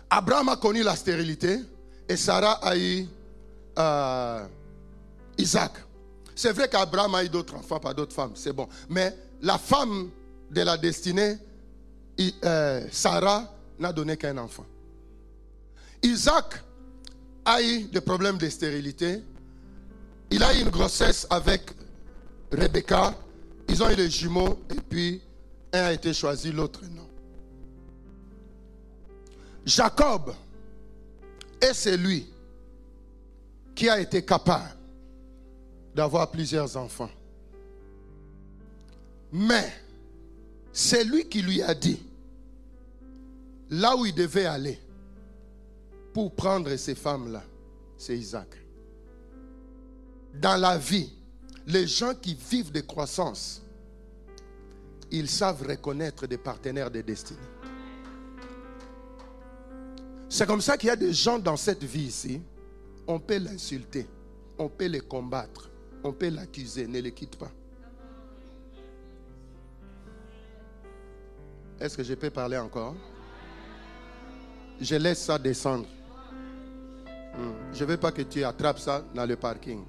Abraham 0.09 0.49
a 0.49 0.57
connu 0.57 0.83
la 0.83 0.97
stérilité 0.97 1.61
et 2.09 2.17
Sarah 2.17 2.53
a 2.63 2.77
eu 2.77 3.07
euh, 3.79 4.47
Isaac. 5.39 5.73
C'est 6.35 6.53
vrai 6.53 6.69
qu'Abraham 6.69 7.15
a 7.15 7.25
eu 7.25 7.29
d'autres 7.29 7.55
enfants 7.55 7.79
par 7.79 7.95
d'autres 7.95 8.15
femmes, 8.15 8.33
c'est 8.35 8.53
bon. 8.53 8.69
Mais 8.89 9.15
la 9.43 9.59
femme 9.59 10.11
de 10.51 10.63
la 10.63 10.77
destinée, 10.77 11.37
euh, 12.45 12.87
Sarah, 12.91 13.45
n'a 13.79 13.93
donné 13.93 14.17
qu'un 14.17 14.37
enfant. 14.39 14.67
Isaac 16.03 16.63
a 17.45 17.63
eu 17.63 17.85
des 17.85 18.01
problèmes 18.01 18.39
de 18.39 18.49
stérilité. 18.49 19.23
Il 20.31 20.43
a 20.43 20.55
eu 20.55 20.61
une 20.61 20.71
grossesse 20.71 21.27
avec 21.31 21.71
Rebecca. 22.53 23.15
Ils 23.69 23.83
ont 23.83 23.91
eu 23.91 23.97
des 23.97 24.11
jumeaux 24.11 24.59
et 24.71 24.81
puis 24.81 25.23
un 25.73 25.85
a 25.85 25.93
été 25.93 26.13
choisi, 26.13 26.53
l'autre 26.53 26.83
non. 26.95 27.09
Jacob 29.65 30.35
est 31.61 31.75
celui 31.75 32.27
qui 33.75 33.89
a 33.89 34.01
été 34.01 34.25
capable 34.25 34.77
d'avoir 35.95 36.31
plusieurs 36.31 36.77
enfants. 36.77 37.11
Mais 39.33 39.73
c'est 40.73 41.05
lui 41.05 41.29
qui 41.29 41.43
lui 41.43 41.63
a 41.63 41.75
dit 41.75 42.03
là 43.71 43.97
où 43.97 44.07
il 44.07 44.15
devait 44.15 44.47
aller 44.47 44.79
pour 46.13 46.35
prendre 46.35 46.75
ces 46.77 46.95
femmes-là, 46.95 47.45
c'est 47.97 48.19
Isaac. 48.19 48.49
Dans 50.35 50.57
la 50.57 50.77
vie, 50.79 51.11
les 51.67 51.87
gens 51.87 52.15
qui 52.15 52.35
vivent 52.35 52.73
de 52.73 52.81
croissance 52.81 53.63
ils 55.11 55.29
savent 55.29 55.63
reconnaître 55.67 56.27
des 56.27 56.39
partenaires 56.39 56.91
de 56.91 57.01
destinée. 57.01 57.39
C'est 60.29 60.47
comme 60.47 60.61
ça 60.61 60.77
qu'il 60.77 60.89
y 60.89 60.93
a 60.93 60.97
des 60.97 61.13
gens 61.13 61.39
dans 61.39 61.57
cette 61.57 61.83
vie 61.83 62.05
ici, 62.05 62.41
on 63.07 63.19
peut 63.19 63.39
l'insulter, 63.39 64.07
on 64.57 64.69
peut 64.69 64.87
les 64.87 65.01
combattre, 65.01 65.69
on 66.05 66.13
peut 66.13 66.29
l'accuser, 66.29 66.87
ne 66.87 67.01
les 67.01 67.13
quitte 67.13 67.37
pas. 67.37 67.51
Est-ce 71.81 71.97
que 71.97 72.05
je 72.05 72.15
peux 72.15 72.31
parler 72.31 72.59
encore? 72.59 72.95
Je 74.81 74.95
laisse 74.97 75.23
ça 75.25 75.39
descendre. 75.39 75.87
Hmm. 77.37 77.73
Je 77.73 77.85
ne 77.85 77.91
veux 77.91 77.97
pas 77.97 78.13
que 78.13 78.23
tu 78.23 78.45
attrapes 78.45 78.79
ça 78.79 79.05
dans 79.15 79.27
le 79.27 79.35
parking. 79.37 79.83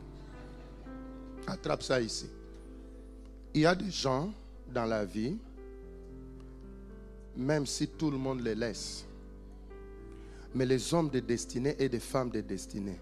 Attrape 1.45 1.83
ça 1.83 1.99
ici. 1.99 2.29
Il 3.53 3.61
y 3.61 3.65
a 3.65 3.75
des 3.75 3.91
gens 3.91 4.33
dans 4.71 4.85
la 4.85 5.05
vie, 5.05 5.37
même 7.35 7.65
si 7.65 7.87
tout 7.87 8.11
le 8.11 8.17
monde 8.17 8.41
les 8.41 8.55
laisse, 8.55 9.05
mais 10.53 10.65
les 10.65 10.93
hommes 10.93 11.09
de 11.09 11.19
destinée 11.19 11.75
et 11.79 11.87
les 11.87 11.99
femmes 11.99 12.29
de 12.29 12.41
destinée, 12.41 12.99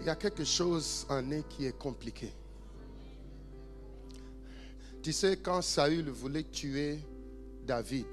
il 0.00 0.06
y 0.06 0.10
a 0.10 0.16
quelque 0.16 0.44
chose 0.44 1.06
en 1.08 1.22
eux 1.30 1.44
qui 1.48 1.66
est 1.66 1.78
compliqué. 1.78 2.30
Tu 5.02 5.12
sais, 5.12 5.36
quand 5.36 5.62
Saül 5.62 6.08
voulait 6.10 6.44
tuer 6.44 6.98
David, 7.66 8.06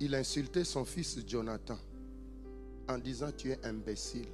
il 0.00 0.14
insultait 0.14 0.64
son 0.64 0.84
fils 0.84 1.18
Jonathan 1.26 1.78
en 2.88 2.98
disant 2.98 3.30
Tu 3.36 3.50
es 3.50 3.64
imbécile. 3.64 4.28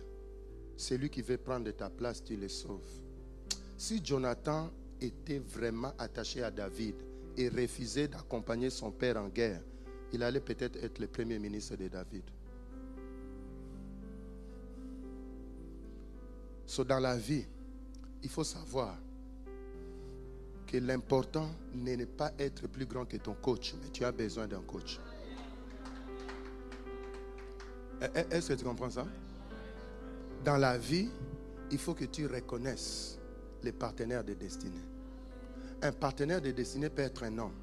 Celui 0.77 1.11
qui 1.11 1.23
veut 1.23 1.39
prendre 1.39 1.71
ta 1.71 1.89
place, 1.89 2.23
tu 2.25 2.37
le 2.37 2.49
sauves. 2.49 2.81
Si 3.77 4.01
Jonathan 4.05 4.71
était 5.03 5.39
vraiment 5.39 5.93
attaché 5.99 6.43
à 6.43 6.51
David 6.51 6.95
et 7.37 7.49
refusait 7.49 8.09
d'accompagner 8.09 8.71
son 8.71 8.91
père 8.91 9.17
en 9.17 9.29
guerre, 9.29 9.63
il 10.13 10.23
allait 10.23 10.41
peut-être 10.41 10.77
être 10.83 10.99
le 10.99 11.07
premier 11.07 11.39
ministre 11.39 11.77
de 11.77 11.89
David. 11.89 12.25
So, 16.67 16.85
dans 16.85 17.01
la 17.01 17.17
vie, 17.17 17.45
il 18.23 18.31
faut 18.31 18.45
savoir 18.45 18.97
que 20.67 20.77
l'important 20.79 21.51
n'est 21.75 22.07
pas 22.07 22.33
être 22.39 22.67
plus 22.67 22.87
grand 22.87 23.05
que 23.05 23.17
ton 23.19 23.35
coach, 23.35 23.75
mais 23.83 23.91
tu 23.91 24.05
as 24.05 24.13
besoin 24.13 24.47
d'un 24.47 24.63
coach. 24.63 24.99
Eh, 28.01 28.07
eh, 28.15 28.35
est-ce 28.35 28.49
que 28.49 28.59
tu 28.59 28.65
comprends 28.65 28.91
ça? 28.91 29.07
Dans 30.45 30.57
la 30.57 30.79
vie, 30.79 31.09
il 31.71 31.79
faut 31.79 31.95
que 31.95 32.05
tu 32.05 32.27
reconnaisses 32.27 33.19
les 33.63 33.73
partenaires 33.73 34.25
de 34.25 34.35
destinée. 34.35 34.92
Un 35.83 35.91
partenaire 35.93 36.41
de 36.41 36.53
destinée 36.53 36.91
peut 36.91 37.03
être 37.03 37.25
un 37.25 37.39
homme, 37.39 37.57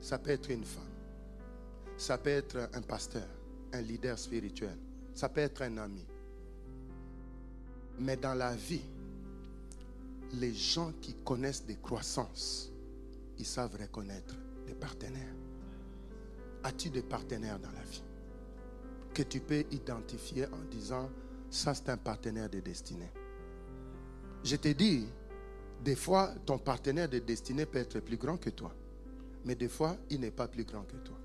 ça 0.00 0.18
peut 0.18 0.30
être 0.30 0.50
une 0.50 0.64
femme, 0.64 0.84
ça 1.96 2.18
peut 2.18 2.30
être 2.30 2.68
un 2.74 2.82
pasteur, 2.82 3.26
un 3.72 3.80
leader 3.80 4.18
spirituel, 4.18 4.76
ça 5.14 5.30
peut 5.30 5.40
être 5.40 5.62
un 5.62 5.78
ami. 5.78 6.04
Mais 7.98 8.18
dans 8.18 8.34
la 8.34 8.54
vie, 8.54 8.84
les 10.34 10.52
gens 10.52 10.92
qui 11.00 11.14
connaissent 11.24 11.64
des 11.64 11.76
croissances, 11.76 12.70
ils 13.38 13.46
savent 13.46 13.76
reconnaître 13.80 14.34
des 14.66 14.74
partenaires. 14.74 15.34
As-tu 16.64 16.90
des 16.90 17.02
partenaires 17.02 17.58
dans 17.58 17.70
la 17.70 17.82
vie 17.82 18.02
que 19.14 19.22
tu 19.22 19.40
peux 19.40 19.64
identifier 19.70 20.44
en 20.46 20.64
disant, 20.70 21.08
ça 21.48 21.72
c'est 21.72 21.88
un 21.88 21.96
partenaire 21.96 22.50
de 22.50 22.60
destinée? 22.60 23.10
Je 24.44 24.56
te 24.56 24.68
dis, 24.68 25.06
des 25.82 25.94
fois, 25.96 26.32
ton 26.44 26.58
partenaire 26.58 27.08
de 27.08 27.18
destinée 27.18 27.66
peut 27.66 27.78
être 27.78 28.00
plus 28.00 28.16
grand 28.16 28.36
que 28.36 28.50
toi. 28.50 28.72
Mais 29.44 29.54
des 29.54 29.68
fois, 29.68 29.96
il 30.10 30.20
n'est 30.20 30.30
pas 30.30 30.48
plus 30.48 30.64
grand 30.64 30.82
que 30.82 30.96
toi. 30.96 31.16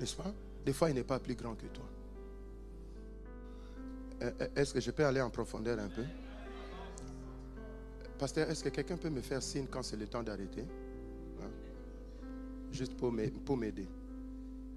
N'est-ce 0.00 0.16
pas? 0.16 0.32
Des 0.64 0.72
fois, 0.72 0.90
il 0.90 0.94
n'est 0.94 1.04
pas 1.04 1.20
plus 1.20 1.34
grand 1.34 1.54
que 1.54 1.66
toi. 1.66 1.84
Euh, 4.22 4.30
euh, 4.40 4.48
est-ce 4.56 4.74
que 4.74 4.80
je 4.80 4.90
peux 4.90 5.04
aller 5.04 5.20
en 5.20 5.30
profondeur 5.30 5.78
un 5.78 5.88
peu? 5.88 6.04
Pasteur, 8.18 8.50
est-ce 8.50 8.62
que 8.64 8.68
quelqu'un 8.68 8.96
peut 8.96 9.10
me 9.10 9.20
faire 9.20 9.42
signe 9.42 9.66
quand 9.70 9.82
c'est 9.82 9.96
le 9.96 10.06
temps 10.06 10.22
d'arrêter? 10.22 10.62
Hein? 11.40 11.50
Juste 12.70 12.96
pour 12.96 13.12
m'aider. 13.12 13.88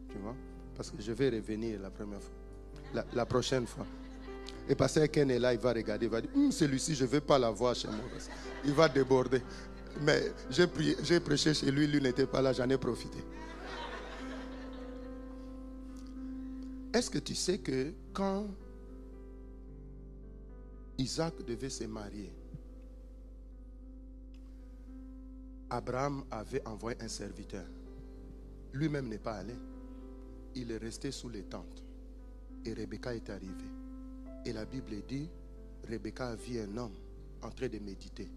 Tu 0.09 0.17
vois? 0.17 0.35
Parce 0.75 0.91
que 0.91 1.01
je 1.01 1.11
vais 1.11 1.29
revenir 1.29 1.79
la 1.79 1.89
première 1.89 2.21
fois. 2.21 2.35
La, 3.13 3.25
prochaine 3.25 3.67
fois. 3.67 3.85
Et 4.67 4.75
Pasteur 4.75 5.09
Ken 5.09 5.29
est 5.29 5.39
là, 5.39 5.53
il 5.53 5.59
va 5.59 5.73
regarder, 5.73 6.05
il 6.07 6.11
va 6.11 6.21
dire 6.21 6.29
hum, 6.35 6.51
celui-ci, 6.51 6.95
je 6.95 7.03
ne 7.03 7.09
veux 7.09 7.21
pas 7.21 7.37
l'avoir 7.37 7.75
chez 7.75 7.87
moi. 7.87 7.99
Il 8.63 8.73
va 8.73 8.89
déborder. 8.89 9.41
Mais 10.01 10.31
j'ai 10.49 11.19
prêché 11.19 11.53
chez 11.53 11.71
lui, 11.71 11.87
lui 11.87 12.01
n'était 12.01 12.25
pas 12.25 12.41
là, 12.41 12.51
j'en 12.51 12.69
ai 12.69 12.77
profité. 12.77 13.19
Est-ce 16.93 17.09
que 17.09 17.19
tu 17.19 17.35
sais 17.35 17.57
que 17.59 17.93
quand 18.13 18.47
Isaac 20.97 21.33
devait 21.45 21.69
se 21.69 21.83
marier, 21.83 22.31
Abraham 25.69 26.23
avait 26.31 26.65
envoyé 26.65 26.97
un 27.01 27.07
serviteur. 27.07 27.65
Lui-même 28.73 29.07
n'est 29.09 29.17
pas 29.17 29.33
allé. 29.35 29.55
Il 30.55 30.71
est 30.71 30.77
resté 30.77 31.11
sous 31.11 31.29
les 31.29 31.43
tentes. 31.43 31.83
Et 32.65 32.73
Rebecca 32.73 33.13
est 33.13 33.29
arrivée. 33.29 33.84
Et 34.45 34.53
la 34.53 34.65
Bible 34.65 35.01
dit, 35.07 35.27
Rebecca 35.89 36.29
a 36.29 36.35
vu 36.35 36.59
un 36.59 36.77
homme 36.77 36.93
en 37.41 37.49
train 37.49 37.67
de 37.67 37.79
méditer. 37.79 38.29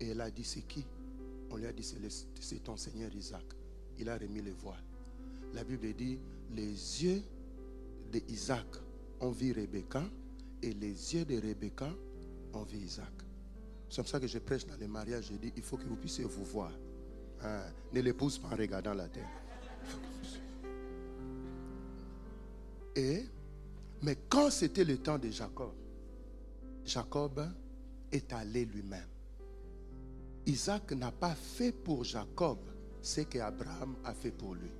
Et 0.00 0.08
elle 0.08 0.20
a 0.20 0.30
dit, 0.30 0.44
c'est 0.44 0.62
qui? 0.62 0.84
On 1.50 1.56
lui 1.56 1.66
a 1.66 1.72
dit, 1.72 1.88
c'est 2.40 2.62
ton 2.64 2.76
Seigneur 2.76 3.14
Isaac. 3.14 3.44
Il 3.98 4.08
a 4.08 4.18
remis 4.18 4.42
le 4.42 4.50
voile. 4.52 4.82
La 5.52 5.62
Bible 5.62 5.92
dit, 5.94 6.18
les 6.50 7.04
yeux 7.04 7.22
d'Isaac 8.10 8.66
ont 9.20 9.30
vu 9.30 9.52
Rebecca 9.52 10.02
et 10.62 10.72
les 10.72 11.14
yeux 11.14 11.24
de 11.24 11.40
Rebecca 11.40 11.88
ont 12.52 12.64
vu 12.64 12.78
Isaac. 12.78 13.12
C'est 13.88 13.96
comme 13.96 14.06
ça 14.06 14.18
que 14.18 14.26
je 14.26 14.38
prêche 14.38 14.66
dans 14.66 14.76
les 14.76 14.88
mariages. 14.88 15.28
Je 15.30 15.36
dis, 15.36 15.52
il 15.56 15.62
faut 15.62 15.76
que 15.76 15.84
vous 15.84 15.96
puissiez 15.96 16.24
vous 16.24 16.44
voir. 16.44 16.72
Hein, 17.42 17.62
ne 17.92 18.00
l'épouse 18.00 18.38
pas 18.38 18.48
en 18.48 18.56
regardant 18.56 18.94
la 18.94 19.08
terre. 19.08 19.28
Et, 22.96 23.24
mais 24.02 24.16
quand 24.28 24.50
c'était 24.50 24.84
le 24.84 24.98
temps 24.98 25.18
de 25.18 25.30
Jacob, 25.30 25.72
Jacob 26.84 27.46
est 28.12 28.32
allé 28.32 28.64
lui-même. 28.64 29.08
Isaac 30.46 30.92
n'a 30.92 31.10
pas 31.10 31.34
fait 31.34 31.72
pour 31.72 32.04
Jacob 32.04 32.58
ce 33.00 33.22
qu'Abraham 33.22 33.96
a 34.04 34.12
fait 34.12 34.30
pour 34.30 34.54
lui. 34.54 34.70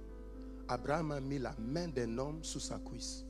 Abraham 0.69 1.13
a 1.13 1.21
mis 1.21 1.39
la 1.39 1.55
main 1.59 1.89
d'un 1.89 2.19
homme 2.19 2.45
sous 2.45 2.61
sa 2.61 2.79
cuisse 2.79 3.25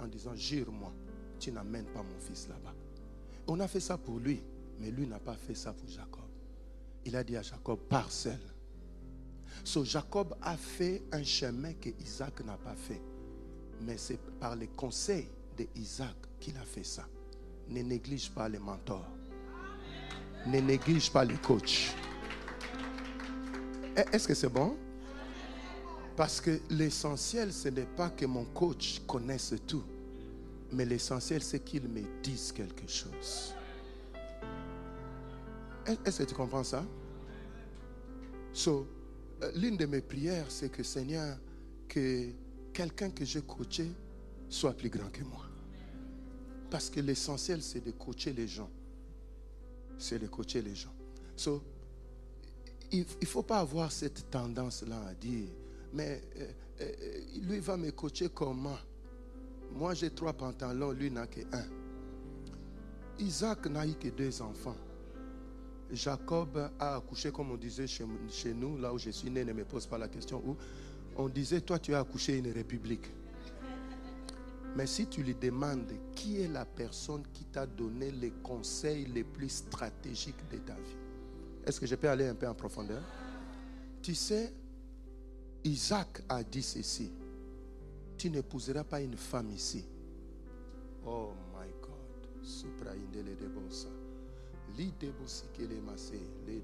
en 0.00 0.06
disant, 0.06 0.34
jure-moi, 0.34 0.92
tu 1.38 1.52
n'amènes 1.52 1.86
pas 1.86 2.02
mon 2.02 2.18
fils 2.20 2.48
là-bas. 2.48 2.74
On 3.46 3.60
a 3.60 3.68
fait 3.68 3.80
ça 3.80 3.96
pour 3.96 4.18
lui, 4.18 4.42
mais 4.78 4.90
lui 4.90 5.06
n'a 5.06 5.18
pas 5.18 5.34
fait 5.34 5.54
ça 5.54 5.72
pour 5.72 5.88
Jacob. 5.88 6.24
Il 7.04 7.16
a 7.16 7.24
dit 7.24 7.36
à 7.36 7.42
Jacob. 7.42 7.80
So 9.64 9.84
Jacob 9.84 10.36
a 10.42 10.56
fait 10.56 11.02
un 11.12 11.22
chemin 11.22 11.72
que 11.74 11.88
Isaac 12.00 12.44
n'a 12.44 12.56
pas 12.56 12.74
fait. 12.74 13.00
Mais 13.82 13.96
c'est 13.96 14.18
par 14.40 14.56
les 14.56 14.68
conseils 14.68 15.28
d'Isaac 15.56 16.16
qu'il 16.40 16.56
a 16.56 16.64
fait 16.64 16.84
ça. 16.84 17.06
Ne 17.68 17.82
néglige 17.82 18.30
pas 18.30 18.48
les 18.48 18.58
mentors. 18.58 19.08
Ne 20.46 20.60
néglige 20.60 21.10
pas 21.10 21.24
les 21.24 21.36
coachs. 21.36 21.94
Est-ce 24.12 24.28
que 24.28 24.34
c'est 24.34 24.48
bon? 24.48 24.76
Parce 26.16 26.40
que 26.40 26.60
l'essentiel, 26.70 27.52
ce 27.52 27.68
n'est 27.68 27.86
pas 27.86 28.10
que 28.10 28.26
mon 28.26 28.44
coach 28.44 29.00
connaisse 29.06 29.54
tout. 29.66 29.84
Mais 30.72 30.84
l'essentiel, 30.84 31.42
c'est 31.42 31.60
qu'il 31.60 31.88
me 31.88 32.02
dise 32.22 32.52
quelque 32.52 32.86
chose. 32.88 33.54
Est-ce 36.04 36.18
que 36.18 36.28
tu 36.28 36.34
comprends 36.34 36.64
ça? 36.64 36.84
So, 38.52 38.86
euh, 39.42 39.52
l'une 39.54 39.76
de 39.76 39.86
mes 39.86 40.00
prières, 40.00 40.50
c'est 40.50 40.68
que 40.68 40.82
Seigneur, 40.82 41.38
que 41.88 42.30
quelqu'un 42.78 43.10
que 43.10 43.24
j'ai 43.24 43.42
coaché 43.42 43.90
soit 44.48 44.72
plus 44.72 44.88
grand 44.88 45.10
que 45.10 45.24
moi. 45.24 45.44
Parce 46.70 46.88
que 46.88 47.00
l'essentiel, 47.00 47.60
c'est 47.60 47.84
de 47.84 47.90
coacher 47.90 48.32
les 48.32 48.46
gens. 48.46 48.70
C'est 49.98 50.20
de 50.20 50.28
coacher 50.28 50.62
les 50.62 50.76
gens. 50.76 50.94
Il 52.92 53.04
ne 53.20 53.26
faut 53.26 53.42
pas 53.42 53.58
avoir 53.58 53.90
cette 53.90 54.30
tendance-là 54.30 55.08
à 55.08 55.14
dire, 55.14 55.48
mais 55.92 56.22
euh, 56.36 56.52
euh, 56.80 57.20
lui 57.42 57.58
va 57.58 57.76
me 57.76 57.90
coacher 57.90 58.28
comment? 58.28 58.78
Moi 59.72 59.94
j'ai 59.94 60.10
trois 60.10 60.32
pantalons, 60.32 60.92
lui 60.92 61.10
n'a 61.10 61.26
que 61.26 61.40
un. 61.52 61.66
Isaac 63.18 63.66
n'a 63.66 63.88
eu 63.88 63.94
que 63.94 64.08
deux 64.08 64.40
enfants. 64.40 64.76
Jacob 65.90 66.70
a 66.78 66.96
accouché, 66.96 67.32
comme 67.32 67.50
on 67.50 67.56
disait 67.56 67.88
chez, 67.88 68.04
chez, 68.28 68.54
nous, 68.54 68.78
là 68.78 68.92
où 68.92 68.98
je 68.98 69.10
suis 69.10 69.30
né, 69.30 69.44
ne 69.44 69.52
me 69.52 69.64
pose 69.64 69.86
pas 69.86 69.98
la 69.98 70.06
question, 70.06 70.40
où 70.46 70.56
on 71.18 71.28
disait, 71.28 71.60
toi 71.60 71.78
tu 71.78 71.94
as 71.94 72.00
accouché 72.00 72.38
une 72.38 72.50
république. 72.50 73.10
Mais 74.76 74.86
si 74.86 75.06
tu 75.06 75.22
lui 75.22 75.34
demandes 75.34 75.92
qui 76.14 76.40
est 76.40 76.48
la 76.48 76.64
personne 76.64 77.22
qui 77.32 77.44
t'a 77.44 77.66
donné 77.66 78.12
les 78.12 78.30
conseils 78.42 79.06
les 79.06 79.24
plus 79.24 79.48
stratégiques 79.48 80.48
de 80.50 80.58
ta 80.58 80.74
vie, 80.74 80.96
est-ce 81.66 81.80
que 81.80 81.86
je 81.86 81.96
peux 81.96 82.08
aller 82.08 82.26
un 82.26 82.34
peu 82.34 82.46
en 82.46 82.54
profondeur? 82.54 83.02
Tu 84.00 84.14
sais, 84.14 84.52
Isaac 85.64 86.22
a 86.28 86.42
dit 86.42 86.62
ceci. 86.62 87.10
Tu 88.16 88.30
n'épouseras 88.30 88.84
pas 88.84 89.00
une 89.00 89.16
femme 89.16 89.50
ici. 89.50 89.84
Oh 91.04 91.32
my 91.52 91.68
God. 91.82 92.44
Supra 92.44 92.92
indele 92.92 93.36
de 93.36 93.48
bossa. 93.48 93.88
Li 94.76 94.92
le 95.00 95.80
masse. 95.80 96.12
Le. 96.46 96.60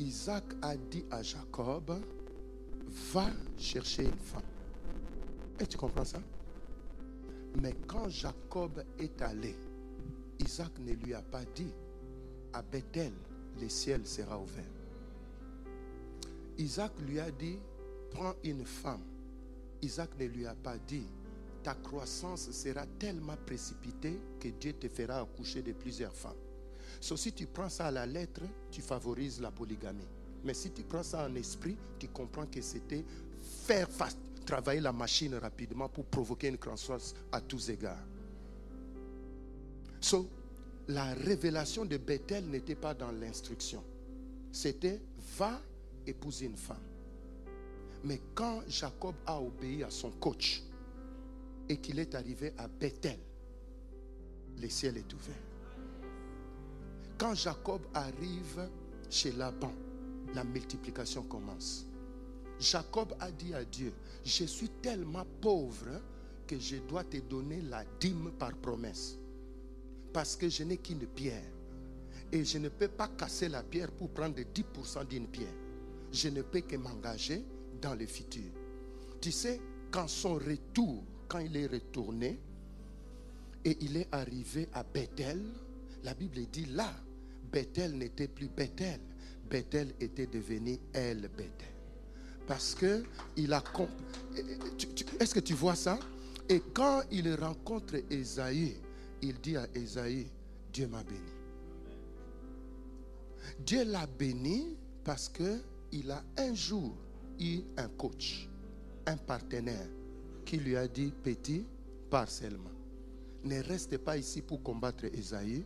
Isaac 0.00 0.44
a 0.62 0.76
dit 0.76 1.04
à 1.10 1.22
Jacob, 1.22 1.92
va 3.12 3.26
chercher 3.58 4.04
une 4.04 4.18
femme. 4.18 4.40
Et 5.60 5.66
tu 5.66 5.76
comprends 5.76 6.06
ça? 6.06 6.22
Mais 7.60 7.74
quand 7.86 8.08
Jacob 8.08 8.82
est 8.98 9.20
allé, 9.20 9.54
Isaac 10.38 10.72
ne 10.78 10.94
lui 10.94 11.12
a 11.12 11.20
pas 11.20 11.44
dit, 11.54 11.72
à 12.54 12.62
Bethel, 12.62 13.12
le 13.60 13.68
ciel 13.68 14.06
sera 14.06 14.40
ouvert. 14.40 14.64
Isaac 16.56 16.92
lui 17.06 17.20
a 17.20 17.30
dit, 17.30 17.58
prends 18.10 18.34
une 18.42 18.64
femme. 18.64 19.04
Isaac 19.82 20.08
ne 20.18 20.24
lui 20.24 20.46
a 20.46 20.54
pas 20.54 20.78
dit, 20.78 21.06
ta 21.62 21.74
croissance 21.74 22.50
sera 22.52 22.86
tellement 22.98 23.36
précipitée 23.44 24.18
que 24.40 24.48
Dieu 24.48 24.72
te 24.72 24.88
fera 24.88 25.20
accoucher 25.20 25.60
de 25.60 25.72
plusieurs 25.72 26.14
femmes. 26.14 26.32
So, 27.00 27.16
si 27.16 27.32
tu 27.32 27.46
prends 27.46 27.70
ça 27.70 27.86
à 27.86 27.90
la 27.90 28.06
lettre, 28.06 28.42
tu 28.70 28.82
favorises 28.82 29.40
la 29.40 29.50
polygamie. 29.50 30.06
Mais 30.44 30.54
si 30.54 30.70
tu 30.70 30.82
prends 30.82 31.02
ça 31.02 31.26
en 31.26 31.34
esprit, 31.34 31.76
tu 31.98 32.08
comprends 32.08 32.46
que 32.46 32.60
c'était 32.60 33.04
faire 33.66 33.88
fast, 33.88 34.18
travailler 34.44 34.80
la 34.80 34.92
machine 34.92 35.34
rapidement 35.34 35.88
pour 35.88 36.04
provoquer 36.04 36.48
une 36.48 36.58
croissance 36.58 37.14
à 37.32 37.40
tous 37.40 37.70
égards. 37.70 38.04
So, 40.00 40.28
la 40.88 41.14
révélation 41.14 41.84
de 41.84 41.96
Bethel 41.96 42.44
n'était 42.46 42.74
pas 42.74 42.94
dans 42.94 43.12
l'instruction. 43.12 43.82
C'était 44.52 45.00
va 45.38 45.60
épouser 46.06 46.46
une 46.46 46.56
femme. 46.56 46.76
Mais 48.04 48.20
quand 48.34 48.62
Jacob 48.68 49.14
a 49.26 49.40
obéi 49.40 49.84
à 49.84 49.90
son 49.90 50.10
coach 50.10 50.62
et 51.68 51.76
qu'il 51.76 51.98
est 51.98 52.14
arrivé 52.14 52.52
à 52.58 52.66
Bethel, 52.66 53.18
le 54.60 54.68
ciel 54.68 54.96
est 54.96 55.12
ouvert. 55.12 55.49
Quand 57.20 57.34
Jacob 57.34 57.82
arrive 57.92 58.70
chez 59.10 59.32
Laban, 59.32 59.74
la 60.34 60.42
multiplication 60.42 61.22
commence. 61.24 61.84
Jacob 62.58 63.14
a 63.20 63.30
dit 63.30 63.52
à 63.52 63.62
Dieu, 63.62 63.92
je 64.24 64.44
suis 64.44 64.70
tellement 64.80 65.26
pauvre 65.42 66.00
que 66.46 66.58
je 66.58 66.76
dois 66.76 67.04
te 67.04 67.18
donner 67.18 67.60
la 67.60 67.84
dîme 68.00 68.32
par 68.38 68.54
promesse. 68.54 69.18
Parce 70.14 70.34
que 70.34 70.48
je 70.48 70.64
n'ai 70.64 70.78
qu'une 70.78 71.06
pierre. 71.08 71.44
Et 72.32 72.42
je 72.42 72.56
ne 72.56 72.70
peux 72.70 72.88
pas 72.88 73.08
casser 73.08 73.50
la 73.50 73.62
pierre 73.62 73.90
pour 73.90 74.08
prendre 74.08 74.40
10% 74.40 75.06
d'une 75.06 75.26
pierre. 75.26 75.52
Je 76.10 76.30
ne 76.30 76.40
peux 76.40 76.60
que 76.60 76.76
m'engager 76.76 77.44
dans 77.82 77.96
le 77.96 78.06
futur. 78.06 78.50
Tu 79.20 79.30
sais, 79.30 79.60
quand 79.90 80.08
son 80.08 80.36
retour, 80.36 81.04
quand 81.28 81.40
il 81.40 81.54
est 81.54 81.66
retourné 81.66 82.40
et 83.62 83.76
il 83.82 83.98
est 83.98 84.08
arrivé 84.10 84.70
à 84.72 84.82
Bethel, 84.84 85.42
la 86.02 86.14
Bible 86.14 86.46
dit 86.50 86.64
là, 86.64 86.90
Bethel 87.52 87.96
n'était 87.96 88.28
plus 88.28 88.48
Bethel. 88.48 89.00
Bethel 89.48 89.92
était 90.00 90.26
devenu 90.26 90.78
El 90.92 91.28
Bethel. 91.36 91.74
Parce 92.46 92.74
que 92.74 93.02
il 93.36 93.52
a 93.52 93.62
Est-ce 95.18 95.34
que 95.34 95.40
tu 95.40 95.54
vois 95.54 95.74
ça? 95.74 95.98
Et 96.48 96.60
quand 96.74 97.02
il 97.10 97.32
rencontre 97.34 97.96
Esaïe, 98.10 98.76
il 99.22 99.40
dit 99.40 99.56
à 99.56 99.66
Esaïe, 99.74 100.26
Dieu 100.72 100.86
m'a 100.88 101.02
béni. 101.02 101.20
Dieu 103.64 103.84
l'a 103.84 104.06
béni 104.06 104.76
parce 105.04 105.28
que 105.28 105.60
il 105.92 106.10
a 106.10 106.22
un 106.38 106.54
jour 106.54 106.94
eu 107.38 107.60
un 107.76 107.88
coach, 107.88 108.48
un 109.06 109.16
partenaire 109.16 109.88
qui 110.44 110.56
lui 110.56 110.76
a 110.76 110.86
dit 110.88 111.12
petit, 111.22 111.64
pars 112.10 112.28
seulement. 112.28 112.70
Ne 113.44 113.62
reste 113.62 113.98
pas 113.98 114.16
ici 114.16 114.42
pour 114.42 114.62
combattre 114.62 115.04
Esaïe, 115.06 115.64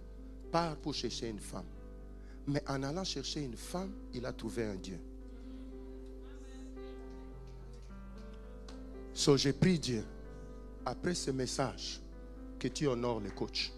pars 0.50 0.76
pour 0.76 0.94
chercher 0.94 1.28
une 1.28 1.40
femme. 1.40 1.64
Mais 2.46 2.62
en 2.68 2.82
allant 2.82 3.04
chercher 3.04 3.42
une 3.42 3.56
femme, 3.56 3.92
il 4.12 4.26
a 4.26 4.32
trouvé 4.32 4.64
un 4.64 4.74
Dieu. 4.74 4.98
So 9.12 9.36
j'ai 9.36 9.52
pris 9.52 9.78
Dieu. 9.78 10.04
Après 10.86 11.14
ce 11.14 11.30
message, 11.30 12.00
que 12.64 12.68
tu 12.68 12.86
honores 12.86 13.20
le 13.20 13.30
coach. 13.30 13.72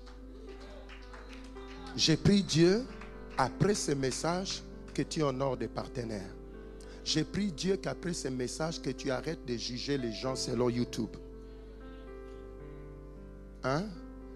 J'ai 1.96 2.16
pris 2.16 2.44
Dieu 2.44 2.84
après 3.36 3.74
ce 3.74 3.90
message 3.90 4.62
que 4.94 5.02
tu 5.02 5.22
honores 5.22 5.56
des 5.56 5.66
partenaires. 5.66 6.32
J'ai 7.04 7.24
pris 7.24 7.50
Dieu 7.50 7.76
qu'après 7.78 8.12
ce 8.12 8.28
message 8.28 8.80
que 8.80 8.90
tu 8.90 9.10
arrêtes 9.10 9.44
de 9.44 9.56
juger 9.56 9.98
les 9.98 10.12
gens 10.12 10.36
selon 10.36 10.70
YouTube. 10.70 11.16
Hein? 13.64 13.86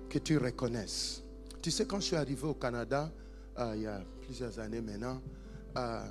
Que 0.09 0.19
tu 0.19 0.37
reconnaisses. 0.37 1.23
Tu 1.63 1.71
sais, 1.71 1.87
quand 1.87 2.01
je 2.01 2.07
suis 2.07 2.17
arrivé 2.17 2.45
au 2.45 2.55
Canada, 2.55 3.13
euh, 3.61 3.77
il 3.77 3.83
y 3.83 3.87
a 3.87 4.01
plusieurs 4.23 4.59
années 4.59 4.81
maintenant, 4.81 5.21
euh, 5.77 6.07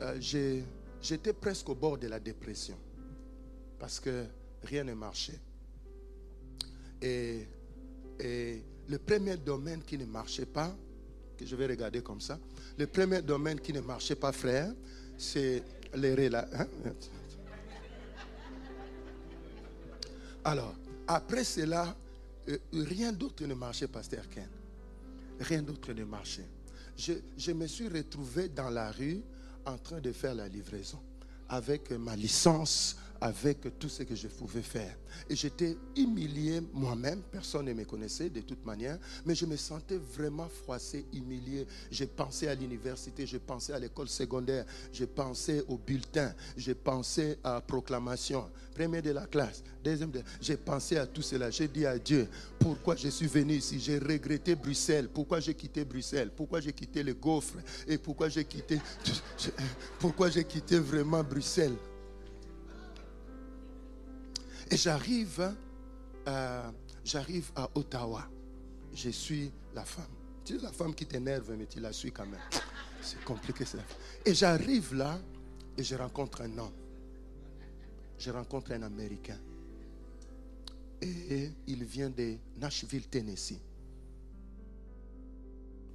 euh, 0.00 0.62
j'étais 1.02 1.32
presque 1.32 1.68
au 1.68 1.74
bord 1.74 1.98
de 1.98 2.06
la 2.06 2.20
dépression. 2.20 2.76
Parce 3.78 3.98
que 4.00 4.26
rien 4.62 4.84
ne 4.84 4.94
marchait. 4.94 5.40
Et, 7.02 7.46
le 8.88 8.98
premier 8.98 9.36
domaine 9.36 9.82
qui 9.82 9.98
ne 9.98 10.06
marchait 10.06 10.46
pas, 10.46 10.74
que 11.36 11.44
je 11.44 11.56
vais 11.56 11.66
regarder 11.66 12.02
comme 12.02 12.20
ça, 12.20 12.38
le 12.78 12.86
premier 12.86 13.20
domaine 13.20 13.60
qui 13.60 13.72
ne 13.72 13.80
marchait 13.80 14.14
pas, 14.14 14.30
frère, 14.30 14.72
c'est 15.18 15.62
les 15.94 16.28
là. 16.28 16.48
Hein? 16.52 16.66
Alors, 20.44 20.74
après 21.08 21.42
cela, 21.42 21.96
rien 22.72 23.12
d'autre 23.12 23.44
ne 23.44 23.54
marchait, 23.54 23.88
Pasteur 23.88 24.28
Ken. 24.30 24.48
Rien 25.40 25.62
d'autre 25.62 25.92
ne 25.92 26.04
marchait 26.04 26.46
je, 26.96 27.52
me 27.52 27.66
suis 27.66 27.88
retrouvé 27.88 28.48
dans 28.48 28.70
la 28.70 28.90
rue 28.90 29.22
en 29.64 29.76
train 29.78 30.00
de 30.00 30.12
faire 30.12 30.34
la 30.34 30.48
livraison 30.48 30.98
avec 31.48 31.90
ma 31.92 32.16
licence, 32.16 32.96
avec 33.20 33.78
tout 33.78 33.88
ce 33.88 34.02
que 34.02 34.14
je 34.14 34.28
pouvais 34.28 34.62
faire. 34.62 34.96
Et 35.28 35.36
j'étais 35.36 35.76
humilié 35.96 36.60
moi-même, 36.72 37.22
personne 37.30 37.66
ne 37.66 37.72
me 37.72 37.84
connaissait 37.84 38.28
de 38.28 38.40
toute 38.40 38.64
manière, 38.64 38.98
mais 39.24 39.34
je 39.34 39.46
me 39.46 39.56
sentais 39.56 39.96
vraiment 39.96 40.48
froissé, 40.48 41.06
humilié. 41.12 41.66
J'ai 41.90 42.06
pensé 42.06 42.48
à 42.48 42.54
l'université, 42.54 43.26
j'ai 43.26 43.38
pensé 43.38 43.72
à 43.72 43.78
l'école 43.78 44.08
secondaire, 44.08 44.66
j'ai 44.92 45.06
pensé 45.06 45.62
au 45.68 45.78
bulletin, 45.78 46.34
j'ai 46.56 46.74
pensé 46.74 47.38
à 47.42 47.54
la 47.54 47.60
proclamation, 47.60 48.48
premier 48.74 49.00
de 49.00 49.10
la 49.10 49.26
classe, 49.26 49.62
deuxième 49.82 50.10
de... 50.10 50.22
J'ai 50.40 50.56
pensé 50.56 50.96
à 50.96 51.06
tout 51.06 51.22
cela. 51.22 51.50
J'ai 51.50 51.68
dit 51.68 51.86
à 51.86 51.98
Dieu, 51.98 52.28
pourquoi 52.58 52.96
je 52.96 53.08
suis 53.08 53.26
venu 53.26 53.54
ici? 53.54 53.80
J'ai 53.80 53.98
regretté 53.98 54.54
Bruxelles, 54.54 55.08
pourquoi 55.08 55.40
j'ai 55.40 55.54
quitté 55.54 55.84
Bruxelles, 55.84 56.30
pourquoi 56.36 56.60
j'ai 56.60 56.72
quitté 56.72 57.02
le 57.02 57.14
gaufre? 57.14 57.56
Et 57.86 57.96
pourquoi 57.96 58.28
j'ai 58.28 58.44
quitté... 58.44 58.80
Pourquoi 59.98 60.28
j'ai 60.28 60.44
quitté 60.44 60.78
vraiment 60.78 61.22
Bruxelles? 61.22 61.76
Et 64.70 64.76
j'arrive, 64.76 65.54
euh, 66.26 66.70
j'arrive 67.04 67.50
à 67.54 67.70
Ottawa. 67.74 68.28
Je 68.92 69.10
suis 69.10 69.52
la 69.74 69.84
femme. 69.84 70.04
Tu 70.44 70.56
sais, 70.56 70.62
la 70.62 70.72
femme 70.72 70.94
qui 70.94 71.06
t'énerve, 71.06 71.52
mais 71.56 71.66
tu 71.66 71.80
la 71.80 71.92
suis 71.92 72.12
quand 72.12 72.26
même. 72.26 72.40
C'est 73.02 73.22
compliqué 73.24 73.64
ça. 73.64 73.78
Et 74.24 74.34
j'arrive 74.34 74.94
là 74.94 75.18
et 75.76 75.84
je 75.84 75.94
rencontre 75.94 76.42
un 76.42 76.58
homme. 76.58 76.72
Je 78.18 78.30
rencontre 78.30 78.72
un 78.72 78.82
Américain. 78.82 79.38
Et 81.02 81.50
il 81.66 81.84
vient 81.84 82.10
de 82.10 82.36
Nashville, 82.58 83.06
Tennessee. 83.08 83.60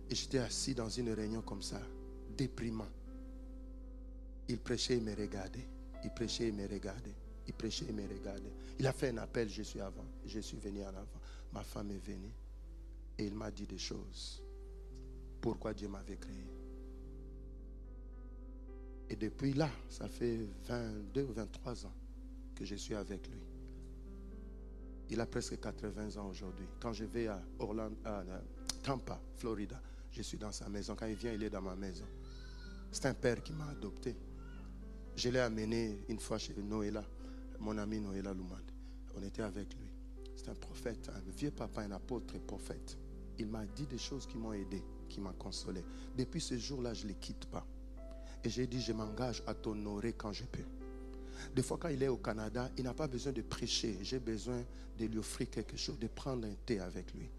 Et 0.09 0.15
j'étais 0.15 0.39
assis 0.39 0.75
dans 0.75 0.89
une 0.89 1.11
réunion 1.11 1.41
comme 1.41 1.61
ça, 1.61 1.81
déprimant. 2.37 2.89
Il 4.47 4.59
prêchait 4.59 4.97
et 4.97 5.01
me 5.01 5.15
regardait. 5.15 5.67
Il 6.03 6.11
prêchait 6.11 6.47
et 6.47 6.51
me 6.51 6.67
regardait. 6.67 7.15
Il 7.51 7.53
prêchait 7.53 7.85
et 7.89 7.91
me 7.91 8.03
regardait. 8.03 8.53
Il 8.79 8.87
a 8.87 8.93
fait 8.93 9.09
un 9.09 9.17
appel, 9.17 9.49
je 9.49 9.61
suis 9.61 9.81
avant. 9.81 10.05
Je 10.25 10.39
suis 10.39 10.57
venu 10.57 10.83
en 10.83 10.87
avant. 10.87 11.19
Ma 11.51 11.61
femme 11.63 11.91
est 11.91 11.97
venue. 11.97 12.31
Et 13.17 13.25
il 13.25 13.35
m'a 13.35 13.51
dit 13.51 13.67
des 13.67 13.77
choses. 13.77 14.41
Pourquoi 15.41 15.73
Dieu 15.73 15.89
m'avait 15.89 16.15
créé. 16.15 16.45
Et 19.09 19.17
depuis 19.17 19.51
là, 19.51 19.69
ça 19.89 20.07
fait 20.07 20.39
22 20.65 21.23
ou 21.23 21.33
23 21.33 21.85
ans 21.87 21.93
que 22.55 22.63
je 22.63 22.75
suis 22.75 22.95
avec 22.95 23.27
lui. 23.27 23.41
Il 25.09 25.19
a 25.19 25.25
presque 25.25 25.59
80 25.59 26.15
ans 26.21 26.29
aujourd'hui. 26.29 26.67
Quand 26.79 26.93
je 26.93 27.03
vais 27.03 27.27
à 27.27 27.43
à 28.05 28.23
Tampa, 28.81 29.19
Florida, 29.35 29.81
je 30.09 30.21
suis 30.21 30.37
dans 30.37 30.53
sa 30.53 30.69
maison. 30.69 30.95
Quand 30.95 31.07
il 31.07 31.15
vient, 31.15 31.33
il 31.33 31.43
est 31.43 31.49
dans 31.49 31.61
ma 31.61 31.75
maison. 31.75 32.05
C'est 32.93 33.07
un 33.07 33.13
père 33.13 33.43
qui 33.43 33.51
m'a 33.51 33.67
adopté. 33.67 34.15
Je 35.17 35.27
l'ai 35.27 35.39
amené 35.39 36.05
une 36.07 36.19
fois 36.21 36.37
chez 36.37 36.53
Noëlla 36.55 37.03
mon 37.61 37.77
ami 37.77 37.99
Noëlla 37.99 38.33
Lumande. 38.33 38.71
On 39.15 39.23
était 39.23 39.43
avec 39.43 39.73
lui. 39.75 39.87
C'est 40.35 40.49
un 40.49 40.55
prophète, 40.55 41.09
un 41.15 41.31
vieux 41.37 41.51
papa, 41.51 41.81
un 41.81 41.91
apôtre 41.91 42.35
et 42.35 42.39
prophète. 42.39 42.97
Il 43.37 43.47
m'a 43.47 43.65
dit 43.65 43.85
des 43.85 43.97
choses 43.97 44.25
qui 44.25 44.37
m'ont 44.37 44.53
aidé, 44.53 44.83
qui 45.07 45.21
m'ont 45.21 45.33
consolé. 45.33 45.83
Depuis 46.17 46.41
ce 46.41 46.57
jour-là, 46.57 46.93
je 46.93 47.03
ne 47.03 47.09
les 47.09 47.15
quitte 47.15 47.45
pas. 47.45 47.65
Et 48.43 48.49
j'ai 48.49 48.65
dit, 48.65 48.81
je 48.81 48.91
m'engage 48.93 49.43
à 49.45 49.53
t'honorer 49.53 50.13
quand 50.13 50.33
je 50.33 50.43
peux. 50.45 50.63
Des 51.55 51.61
fois, 51.61 51.77
quand 51.77 51.89
il 51.89 52.01
est 52.01 52.07
au 52.07 52.17
Canada, 52.17 52.69
il 52.77 52.83
n'a 52.83 52.93
pas 52.93 53.07
besoin 53.07 53.31
de 53.31 53.41
prêcher. 53.41 53.97
J'ai 54.01 54.19
besoin 54.19 54.63
de 54.97 55.05
lui 55.05 55.19
offrir 55.19 55.49
quelque 55.49 55.77
chose, 55.77 55.99
de 55.99 56.07
prendre 56.07 56.47
un 56.47 56.55
thé 56.65 56.79
avec 56.79 57.13
lui. 57.13 57.29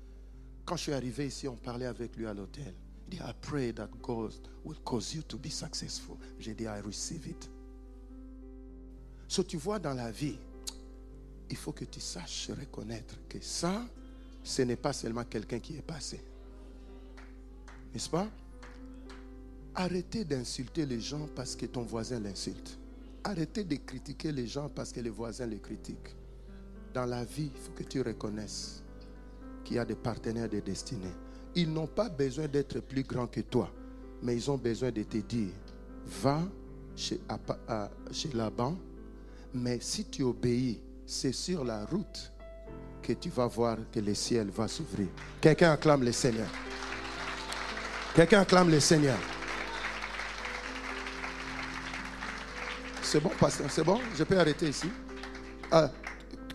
Quand 0.65 0.77
je 0.77 0.83
suis 0.83 0.93
arrivé 0.93 1.27
ici, 1.27 1.49
on 1.49 1.57
parlait 1.57 1.87
avec 1.87 2.17
lui 2.17 2.27
à 2.27 2.35
l'hôtel. 2.35 2.75
Il 3.09 3.19
dit, 3.19 3.23
I 3.23 3.33
pray 3.41 3.75
that 3.75 3.89
God 4.01 4.33
will 4.65 4.79
cause 4.85 5.15
you 5.15 5.23
to 5.23 5.37
be 5.37 5.51
successful. 5.51 6.17
J'ai 6.39 6.55
dit, 6.55 6.65
I 6.65 6.81
receive 6.85 7.27
it. 7.27 7.51
So 9.33 9.43
tu 9.43 9.57
vois 9.57 9.79
dans 9.79 9.95
la 9.95 10.11
vie, 10.11 10.37
il 11.49 11.57
faut 11.57 11.73
que 11.73 11.87
tu 11.87 12.01
saches 12.01 12.51
reconnaître 12.51 13.15
que 13.31 13.41
ça, 13.41 13.83
ce 14.45 14.61
n'est 14.61 14.77
pas 14.77 14.93
seulement 14.93 15.25
quelqu'un 15.25 15.59
qui 15.59 15.75
est 15.75 15.81
passé. 15.81 16.23
N'est-ce 17.95 18.11
pas? 18.11 18.29
Arrêtez 19.75 20.27
d'insulter 20.27 20.85
les 20.85 21.01
gens 21.01 21.27
parce 21.35 21.57
que 21.57 21.65
ton 21.65 21.81
voisin 21.81 22.21
l'insulte. 22.21 22.79
Arrêtez 23.25 23.65
de 23.65 23.77
critiquer 23.77 24.33
les 24.33 24.47
gens 24.47 24.69
parce 24.69 24.93
que 24.93 25.01
les 25.01 25.09
voisins 25.09 25.47
les 25.47 25.61
critiquent. 25.61 26.15
Dans 26.93 27.07
la 27.07 27.25
vie, 27.25 27.51
il 27.55 27.59
faut 27.59 27.73
que 27.73 27.85
tu 27.85 28.03
reconnaisses 28.03 28.83
qu'il 29.65 29.77
y 29.77 29.79
a 29.79 29.87
des 29.87 29.97
partenaires 29.97 30.51
de 30.51 30.61
destinée. 30.61 31.15
Ils 31.55 31.73
n'ont 31.73 31.87
pas 31.87 32.11
besoin 32.11 32.49
d'être 32.49 32.81
plus 32.81 33.03
grands 33.03 33.29
que 33.29 33.41
toi, 33.41 33.73
mais 34.23 34.37
ils 34.37 34.51
ont 34.51 34.59
besoin 34.59 34.91
de 34.91 35.05
te 35.05 35.17
dire, 35.17 35.55
va 36.23 36.43
chez, 36.95 37.19
chez 38.11 38.31
Laban, 38.35 38.77
mais 39.55 39.79
si 39.81 40.05
tu 40.05 40.23
obéis, 40.23 40.81
c'est 41.07 41.33
sur 41.33 41.65
la 41.65 41.85
route 41.85 42.33
que 43.03 43.13
tu 43.13 43.29
vas 43.31 43.47
voir 43.47 43.77
que 43.93 44.01
le 44.01 44.15
ciel 44.15 44.51
va 44.51 44.69
s'ouvrir. 44.69 45.09
Quelqu'un 45.41 45.73
acclame 45.73 46.03
le 46.03 46.13
Seigneur. 46.13 46.49
Quelqu'un 48.15 48.41
acclame 48.43 48.71
le 48.71 48.81
Seigneur. 48.81 49.19
C'est 53.03 53.21
bon, 53.21 53.31
pasteur, 53.39 53.71
c'est 53.71 53.85
bon, 53.85 54.01
je 54.17 54.25
peux 54.25 54.39
arrêter 54.39 54.69
ici? 54.69 54.89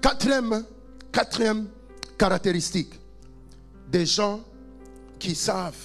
Quatrième, 0.02 0.66
quatrième 1.12 1.68
caractéristique 2.18 3.00
des 3.89 4.06
gens 4.06 4.41
qui 5.20 5.36
savent 5.36 5.76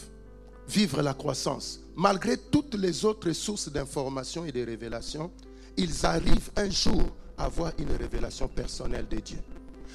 vivre 0.68 1.02
la 1.02 1.12
croissance. 1.12 1.80
Malgré 1.94 2.38
toutes 2.38 2.74
les 2.74 3.04
autres 3.04 3.32
sources 3.32 3.70
d'informations 3.70 4.44
et 4.46 4.52
de 4.52 4.64
révélations, 4.64 5.30
ils 5.76 6.06
arrivent 6.06 6.50
un 6.56 6.70
jour 6.70 7.02
à 7.38 7.44
avoir 7.44 7.72
une 7.78 7.92
révélation 7.92 8.48
personnelle 8.48 9.06
de 9.08 9.18
Dieu 9.18 9.38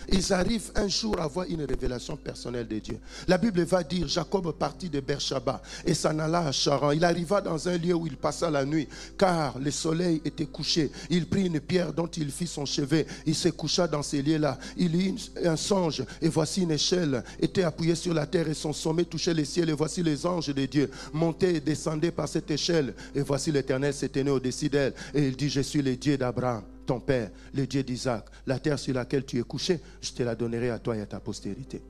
ils 0.10 0.34
arrivent 0.34 0.72
un 0.76 0.88
jour 0.88 1.20
à 1.20 1.24
avoir 1.24 1.46
une 1.48 1.64
révélation 1.64 2.16
personnelle 2.16 2.68
de 2.68 2.80
Dieu. 2.80 3.00
La 3.28 3.38
Bible 3.38 3.64
va 3.64 3.84
dire, 3.84 4.08
Jacob 4.08 4.52
partit 4.58 4.90
de 4.90 5.00
Beersheba 5.00 5.62
et 5.86 5.94
s'en 5.94 6.18
alla 6.20 6.48
à 6.48 6.52
Charan. 6.52 6.92
Il 6.92 7.04
arriva 7.04 7.42
dans 7.42 7.68
un 7.68 7.78
lieu 7.78 7.94
où 7.94 8.08
il 8.08 8.18
passa 8.18 8.50
la 8.50 8.66
nuit, 8.66 8.88
car 9.18 9.60
le 9.60 9.72
soleil 9.72 10.22
était 10.24 10.46
couché. 10.46 10.92
Il 11.10 11.28
prit 11.28 11.48
une 11.48 11.60
pierre 11.60 11.94
dont 11.94 12.08
il 12.08 12.32
fit 12.32 12.48
son 12.48 12.66
chevet. 12.66 13.06
Il 13.26 13.36
se 13.36 13.50
coucha 13.50 13.88
dans 13.88 14.04
ces 14.04 14.22
lieux-là. 14.22 14.58
Il 14.78 14.96
eut 14.96 15.16
un 15.44 15.56
songe, 15.56 16.04
et 16.22 16.30
voici 16.30 16.62
une 16.62 16.72
échelle 16.72 17.24
était 17.40 17.64
appuyée 17.64 17.96
sur 17.96 18.14
la 18.14 18.26
terre, 18.26 18.48
et 18.48 18.54
son 18.54 18.74
sommet 18.74 19.06
touchait 19.06 19.34
les 19.34 19.46
ciels. 19.46 19.70
Et 19.70 19.74
voici 19.74 20.04
les 20.04 20.26
anges 20.26 20.54
de 20.54 20.66
Dieu 20.66 20.90
montaient 21.14 21.56
et 21.56 21.60
descendaient 21.60 22.12
par 22.12 22.28
cette 22.28 22.50
échelle. 22.52 22.94
Et 23.16 23.22
voici 23.22 23.52
l'Éternel 23.52 23.94
s'éteignait 23.94 24.32
au-dessus 24.32 24.70
d'elle. 24.70 24.94
Et 25.14 25.28
il 25.28 25.36
dit, 25.36 25.50
je 25.50 25.62
suis 25.62 25.82
le 25.82 25.96
Dieu 25.96 26.18
d'Abraham 26.18 26.64
ton 26.88 27.00
père, 27.00 27.30
le 27.54 27.68
Dieu 27.68 27.84
d'Isaac, 27.84 28.26
la 28.48 28.58
terre 28.60 28.80
sur 28.80 28.96
laquelle 28.96 29.26
tu 29.26 29.38
es 29.40 29.44
couché, 29.44 29.80
je 30.02 30.12
te 30.12 30.24
la 30.24 30.36
donnerai 30.36 30.72
à 30.72 30.80
toi 30.80 30.98
et 30.98 31.02
à 31.02 31.06
ta 31.06 31.20
postérité. 31.20 31.82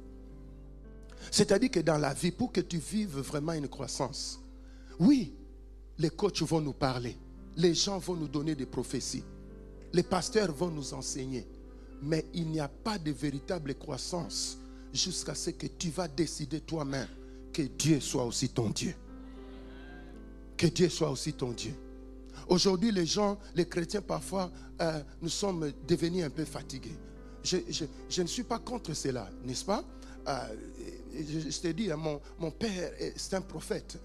C'est-à-dire 1.32 1.72
que 1.72 1.80
dans 1.80 1.98
la 1.98 2.14
vie, 2.14 2.32
pour 2.32 2.52
que 2.52 2.62
tu 2.62 2.78
vives 2.78 3.20
vraiment 3.20 3.54
une 3.54 3.68
croissance, 3.68 4.40
oui, 5.00 5.34
les 5.98 6.10
coachs 6.10 6.42
vont 6.42 6.62
nous 6.62 6.74
parler, 6.74 7.16
les 7.56 7.74
gens 7.74 8.00
vont 8.00 8.16
nous 8.16 8.28
donner 8.28 8.56
des 8.56 8.66
prophéties, 8.66 9.24
les 9.94 10.04
pasteurs 10.04 10.52
vont 10.52 10.70
nous 10.70 10.94
enseigner, 10.94 11.48
mais 12.02 12.26
il 12.34 12.48
n'y 12.48 12.60
a 12.60 12.68
pas 12.68 12.98
de 12.98 13.12
véritable 13.12 13.76
croissance 13.76 14.58
jusqu'à 14.94 15.36
ce 15.36 15.52
que 15.52 15.68
tu 15.68 15.90
vas 15.90 16.08
décider 16.08 16.60
toi-même 16.62 17.08
que 17.54 17.62
Dieu 17.62 18.00
soit 18.00 18.26
aussi 18.26 18.50
ton 18.50 18.70
Dieu. 18.70 18.94
Que 20.56 20.68
Dieu 20.68 20.90
soit 20.90 21.10
aussi 21.10 21.34
ton 21.34 21.52
Dieu. 21.52 21.74
Aujourd'hui, 22.50 22.92
les 22.92 23.06
gens, 23.06 23.38
les 23.56 23.68
chrétiens, 23.68 24.02
parfois, 24.02 24.52
euh, 24.82 25.02
nous 25.22 25.30
sommes 25.30 25.72
devenus 25.88 26.24
un 26.24 26.30
peu 26.30 26.46
fatigués. 26.46 26.98
Je, 27.44 28.22
ne 28.22 28.28
suis 28.28 28.44
pas 28.44 28.60
contre 28.60 28.94
cela, 28.94 29.30
n'est-ce 29.44 29.66
pas? 29.66 29.84
Euh, 30.28 30.40
je, 31.14 31.60
te 31.60 31.68
dis, 31.70 31.92
hein, 31.92 31.98
mon, 31.98 32.52
père, 32.52 32.92
c'est 33.16 33.36
un 33.36 33.42
prophète. 33.42 33.98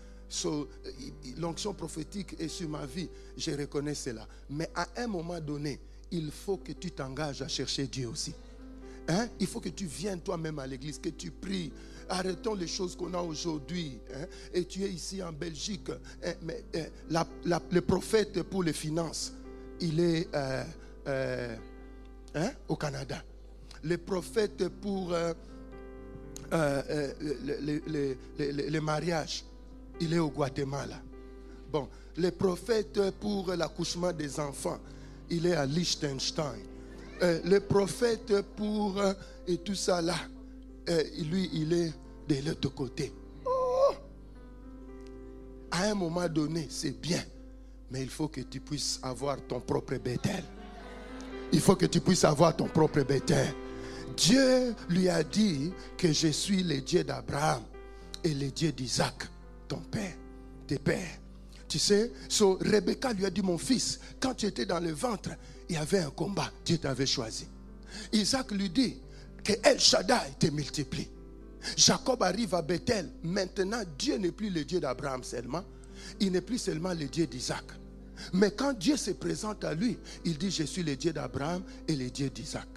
L'onction 1.39 1.75
prophétique 1.75 2.37
est 2.39 2.49
sur 2.49 2.69
ma 2.69 2.87
vie, 2.87 3.09
je 3.37 3.51
reconnais 3.53 3.95
cela. 3.95 4.27
Mais 4.51 4.71
à 4.75 4.87
un 4.97 5.07
moment 5.07 5.41
donné, 5.41 5.81
il 6.11 6.31
faut 6.31 6.57
que 6.57 6.73
tu 6.73 6.91
t'engages 6.91 7.43
à 7.43 7.49
chercher 7.49 7.87
Dieu 7.87 8.09
aussi. 8.09 8.35
Hein? 9.09 9.29
Il 9.41 9.47
faut 9.47 9.61
que 9.61 9.69
tu 9.69 9.87
viennes 9.87 10.21
toi-même 10.21 10.59
à 10.59 10.67
l'église, 10.67 10.99
que 10.99 11.09
tu 11.11 11.31
pries, 11.31 11.73
Arrêtons 12.09 12.55
les 12.55 12.67
choses 12.67 12.97
qu'on 12.97 13.15
a 13.15 13.21
aujourd'hui. 13.21 13.99
Hein. 14.15 14.27
Et 14.53 14.65
tu 14.65 14.83
es 14.85 14.89
ici 14.91 15.23
en 15.23 15.33
Belgique. 15.33 15.91
Hein, 16.25 16.33
mais 16.43 16.65
hein, 16.75 17.25
le 17.71 17.81
prophète 17.81 18.43
pour 18.43 18.63
les 18.63 18.73
finances, 18.73 19.33
il 19.81 20.01
est 20.01 20.29
euh, 20.35 20.65
euh, 21.09 21.57
au 22.69 22.77
Canada. 22.77 23.23
Le 23.83 23.99
prophète 23.99 24.69
pour 24.69 25.13
euh, 25.13 25.35
les, 28.39 28.81
mariages, 28.81 29.45
il 30.01 30.15
est 30.15 30.19
au 30.19 30.31
Guatemala. 30.31 31.01
Bon, 31.71 31.89
le 32.17 32.31
prophète 32.31 33.11
pour 33.19 33.53
l'accouchement 33.55 34.13
des 34.13 34.39
enfants, 34.39 34.79
il 35.31 35.47
est 35.47 35.55
à 35.55 35.67
Liechtenstein. 35.67 36.61
le 37.21 37.59
prophète 37.59 38.43
pour 38.57 39.03
et 39.49 39.59
tout 39.59 39.75
ça 39.75 40.01
là, 40.01 40.17
lui, 40.87 41.51
il 41.53 41.73
est 41.73 41.93
de 42.29 42.49
l'autre 42.49 42.69
côté. 42.71 43.13
Oh! 43.45 43.95
À 45.71 45.85
un 45.85 45.95
moment 45.95 46.29
donné, 46.29 46.67
c'est 46.71 47.01
bien. 47.01 47.23
Mais 47.91 48.03
il 48.03 48.09
faut 48.09 48.29
que 48.29 48.41
tu 48.41 48.61
puisses 48.61 48.99
avoir 49.03 49.37
ton 49.47 49.61
propre 49.61 49.97
Bethel. 49.97 50.43
Il 51.53 51.61
faut 51.61 51.77
que 51.77 51.87
tu 51.87 52.01
puisses 52.01 52.25
avoir 52.25 52.57
ton 52.57 52.67
propre 52.67 53.03
Bethel. 53.03 53.55
Dieu 54.17 54.75
lui 54.89 55.09
a 55.09 55.23
dit 55.23 55.73
que 55.97 56.13
je 56.13 56.29
suis 56.29 56.63
le 56.63 56.81
Dieu 56.81 57.05
d'Abraham 57.05 57.63
et 58.25 58.35
le 58.35 58.51
Dieu 58.51 58.73
d'Isaac, 58.73 59.29
ton 59.69 59.79
père, 59.79 60.15
tes 60.67 60.79
pères. 60.79 61.19
Tu 61.69 61.79
sais, 61.79 62.13
so 62.29 62.59
Rebecca 62.61 63.13
lui 63.13 63.25
a 63.25 63.31
dit, 63.31 63.43
mon 63.43 63.57
fils, 63.57 63.99
quand 64.21 64.35
tu 64.35 64.47
étais 64.47 64.67
dans 64.67 64.81
le 64.81 64.93
ventre, 64.93 65.31
il 65.69 65.77
y 65.77 65.79
avait 65.79 66.01
un 66.01 66.11
combat, 66.11 66.51
Dieu 66.65 66.77
t'avait 66.79 67.07
choisi. 67.07 67.47
Isaac 68.13 68.51
lui 68.53 68.69
dit 68.69 69.01
que 69.43 69.53
El 69.63 69.79
Shaddai 69.79 70.35
te 70.39 70.47
multiplie. 70.51 71.09
Jacob 71.77 72.23
arrive 72.23 72.55
à 72.55 72.63
Bethel. 72.63 73.09
Maintenant, 73.23 73.83
Dieu 73.99 74.17
n'est 74.17 74.33
plus 74.33 74.51
le 74.51 74.65
Dieu 74.65 74.81
d'Abraham 74.81 75.23
seulement. 75.23 75.65
Il 76.21 76.33
n'est 76.33 76.41
plus 76.41 76.59
seulement 76.59 76.93
le 76.93 77.07
Dieu 77.07 77.27
d'Isaac. 77.27 77.65
Mais 78.33 78.51
quand 78.51 78.73
Dieu 78.73 78.97
se 78.97 79.13
présente 79.13 79.65
à 79.65 79.75
lui, 79.75 79.99
il 80.25 80.39
dit, 80.39 80.51
je 80.51 80.65
suis 80.65 80.83
le 80.83 80.97
Dieu 80.97 81.13
d'Abraham 81.13 81.63
et 81.89 81.97
le 81.97 82.11
Dieu 82.11 82.31
d'Isaac. 82.31 82.69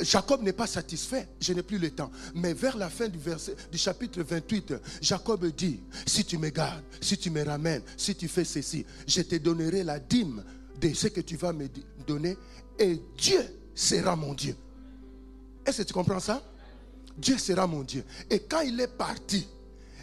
Jacob 0.00 0.42
n'est 0.42 0.54
pas 0.54 0.66
satisfait, 0.66 1.28
je 1.40 1.52
n'ai 1.52 1.62
plus 1.62 1.78
le 1.78 1.90
temps. 1.90 2.10
Mais 2.34 2.54
vers 2.54 2.76
la 2.76 2.88
fin 2.88 3.08
du, 3.08 3.18
verset, 3.18 3.54
du 3.70 3.78
chapitre 3.78 4.22
28, 4.22 4.74
Jacob 5.02 5.46
dit, 5.54 5.80
si 6.06 6.24
tu 6.24 6.38
me 6.38 6.48
gardes, 6.48 6.82
si 7.00 7.18
tu 7.18 7.30
me 7.30 7.44
ramènes, 7.44 7.82
si 7.96 8.14
tu 8.14 8.26
fais 8.26 8.44
ceci, 8.44 8.86
je 9.06 9.22
te 9.22 9.36
donnerai 9.36 9.82
la 9.82 9.98
dîme 9.98 10.42
de 10.80 10.92
ce 10.94 11.08
que 11.08 11.20
tu 11.20 11.36
vas 11.36 11.52
me 11.52 11.68
donner 12.06 12.36
et 12.78 13.00
Dieu 13.18 13.42
sera 13.74 14.16
mon 14.16 14.34
Dieu. 14.34 14.56
Est-ce 15.66 15.78
que 15.78 15.88
tu 15.88 15.92
comprends 15.92 16.20
ça? 16.20 16.42
Dieu 17.18 17.38
sera 17.38 17.66
mon 17.66 17.82
Dieu. 17.82 18.04
Et 18.30 18.40
quand 18.40 18.60
il 18.60 18.80
est 18.80 18.86
parti 18.86 19.46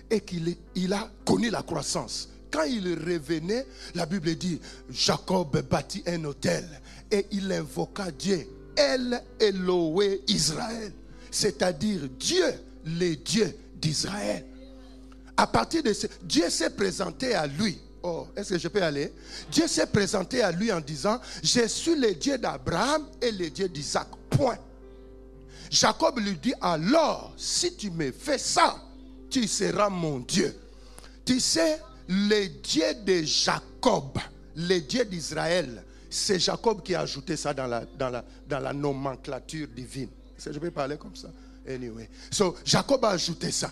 et 0.09 0.19
qu'il 0.19 0.55
il 0.75 0.93
a 0.93 1.09
connu 1.25 1.49
la 1.49 1.63
croissance, 1.63 2.29
quand 2.51 2.63
il 2.63 2.87
revenait, 2.93 3.65
la 3.95 4.05
Bible 4.05 4.35
dit, 4.35 4.59
Jacob 4.89 5.59
bâtit 5.67 6.03
un 6.05 6.23
hôtel 6.25 6.67
et 7.09 7.25
il 7.31 7.51
invoqua 7.51 8.11
Dieu, 8.11 8.47
El 8.75 9.23
Eloé 9.39 10.21
Israël, 10.27 10.91
c'est-à-dire 11.31 12.01
Dieu, 12.19 12.45
le 12.85 13.15
Dieu 13.15 13.55
d'Israël. 13.75 14.45
À 15.35 15.47
partir 15.47 15.81
de 15.81 15.93
ce, 15.93 16.07
Dieu 16.21 16.49
s'est 16.49 16.69
présenté 16.71 17.33
à 17.33 17.47
lui. 17.47 17.79
Oh, 18.03 18.27
est-ce 18.35 18.49
que 18.49 18.59
je 18.59 18.67
peux 18.67 18.83
aller? 18.83 19.11
Dieu 19.51 19.67
s'est 19.67 19.87
présenté 19.87 20.41
à 20.41 20.51
lui 20.51 20.71
en 20.71 20.81
disant, 20.81 21.19
je 21.41 21.67
suis 21.67 21.95
le 21.95 22.13
Dieu 22.13 22.37
d'Abraham 22.37 23.07
et 23.21 23.31
le 23.31 23.49
Dieu 23.49 23.69
d'Isaac. 23.69 24.07
Point. 24.29 24.57
Jacob 25.69 26.19
lui 26.19 26.35
dit, 26.35 26.53
alors, 26.61 27.33
si 27.37 27.75
tu 27.75 27.91
me 27.91 28.11
fais 28.11 28.37
ça, 28.37 28.77
tu 29.29 29.47
seras 29.47 29.89
mon 29.89 30.19
Dieu. 30.19 30.55
Tu 31.25 31.39
sais, 31.39 31.79
le 32.07 32.47
Dieu 32.47 32.93
de 33.05 33.23
Jacob, 33.23 34.17
le 34.55 34.79
Dieu 34.79 35.05
d'Israël, 35.05 35.83
c'est 36.09 36.39
Jacob 36.39 36.83
qui 36.83 36.93
a 36.93 37.01
ajouté 37.01 37.35
ça 37.35 37.53
dans 37.53 37.65
la, 37.65 37.85
dans 37.97 38.09
la, 38.09 38.23
dans 38.47 38.59
la 38.59 38.73
nomenclature 38.73 39.67
divine. 39.67 40.09
Je 40.37 40.59
vais 40.59 40.71
parler 40.71 40.97
comme 40.97 41.15
ça. 41.15 41.29
Anyway. 41.67 42.09
So, 42.29 42.55
Jacob 42.65 43.03
a 43.05 43.09
ajouté 43.09 43.51
ça. 43.51 43.71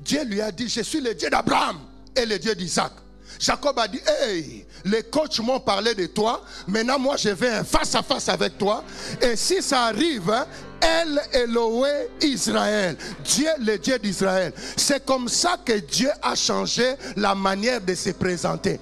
Dieu 0.00 0.24
lui 0.24 0.40
a 0.40 0.50
dit, 0.50 0.68
je 0.68 0.82
suis 0.82 1.00
le 1.00 1.14
Dieu 1.14 1.30
d'Abraham 1.30 1.78
et 2.14 2.26
le 2.26 2.38
Dieu 2.38 2.54
d'Isaac. 2.54 2.92
Jacob 3.38 3.78
a 3.78 3.88
dit, 3.88 4.00
hey, 4.06 4.64
les 4.84 5.02
coachs 5.02 5.38
m'ont 5.40 5.60
parlé 5.60 5.94
de 5.94 6.06
toi. 6.06 6.42
Maintenant, 6.66 6.98
moi, 6.98 7.16
je 7.16 7.30
vais 7.30 7.64
face 7.64 7.94
à 7.94 8.02
face 8.02 8.28
avec 8.28 8.58
toi. 8.58 8.84
Et 9.20 9.36
si 9.36 9.62
ça 9.62 9.84
arrive, 9.84 10.30
hein, 10.30 10.46
El 10.80 11.20
Elohé 11.32 12.08
Israël. 12.22 12.96
Dieu, 13.24 13.48
le 13.58 13.78
Dieu 13.78 13.98
d'Israël. 13.98 14.52
C'est 14.76 15.04
comme 15.04 15.28
ça 15.28 15.56
que 15.64 15.78
Dieu 15.78 16.10
a 16.22 16.34
changé 16.34 16.94
la 17.16 17.34
manière 17.34 17.80
de 17.80 17.94
se 17.94 18.10
présenter. 18.10 18.80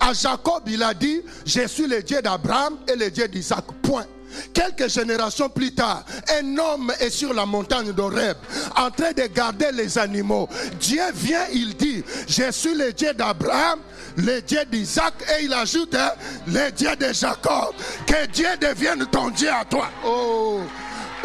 À, 0.00 0.12
Jacob, 0.12 0.62
il 0.66 0.82
a 0.82 0.92
dit, 0.94 1.22
je 1.44 1.66
suis 1.66 1.86
le 1.86 2.02
Dieu 2.02 2.20
d'Abraham 2.20 2.78
et 2.88 2.96
le 2.96 3.10
Dieu 3.10 3.28
d'Isaac. 3.28 3.64
Point. 3.82 4.06
Quelques 4.52 4.88
générations 4.88 5.48
plus 5.48 5.74
tard, 5.74 6.04
un 6.40 6.56
homme 6.58 6.92
est 7.00 7.10
sur 7.10 7.32
la 7.32 7.46
montagne 7.46 7.92
d'Oreb 7.92 8.36
en 8.76 8.90
train 8.90 9.12
de 9.12 9.26
garder 9.26 9.70
les 9.72 9.98
animaux. 9.98 10.48
Dieu 10.80 11.02
vient, 11.14 11.46
il 11.52 11.76
dit, 11.76 12.02
je 12.28 12.50
suis 12.50 12.74
le 12.74 12.92
Dieu 12.92 13.12
d'Abraham, 13.14 13.80
le 14.16 14.40
Dieu 14.40 14.60
d'Isaac 14.70 15.14
et 15.38 15.44
il 15.44 15.52
ajoute 15.52 15.94
hein, 15.94 16.12
le 16.46 16.70
Dieu 16.70 16.94
de 16.96 17.12
Jacob. 17.12 17.74
Que 18.06 18.26
Dieu 18.26 18.48
devienne 18.60 19.06
ton 19.06 19.30
Dieu 19.30 19.50
à 19.50 19.64
toi. 19.64 19.88
Oh, 20.04 20.60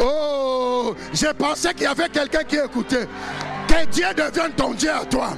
oh, 0.00 0.94
j'ai 1.12 1.32
pensé 1.34 1.72
qu'il 1.74 1.84
y 1.84 1.86
avait 1.86 2.08
quelqu'un 2.08 2.44
qui 2.44 2.56
écoutait. 2.56 3.08
Que 3.68 3.86
Dieu 3.86 4.06
devienne 4.16 4.52
ton 4.56 4.72
Dieu 4.72 4.90
à 4.90 5.04
toi. 5.04 5.30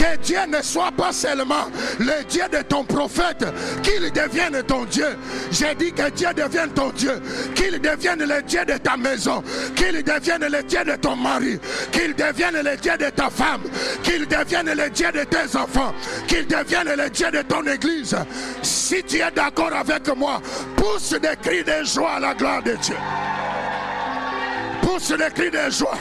Que 0.00 0.16
Dieu 0.16 0.38
ne 0.48 0.62
soit 0.62 0.92
pas 0.92 1.12
seulement 1.12 1.66
le 1.98 2.24
Dieu 2.24 2.44
de 2.50 2.62
ton 2.62 2.84
prophète, 2.84 3.44
qu'il 3.82 4.10
devienne 4.10 4.62
ton 4.62 4.86
Dieu. 4.86 5.14
J'ai 5.50 5.74
dit 5.74 5.92
que 5.92 6.08
Dieu 6.08 6.28
devienne 6.34 6.70
ton 6.70 6.88
Dieu, 6.88 7.20
qu'il 7.54 7.78
devienne 7.78 8.24
le 8.24 8.40
Dieu 8.40 8.64
de 8.64 8.78
ta 8.78 8.96
maison, 8.96 9.44
qu'il 9.76 10.02
devienne 10.02 10.46
le 10.50 10.62
Dieu 10.62 10.82
de 10.86 10.96
ton 10.96 11.16
mari, 11.16 11.60
qu'il 11.92 12.14
devienne 12.14 12.62
le 12.64 12.78
Dieu 12.78 12.96
de 12.96 13.10
ta 13.10 13.28
femme, 13.28 13.60
qu'il 14.02 14.26
devienne 14.26 14.72
le 14.72 14.88
Dieu 14.88 15.12
de 15.12 15.22
tes 15.24 15.54
enfants, 15.54 15.92
qu'il 16.26 16.46
devienne 16.46 16.94
le 16.96 17.10
Dieu 17.10 17.30
de 17.30 17.42
ton 17.42 17.62
église. 17.66 18.16
Si 18.62 19.02
tu 19.02 19.18
es 19.18 19.30
d'accord 19.30 19.74
avec 19.74 20.08
moi, 20.16 20.40
pousse 20.76 21.10
des 21.10 21.36
cris 21.42 21.62
de 21.62 21.84
joie 21.84 22.12
à 22.12 22.20
la 22.20 22.32
gloire 22.32 22.62
de 22.62 22.72
Dieu. 22.72 22.96
Pousse 24.80 25.10
des 25.10 25.30
cris 25.34 25.50
de 25.50 25.70
joie. 25.70 25.98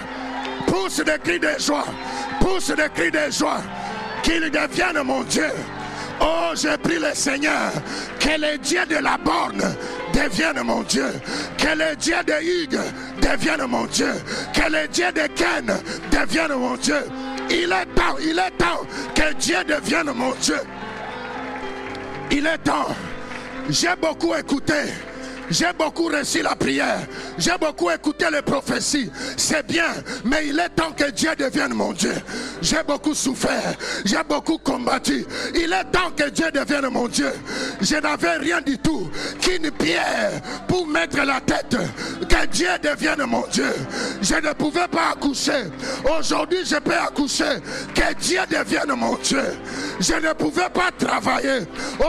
Pousse 0.66 1.02
des 1.02 1.20
cris 1.22 1.40
de 1.40 1.52
joie. 1.60 1.86
Pousse 2.40 2.70
des 2.70 2.88
cris 2.96 3.12
de 3.12 3.30
joie 3.30 3.60
qu'il 4.24 4.50
devienne 4.50 5.02
mon 5.04 5.24
Dieu. 5.24 5.52
Oh, 6.22 6.52
j'ai 6.54 6.78
pris 6.78 7.00
le 7.00 7.14
Seigneur, 7.14 7.72
que 8.20 8.40
le 8.40 8.58
Dieu 8.58 8.86
de 8.90 8.98
la 8.98 9.18
borne 9.18 9.64
devienne 10.14 10.62
mon 10.64 10.82
Dieu, 10.84 11.12
que 11.58 11.78
le 11.78 11.96
Dieu 11.96 12.18
de 12.28 12.34
Hugues 12.44 12.80
devienne 13.22 13.66
mon 13.68 13.86
Dieu, 13.86 14.12
que 14.54 14.72
le 14.72 14.88
Dieu 14.90 15.12
de 15.14 15.28
Ken 15.36 15.72
devienne 16.12 16.58
mon 16.58 16.76
Dieu. 16.76 17.02
Il 17.50 17.72
est 17.72 17.86
temps, 17.96 18.18
il 18.22 18.38
est 18.38 18.58
temps 18.58 18.82
que 19.16 19.34
Dieu 19.36 19.58
devienne 19.68 20.12
mon 20.14 20.32
Dieu. 20.42 20.60
Il 22.32 22.46
est 22.46 22.58
temps. 22.60 22.96
J'ai 23.70 23.96
beaucoup 24.02 24.36
écouté. 24.36 24.74
J'ai 25.50 25.74
beaucoup 25.78 26.08
reçu 26.08 26.42
la 26.42 26.56
prière. 26.56 27.00
J'ai 27.38 27.58
beaucoup 27.60 27.90
écouté 27.90 28.26
les 28.32 28.42
prophéties. 28.42 29.10
C'est 29.38 29.66
bien, 29.66 29.88
mais 30.26 30.48
il 30.48 30.60
est 30.60 30.70
temps 30.70 30.92
que 30.92 31.10
Dieu 31.12 31.32
devienne 31.38 31.74
mon 31.74 31.94
Dieu. 31.94 32.14
J'ai 32.62 32.84
beaucoup 32.88 33.14
souffert. 33.14 33.74
J'ai 34.06 34.24
beaucoup 34.28 34.58
combattu. 34.58 35.26
Il 35.56 35.74
est 35.74 35.92
temps 35.92 36.12
que 36.16 36.30
Dieu 36.30 36.52
devienne 36.52 36.90
mon 36.92 37.08
Dieu. 37.08 37.32
Je 37.82 37.96
n'avais 37.96 38.38
rien 38.38 38.62
du 38.62 38.78
tout 38.78 39.10
qu'une 39.42 39.72
pierre 39.72 40.42
pour 40.68 40.86
mettre 40.88 41.24
la 41.24 41.42
tête. 41.42 41.76
Que 42.28 42.46
Dieu 42.48 42.70
devienne 42.84 43.26
mon 43.26 43.46
Dieu. 43.52 43.74
Je 44.22 44.36
ne 44.36 44.54
pouvais 44.54 44.88
pas 44.88 45.12
accoucher. 45.14 45.64
Aujourd'hui, 46.20 46.60
je 46.66 46.76
peux 46.76 46.96
accoucher. 46.96 47.58
Que 47.96 48.14
Dieu 48.16 48.42
devienne 48.50 48.94
mon 48.96 49.16
Dieu. 49.16 49.44
Je 50.00 50.14
ne 50.14 50.34
pouvais 50.34 50.70
pas 50.70 50.92
travailler. 50.98 51.62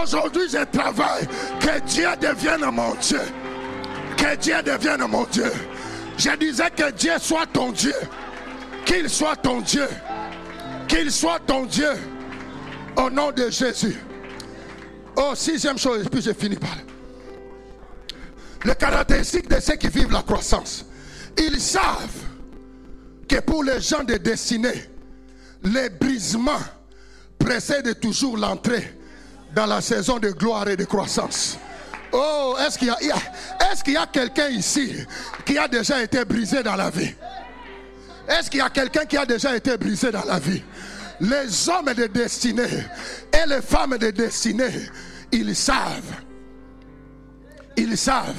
Aujourd'hui, 0.02 0.42
je 0.50 0.64
travaille. 0.76 1.26
Que 1.60 1.80
Dieu 1.86 2.08
devienne 2.20 2.70
mon 2.70 2.94
Dieu. 3.00 3.20
Que 4.20 4.36
Dieu 4.36 4.62
devienne 4.62 5.06
mon 5.08 5.24
Dieu. 5.24 5.50
Je 6.18 6.36
disais 6.36 6.70
que 6.76 6.90
Dieu 6.90 7.12
soit 7.18 7.46
ton 7.46 7.72
Dieu. 7.72 7.94
Qu'il 8.84 9.08
soit 9.08 9.36
ton 9.36 9.62
Dieu. 9.62 9.88
Qu'il 10.86 11.10
soit 11.10 11.40
ton 11.46 11.64
Dieu. 11.64 11.92
Au 12.96 13.08
nom 13.08 13.32
de 13.32 13.48
Jésus. 13.48 13.96
Oh, 15.16 15.32
sixième 15.34 15.78
chose, 15.78 16.06
puis 16.12 16.20
j'ai 16.20 16.34
fini 16.34 16.56
par 16.56 16.76
là. 16.76 16.82
Le 18.66 18.74
caractéristique 18.74 19.48
de 19.48 19.58
ceux 19.58 19.76
qui 19.76 19.88
vivent 19.88 20.12
la 20.12 20.22
croissance. 20.22 20.84
Ils 21.38 21.58
savent 21.58 22.26
que 23.26 23.40
pour 23.40 23.64
les 23.64 23.80
gens 23.80 24.04
de 24.04 24.18
destinée, 24.18 24.84
les 25.62 25.88
brisements 25.88 26.60
précèdent 27.38 27.98
toujours 28.00 28.36
l'entrée 28.36 28.98
dans 29.54 29.64
la 29.64 29.80
saison 29.80 30.18
de 30.18 30.28
gloire 30.28 30.68
et 30.68 30.76
de 30.76 30.84
croissance. 30.84 31.58
Oh, 32.12 32.56
est-ce 32.60 32.78
qu'il 32.78 32.88
y 32.88 32.90
a, 32.90 32.96
est-ce 33.70 33.84
qu'il 33.84 33.94
y 33.94 33.96
a 33.96 34.06
quelqu'un 34.06 34.48
ici 34.48 35.06
qui 35.44 35.56
a 35.58 35.68
déjà 35.68 36.02
été 36.02 36.24
brisé 36.24 36.62
dans 36.62 36.76
la 36.76 36.90
vie? 36.90 37.14
Est-ce 38.28 38.50
qu'il 38.50 38.60
y 38.60 38.62
a 38.62 38.70
quelqu'un 38.70 39.04
qui 39.04 39.16
a 39.16 39.26
déjà 39.26 39.56
été 39.56 39.76
brisé 39.76 40.10
dans 40.10 40.24
la 40.24 40.38
vie? 40.38 40.62
Les 41.20 41.68
hommes 41.68 41.92
de 41.92 42.06
destinée 42.06 42.86
et 43.32 43.48
les 43.48 43.60
femmes 43.60 43.98
de 43.98 44.10
destinée, 44.10 44.88
ils 45.30 45.54
savent. 45.54 46.14
Ils 47.76 47.96
savent. 47.96 48.34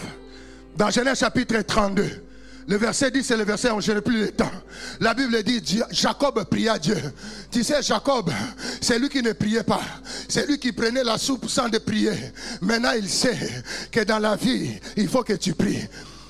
Dans 0.76 0.90
Genèse 0.90 1.20
chapitre 1.20 1.62
32, 1.62 2.21
le 2.68 2.78
verset 2.78 3.12
10, 3.12 3.24
c'est 3.24 3.38
le 3.38 3.44
verset 3.44 3.72
où 3.72 3.82
je 3.82 3.92
n'ai 3.92 4.02
plus 4.02 4.20
le 4.20 4.32
temps. 4.32 4.52
La 5.00 5.14
Bible 5.14 5.42
dit, 5.44 5.62
Jacob 5.92 6.44
pria 6.46 6.78
Dieu. 6.78 6.98
Tu 7.52 7.64
sais, 7.64 7.82
Jacob, 7.82 8.32
c'est 8.80 9.00
lui 9.00 9.10
qui 9.10 9.22
ne 9.22 9.34
priait 9.34 9.64
pas. 9.64 9.82
C'est 10.28 10.48
lui 10.48 10.60
qui 10.60 10.72
prenait 10.72 11.04
la 11.04 11.18
soupe 11.18 11.50
sans 11.50 11.70
de 11.70 11.78
prier. 11.80 12.14
Maintenant, 12.62 12.92
il 12.98 13.10
sait 13.10 13.64
que 13.92 14.02
dans 14.02 14.20
la 14.20 14.36
vie, 14.36 14.80
il 14.96 15.08
faut 15.08 15.24
que 15.24 15.34
tu 15.34 15.54
pries. 15.54 15.88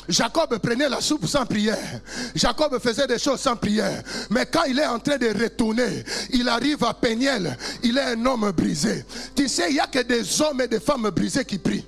Jacob 0.09 0.57
prenait 0.59 0.89
la 0.89 0.99
soupe 0.99 1.25
sans 1.27 1.45
prière. 1.45 2.01
Jacob 2.35 2.79
faisait 2.79 3.07
des 3.07 3.19
choses 3.19 3.39
sans 3.39 3.55
prière. 3.55 4.01
Mais 4.29 4.45
quand 4.45 4.63
il 4.63 4.79
est 4.79 4.85
en 4.85 4.99
train 4.99 5.17
de 5.17 5.27
retourner, 5.27 6.03
il 6.31 6.47
arrive 6.49 6.83
à 6.83 6.93
Péniel. 6.93 7.57
Il 7.83 7.97
est 7.97 8.01
un 8.01 8.25
homme 8.25 8.51
brisé. 8.51 9.05
Tu 9.35 9.47
sais, 9.47 9.69
il 9.69 9.73
n'y 9.73 9.79
a 9.79 9.87
que 9.87 9.99
des 9.99 10.41
hommes 10.41 10.61
et 10.61 10.67
des 10.67 10.79
femmes 10.79 11.09
brisés 11.09 11.45
qui 11.45 11.57
prient. 11.57 11.85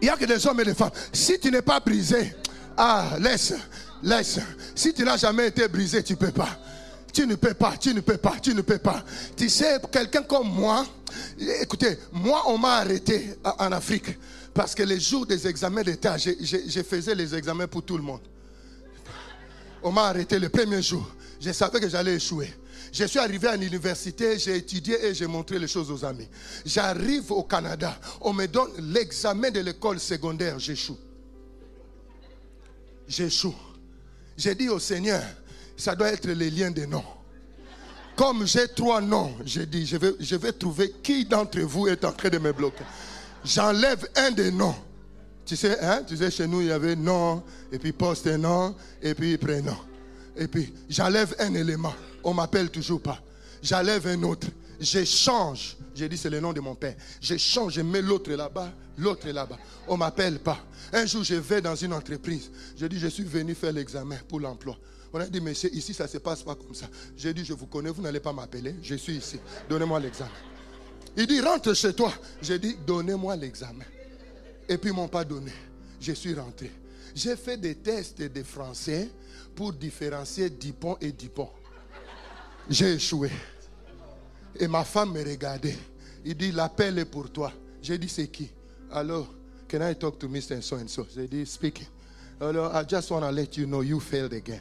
Il 0.00 0.04
n'y 0.04 0.10
a 0.10 0.16
que 0.16 0.24
des 0.24 0.46
hommes 0.46 0.60
et 0.60 0.64
des 0.64 0.74
femmes. 0.74 0.92
Si 1.12 1.38
tu 1.40 1.50
n'es 1.50 1.62
pas 1.62 1.80
brisé, 1.80 2.32
ah, 2.80 3.16
laisse, 3.18 3.54
laisse. 4.04 4.38
Si 4.76 4.94
tu 4.94 5.02
n'as 5.02 5.16
jamais 5.16 5.48
été 5.48 5.66
brisé, 5.66 6.00
tu 6.04 6.12
ne 6.12 6.18
peux 6.18 6.30
pas. 6.30 6.56
Tu 7.12 7.26
ne 7.26 7.34
peux 7.34 7.54
pas, 7.54 7.76
tu 7.76 7.92
ne 7.92 8.00
peux 8.00 8.18
pas, 8.18 8.36
tu 8.40 8.54
ne 8.54 8.60
peux 8.60 8.78
pas. 8.78 9.02
Tu 9.36 9.48
sais, 9.48 9.80
quelqu'un 9.90 10.22
comme 10.22 10.48
moi, 10.48 10.86
écoutez, 11.60 11.98
moi, 12.12 12.44
on 12.46 12.56
m'a 12.56 12.76
arrêté 12.76 13.34
en 13.42 13.72
Afrique 13.72 14.16
parce 14.54 14.76
que 14.76 14.84
les 14.84 15.00
jours 15.00 15.26
des 15.26 15.48
examens 15.48 15.82
d'État, 15.82 16.16
je, 16.18 16.82
faisais 16.88 17.16
les 17.16 17.34
examens 17.34 17.66
pour 17.66 17.82
tout 17.82 17.96
le 17.96 18.04
monde. 18.04 18.20
On 19.82 19.90
m'a 19.90 20.04
arrêté 20.04 20.38
le 20.38 20.48
premier 20.48 20.80
jour. 20.80 21.04
Je 21.40 21.50
savais 21.50 21.80
que 21.80 21.88
j'allais 21.88 22.14
échouer. 22.14 22.54
Je 22.92 23.04
suis 23.06 23.18
arrivé 23.18 23.48
à 23.48 23.56
l'université, 23.56 24.38
j'ai 24.38 24.56
étudié 24.56 25.04
et 25.04 25.14
j'ai 25.14 25.26
montré 25.26 25.58
les 25.58 25.66
choses 25.68 25.90
aux 25.90 26.04
amis. 26.04 26.28
J'arrive 26.64 27.32
au 27.32 27.42
Canada, 27.42 27.98
on 28.20 28.32
me 28.32 28.46
donne 28.46 28.70
l'examen 28.92 29.50
de 29.50 29.60
l'école 29.60 29.98
secondaire, 29.98 30.60
j'échoue 30.60 30.96
j'échoue. 33.08 33.54
J'ai 34.36 34.54
dit 34.54 34.68
au 34.68 34.78
Seigneur, 34.78 35.22
ça 35.76 35.96
doit 35.96 36.12
être 36.12 36.28
les 36.28 36.50
liens 36.50 36.70
des 36.70 36.86
noms. 36.86 37.04
Comme 38.14 38.46
j'ai 38.46 38.68
trois 38.68 39.00
noms, 39.00 39.34
j'ai 39.44 39.66
dit, 39.66 39.86
je 39.86 39.96
vais, 39.96 40.12
je 40.18 40.36
vais 40.36 40.52
trouver 40.52 40.92
qui 41.02 41.24
d'entre 41.24 41.60
vous 41.60 41.86
est 41.86 42.04
en 42.04 42.12
train 42.12 42.28
de 42.28 42.38
me 42.38 42.52
bloquer. 42.52 42.84
J'enlève 43.44 44.08
un 44.16 44.30
des 44.32 44.50
noms. 44.50 44.74
Tu 45.46 45.56
sais, 45.56 45.78
hein, 45.80 46.02
tu 46.06 46.16
sais, 46.16 46.30
chez 46.30 46.46
nous, 46.46 46.60
il 46.60 46.66
y 46.66 46.72
avait 46.72 46.94
nom, 46.94 47.42
et 47.72 47.78
puis 47.78 47.92
poste 47.92 48.26
et 48.26 48.36
nom, 48.36 48.74
et 49.00 49.14
puis 49.14 49.38
prénom. 49.38 49.76
Et 50.36 50.46
puis, 50.46 50.74
j'enlève 50.88 51.34
un 51.38 51.54
élément. 51.54 51.94
On 52.22 52.34
m'appelle 52.34 52.70
toujours 52.70 53.00
pas. 53.00 53.18
J'enlève 53.62 54.06
un 54.06 54.22
autre. 54.24 54.48
J'échange. 54.80 55.76
J'ai 55.94 56.08
dit, 56.08 56.16
c'est 56.16 56.30
le 56.30 56.40
nom 56.40 56.52
de 56.52 56.60
mon 56.60 56.74
père. 56.74 56.94
J'échange, 57.20 57.74
je 57.74 57.80
mets 57.80 58.02
l'autre 58.02 58.30
là-bas, 58.30 58.72
l'autre 58.96 59.28
là-bas. 59.28 59.58
On 59.88 59.96
m'appelle 59.96 60.38
pas. 60.38 60.58
Un 60.92 61.06
jour, 61.06 61.24
je 61.24 61.34
vais 61.34 61.60
dans 61.60 61.74
une 61.74 61.92
entreprise. 61.92 62.50
Je 62.76 62.86
dis, 62.86 62.98
je 62.98 63.08
suis 63.08 63.24
venu 63.24 63.54
faire 63.54 63.72
l'examen 63.72 64.16
pour 64.28 64.40
l'emploi. 64.40 64.78
On 65.12 65.18
a 65.18 65.26
dit, 65.26 65.40
monsieur, 65.40 65.74
ici, 65.74 65.94
ça 65.94 66.04
ne 66.04 66.08
se 66.08 66.18
passe 66.18 66.42
pas 66.42 66.54
comme 66.54 66.74
ça. 66.74 66.86
J'ai 67.16 67.34
dit, 67.34 67.44
je 67.44 67.54
vous 67.54 67.66
connais, 67.66 67.90
vous 67.90 68.02
n'allez 68.02 68.20
pas 68.20 68.32
m'appeler. 68.32 68.76
Je 68.82 68.94
suis 68.94 69.16
ici. 69.16 69.40
Donnez-moi 69.68 69.98
l'examen. 69.98 70.30
Il 71.16 71.26
dit, 71.26 71.40
rentre 71.40 71.74
chez 71.74 71.92
toi. 71.92 72.12
J'ai 72.40 72.58
dit, 72.58 72.76
donnez-moi 72.86 73.34
l'examen. 73.34 73.84
Et 74.68 74.78
puis, 74.78 74.90
ils 74.90 74.92
ne 74.92 74.96
m'ont 74.96 75.08
pas 75.08 75.24
donné. 75.24 75.52
Je 76.00 76.12
suis 76.12 76.34
rentré. 76.34 76.70
J'ai 77.14 77.34
fait 77.34 77.56
des 77.56 77.74
tests 77.74 78.20
de 78.20 78.42
français 78.44 79.10
pour 79.56 79.72
différencier 79.72 80.50
Dupont 80.50 80.96
et 81.00 81.10
Dupont. 81.10 81.50
J'ai 82.70 82.92
échoué. 82.92 83.30
Et 84.56 84.68
ma 84.68 84.84
femme 84.84 85.12
me 85.12 85.24
regardait. 85.24 85.76
Il 86.24 86.36
dit, 86.36 86.52
l'appel 86.52 86.98
est 86.98 87.04
pour 87.04 87.30
toi. 87.30 87.52
J'ai 87.82 87.98
dit, 87.98 88.08
c'est 88.08 88.28
qui? 88.28 88.50
Alors, 88.90 89.28
Can 89.68 89.82
I 89.82 89.94
talk 89.94 90.18
to 90.20 90.28
Mr. 90.28 90.62
So 90.62 90.76
and 90.76 90.88
so? 90.88 91.06
J'ai 91.14 91.44
speaking. 91.44 91.86
Alors, 92.40 92.74
I 92.74 92.84
just 92.84 93.10
want 93.10 93.22
to 93.22 93.30
let 93.30 93.56
you 93.58 93.66
know 93.66 93.82
you 93.82 94.00
failed 94.00 94.32
again. 94.32 94.60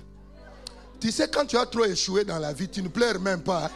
Tu 1.00 1.12
sais, 1.12 1.30
quand 1.30 1.46
tu 1.46 1.58
as 1.58 1.66
trop 1.66 1.86
échoué 1.86 2.26
dans 2.26 2.40
la 2.40 2.52
vie, 2.52 2.68
tu 2.68 2.82
ne 2.82 2.90
pleures 2.90 3.20
même 3.20 3.42
pas. 3.42 3.66
Hein. 3.66 3.72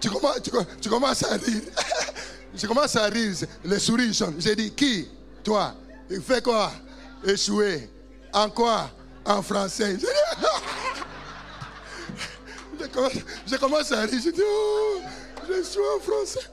Tu, 0.00 0.10
commences, 0.10 1.22
à 1.22 1.36
rire. 1.36 1.62
tu 2.56 2.66
commences 2.66 2.96
à 2.96 3.04
rire. 3.06 3.36
Les 3.64 3.78
souris 3.78 4.18
J'ai 4.38 4.56
dit, 4.56 4.72
qui? 4.72 5.08
Toi. 5.44 5.74
Il 6.10 6.20
fait 6.20 6.42
quoi? 6.42 6.72
Échouer. 7.24 7.88
En 8.32 8.50
quoi? 8.50 8.90
En 9.24 9.42
français. 9.42 9.96
Je 9.98 10.06
commence, 10.36 10.62
je 13.46 13.56
commence 13.56 13.92
à 13.92 14.02
rire. 14.02 14.20
Je 14.24 14.30
dis, 14.30 14.40
oh, 14.42 15.00
je 15.48 15.62
suis 15.62 15.80
en 15.80 16.00
français. 16.00 16.50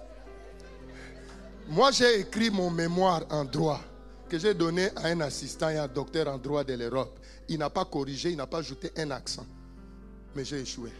Moi, 1.68 1.92
j'ai 1.92 2.20
écrit 2.20 2.50
mon 2.50 2.70
mémoire 2.70 3.24
en 3.30 3.46
droit 3.46 3.82
que 4.28 4.38
j'ai 4.38 4.54
donné 4.54 4.90
à 4.96 5.08
un 5.08 5.22
assistant 5.22 5.70
et 5.70 5.78
un 5.78 5.88
docteur 5.88 6.28
en 6.28 6.38
droit 6.38 6.64
de 6.64 6.74
l'Europe. 6.74 7.20
Il 7.48 7.60
n'a 7.60 7.70
pas 7.70 7.86
corrigé, 7.86 8.32
il 8.32 8.38
n'a 8.38 8.48
pas 8.48 8.60
ajouté 8.60 8.92
un 8.98 9.12
accent. 9.12 9.46
Mais 10.36 10.46
j'ai 10.46 10.62
échoué. 10.62 10.92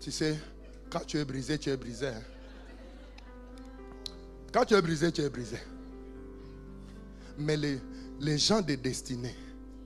Tu 0.00 0.10
sais, 0.10 0.38
quand 0.90 1.04
tu 1.06 1.18
es 1.18 1.24
brisé, 1.24 1.58
tu 1.58 1.70
es 1.70 1.76
brisé. 1.76 2.08
Hein. 2.08 2.22
Quand 4.52 4.64
tu 4.64 4.74
es 4.74 4.82
brisé, 4.82 5.12
tu 5.12 5.22
es 5.22 5.28
brisé. 5.28 5.58
Mais 7.38 7.56
les, 7.56 7.78
les 8.20 8.38
gens 8.38 8.62
de 8.62 8.74
destinée, 8.74 9.34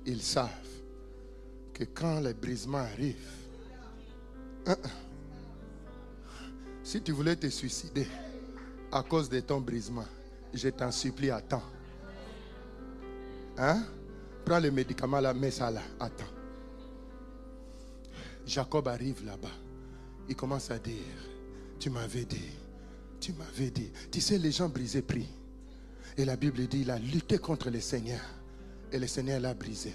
ils 0.06 0.22
savent 0.22 0.69
que 1.80 1.84
quand 1.94 2.20
les 2.20 2.34
brisements 2.34 2.78
arrivent, 2.78 3.16
hein, 4.66 4.76
hein, 4.84 4.90
si 6.82 7.00
tu 7.00 7.12
voulais 7.12 7.36
te 7.36 7.46
suicider 7.46 8.06
à 8.92 9.02
cause 9.02 9.30
de 9.30 9.40
ton 9.40 9.62
brisement, 9.62 10.04
je 10.52 10.68
t'en 10.68 10.90
supplie, 10.90 11.30
attends. 11.30 11.62
Hein? 13.56 13.82
Prends 14.44 14.60
le 14.60 14.70
médicament 14.70 15.20
là, 15.20 15.32
mets 15.32 15.50
ça 15.50 15.70
là, 15.70 15.80
attends. 15.98 16.24
Jacob 18.46 18.86
arrive 18.88 19.24
là-bas. 19.24 19.48
Il 20.28 20.36
commence 20.36 20.70
à 20.70 20.78
dire, 20.78 20.96
tu 21.78 21.88
m'avais 21.88 22.26
dit, 22.26 22.50
tu 23.20 23.32
m'avais 23.32 23.70
dit. 23.70 23.90
Tu 24.10 24.20
sais, 24.20 24.36
les 24.36 24.52
gens 24.52 24.68
brisés 24.68 25.02
prient. 25.02 25.32
Et 26.18 26.26
la 26.26 26.36
Bible 26.36 26.66
dit, 26.66 26.82
il 26.82 26.90
a 26.90 26.98
lutté 26.98 27.38
contre 27.38 27.70
le 27.70 27.80
Seigneur. 27.80 28.20
Et 28.92 28.98
le 28.98 29.06
Seigneur 29.06 29.40
l'a 29.40 29.54
brisé. 29.54 29.94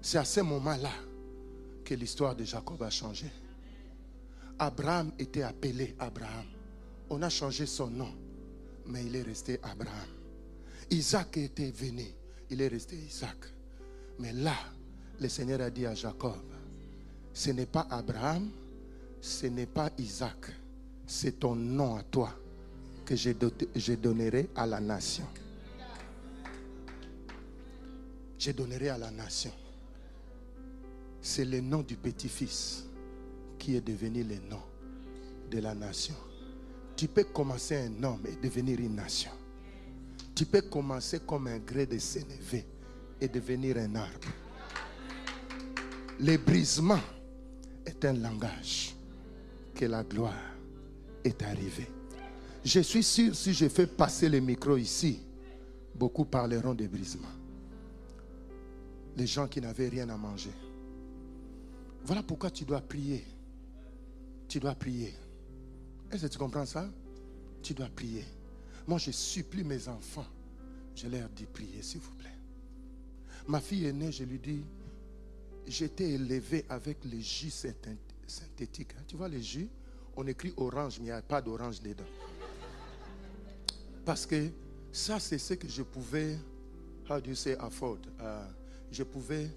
C'est 0.00 0.18
à 0.18 0.24
ce 0.24 0.40
moment-là 0.40 0.92
que 1.84 1.94
l'histoire 1.94 2.34
de 2.36 2.44
Jacob 2.44 2.82
a 2.82 2.90
changé. 2.90 3.26
Abraham 4.58 5.12
était 5.18 5.42
appelé 5.42 5.94
Abraham. 5.98 6.46
On 7.10 7.22
a 7.22 7.28
changé 7.28 7.66
son 7.66 7.88
nom, 7.88 8.12
mais 8.86 9.04
il 9.04 9.16
est 9.16 9.22
resté 9.22 9.58
Abraham. 9.62 10.08
Isaac 10.90 11.36
était 11.36 11.70
venu, 11.70 12.06
il 12.50 12.60
est 12.60 12.68
resté 12.68 12.96
Isaac. 12.96 13.36
Mais 14.18 14.32
là, 14.32 14.54
le 15.20 15.28
Seigneur 15.28 15.60
a 15.60 15.70
dit 15.70 15.86
à 15.86 15.94
Jacob, 15.94 16.36
ce 17.32 17.50
n'est 17.50 17.66
pas 17.66 17.86
Abraham, 17.90 18.50
ce 19.20 19.46
n'est 19.46 19.66
pas 19.66 19.90
Isaac, 19.98 20.52
c'est 21.06 21.40
ton 21.40 21.54
nom 21.54 21.96
à 21.96 22.02
toi 22.02 22.32
que 23.04 23.16
je 23.16 23.94
donnerai 23.94 24.50
à 24.54 24.66
la 24.66 24.80
nation. 24.80 25.26
Je 28.38 28.52
donnerai 28.52 28.90
à 28.90 28.98
la 28.98 29.10
nation. 29.10 29.52
C'est 31.20 31.44
le 31.44 31.60
nom 31.60 31.82
du 31.82 31.96
petit-fils 31.96 32.84
qui 33.58 33.76
est 33.76 33.80
devenu 33.80 34.22
le 34.22 34.36
nom 34.48 34.62
de 35.50 35.58
la 35.58 35.74
nation. 35.74 36.14
Tu 36.96 37.08
peux 37.08 37.24
commencer 37.24 37.76
un 37.76 38.04
homme 38.04 38.22
et 38.26 38.36
devenir 38.36 38.78
une 38.80 38.94
nation. 38.96 39.30
Tu 40.34 40.46
peux 40.46 40.62
commencer 40.62 41.20
comme 41.20 41.48
un 41.48 41.58
gré 41.58 41.86
de 41.86 41.98
sénévé 41.98 42.64
et 43.20 43.28
devenir 43.28 43.76
un 43.78 43.94
arbre. 43.96 44.28
Le 46.20 46.36
brisement 46.36 47.00
est 47.86 48.04
un 48.04 48.12
langage 48.14 48.94
que 49.74 49.84
la 49.84 50.02
gloire 50.02 50.34
est 51.24 51.42
arrivée. 51.42 51.88
Je 52.64 52.80
suis 52.80 53.02
sûr, 53.02 53.34
si 53.34 53.52
je 53.52 53.68
fais 53.68 53.86
passer 53.86 54.28
le 54.28 54.40
micro 54.40 54.76
ici, 54.76 55.20
beaucoup 55.94 56.24
parleront 56.24 56.74
de 56.74 56.86
brisement. 56.86 57.28
Les 59.16 59.26
gens 59.26 59.46
qui 59.46 59.60
n'avaient 59.60 59.88
rien 59.88 60.08
à 60.08 60.16
manger. 60.16 60.52
Voilà 62.08 62.22
pourquoi 62.22 62.50
tu 62.50 62.64
dois 62.64 62.80
prier. 62.80 63.22
Tu 64.48 64.58
dois 64.58 64.74
prier. 64.74 65.12
Est-ce 66.10 66.22
que 66.22 66.32
tu 66.32 66.38
comprends 66.38 66.64
ça? 66.64 66.88
Tu 67.62 67.74
dois 67.74 67.90
prier. 67.90 68.24
Moi, 68.86 68.96
je 68.96 69.10
supplie 69.10 69.62
mes 69.62 69.88
enfants. 69.88 70.24
Je 70.94 71.06
leur 71.06 71.28
dis 71.28 71.44
prier, 71.44 71.82
s'il 71.82 72.00
vous 72.00 72.14
plaît. 72.14 72.32
Ma 73.46 73.60
fille 73.60 73.84
aînée, 73.84 74.10
je 74.10 74.24
lui 74.24 74.38
dis, 74.38 74.64
j'étais 75.66 76.12
élevé 76.12 76.64
avec 76.70 76.96
les 77.04 77.20
jus 77.20 77.50
synthétiques. 77.50 78.94
Hein. 78.98 79.02
Tu 79.06 79.14
vois, 79.14 79.28
les 79.28 79.42
jus, 79.42 79.68
on 80.16 80.26
écrit 80.26 80.54
orange, 80.56 81.00
mais 81.00 81.08
il 81.08 81.08
n'y 81.08 81.10
a 81.10 81.20
pas 81.20 81.42
d'orange 81.42 81.78
dedans. 81.82 82.04
Parce 84.06 84.24
que 84.24 84.48
ça, 84.90 85.20
c'est 85.20 85.36
ce 85.36 85.52
que 85.52 85.68
je 85.68 85.82
pouvais, 85.82 86.38
how 87.10 87.20
do 87.20 87.28
you 87.28 87.36
say 87.36 87.54
afford? 87.58 87.98
Euh, 88.18 88.48
je 88.90 89.02
pouvais 89.02 89.50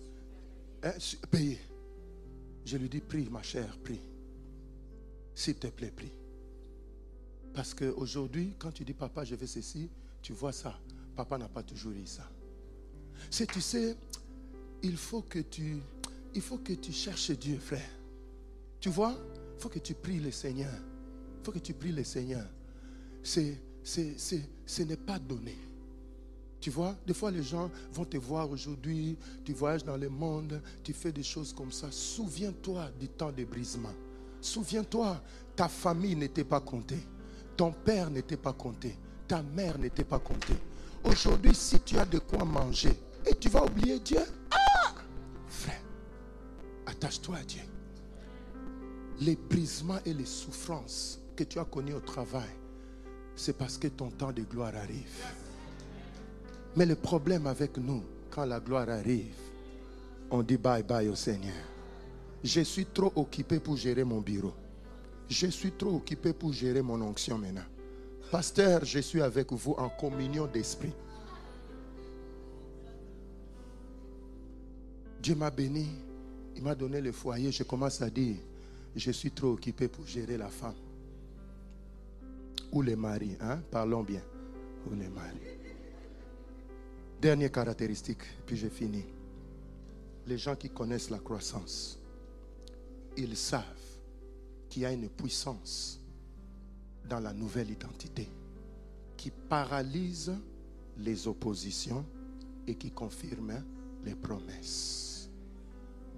hein, 0.84 0.92
payer. 1.32 1.58
Je 2.66 2.78
lui 2.78 2.90
dis, 2.90 3.00
prie, 3.02 3.28
ma 3.30 3.42
chère, 3.42 3.78
prie. 3.80 4.00
S'il 5.34 5.56
te 5.56 5.68
plaît, 5.68 5.92
prie. 5.96 6.12
Parce 7.54 7.74
qu'aujourd'hui, 7.74 8.54
quand 8.58 8.72
tu 8.72 8.84
dis, 8.86 8.94
papa, 8.94 9.24
je 9.24 9.36
veux 9.36 9.48
ceci, 9.48 9.90
tu 10.22 10.34
vois 10.34 10.54
ça. 10.54 10.80
Papa 11.16 11.38
n'a 11.38 11.50
pas 11.50 11.64
toujours 11.64 11.92
eu 11.92 12.06
ça. 12.06 12.30
C'est, 13.30 13.48
tu 13.48 13.62
sais, 13.62 13.96
il 14.84 14.98
faut 14.98 15.22
que 15.22 15.40
tu, 15.40 15.82
cherches 16.92 17.32
Dieu, 17.32 17.58
frère. 17.58 17.90
Tu 18.80 18.90
vois, 18.90 19.16
il 19.56 19.62
faut 19.62 19.70
que 19.70 19.80
tu 19.80 19.94
pries 19.94 20.20
le 20.20 20.32
Seigneur. 20.32 20.74
Il 21.40 21.46
faut 21.46 21.52
que 21.52 21.60
tu 21.60 21.74
pries 21.74 21.92
le 21.92 22.04
Seigneur. 22.04 22.46
C'est, 23.24 23.58
ce 23.84 24.82
n'est 24.84 24.98
pas 24.98 25.20
donné. 25.20 25.58
Tu 26.62 26.70
vois, 26.70 26.96
des 27.08 27.16
fois 27.16 27.32
les 27.32 27.42
gens 27.42 27.72
vont 27.92 28.06
te 28.06 28.18
voir 28.18 28.50
aujourd'hui, 28.50 29.18
tu 29.44 29.52
voyages 29.52 29.84
dans 29.84 29.98
le 29.98 30.10
monde, 30.10 30.62
tu 30.84 30.94
fais 30.94 31.12
des 31.12 31.24
choses 31.24 31.52
comme 31.54 31.72
ça. 31.72 31.88
Souviens-toi 31.90 32.92
du 33.00 33.10
temps 33.10 33.32
de 33.32 33.44
brisement. 33.44 33.94
Souviens-toi, 34.40 35.22
ta 35.56 35.68
famille 35.68 36.16
n'était 36.16 36.44
pas 36.44 36.60
comptée. 36.60 37.00
Ton 37.58 37.72
père 37.72 38.12
n'était 38.12 38.38
pas 38.38 38.54
compté. 38.54 38.96
Ta 39.28 39.42
mère 39.42 39.80
n'était 39.80 40.04
pas 40.04 40.20
comptée. 40.20 40.58
Aujourd'hui, 41.04 41.56
si 41.56 41.80
tu 41.80 41.98
as 41.98 42.06
de 42.06 42.20
quoi 42.20 42.46
manger 42.46 42.94
et 43.26 43.34
tu 43.34 43.50
vas 43.50 43.66
oublier 43.66 44.00
Dieu, 44.00 44.22
ah, 44.52 44.94
frère, 45.48 45.82
attache-toi 46.86 47.38
à 47.38 47.44
Dieu. 47.44 47.62
Les 49.20 49.36
brisements 49.36 50.00
et 50.06 50.14
les 50.14 50.26
souffrances 50.26 51.20
que 51.36 51.44
tu 51.44 51.58
as 51.58 51.66
connues 51.66 51.94
au 51.94 52.02
travail, 52.02 52.50
c'est 53.36 53.58
parce 53.58 53.80
que 53.80 53.88
ton 53.88 54.12
temps 54.12 54.32
de 54.32 54.44
gloire 54.44 54.76
arrive. 54.76 55.26
Mais 56.76 56.86
le 56.86 56.96
problème 56.96 57.48
avec 57.48 57.78
nous, 57.78 58.04
quand 58.30 58.46
la 58.46 58.60
gloire 58.60 58.90
arrive, 58.90 59.36
on 60.30 60.42
dit 60.42 60.58
bye 60.58 60.84
bye 60.84 61.10
au 61.10 61.16
Seigneur. 61.16 61.54
Je 62.44 62.62
suis 62.62 62.86
trop 62.86 63.12
occupé 63.16 63.60
pour 63.60 63.76
gérer 63.76 64.04
mon 64.04 64.22
bureau. 64.22 64.54
Je 65.30 65.48
suis 65.48 65.72
trop 65.72 65.96
occupé 65.96 66.34
pour 66.34 66.54
gérer 66.54 66.82
mon 66.82 67.02
onction 67.02 67.38
maintenant. 67.38 67.62
Pasteur, 68.32 68.86
je 68.86 69.00
suis 69.00 69.22
avec 69.22 69.52
vous 69.52 69.74
en 69.74 69.90
communion 69.90 70.48
d'esprit. 70.48 70.94
Dieu 75.22 75.36
m'a 75.36 75.52
béni, 75.52 75.88
il 76.56 76.64
m'a 76.64 76.74
donné 76.74 77.02
le 77.02 77.12
foyer. 77.12 77.52
Je 77.52 77.64
commence 77.64 78.02
à 78.02 78.10
dire, 78.10 78.38
je 78.96 79.12
suis 79.12 79.32
trop 79.32 79.52
occupé 79.52 79.88
pour 79.88 80.08
gérer 80.08 80.38
la 80.38 80.48
femme 80.50 80.76
ou 82.72 82.82
les 82.82 82.96
maris. 82.96 83.38
Hein? 83.42 83.60
Parlons 83.70 84.04
bien. 84.04 84.22
Ou 84.90 84.96
les 84.96 85.10
maris. 85.10 85.61
Dernière 87.22 87.52
caractéristique, 87.52 88.24
puis 88.48 88.58
j'ai 88.58 88.72
fini. 88.72 89.06
Les 90.26 90.40
gens 90.40 90.56
qui 90.56 90.72
connaissent 90.72 91.12
la 91.12 91.20
croissance, 91.20 92.00
ils 93.16 93.38
savent 93.38 93.64
qu'il 94.68 94.82
y 94.82 94.86
a 94.88 94.92
une 94.92 95.08
puissance 95.08 96.02
dans 97.08 97.20
la 97.20 97.32
nouvelle 97.32 97.70
identité 97.70 98.28
qui 99.16 99.30
paralyse 99.30 100.34
les 100.98 101.28
oppositions 101.28 102.04
et 102.66 102.74
qui 102.74 102.90
confirme 102.90 103.64
les 104.04 104.16
promesses. 104.16 105.30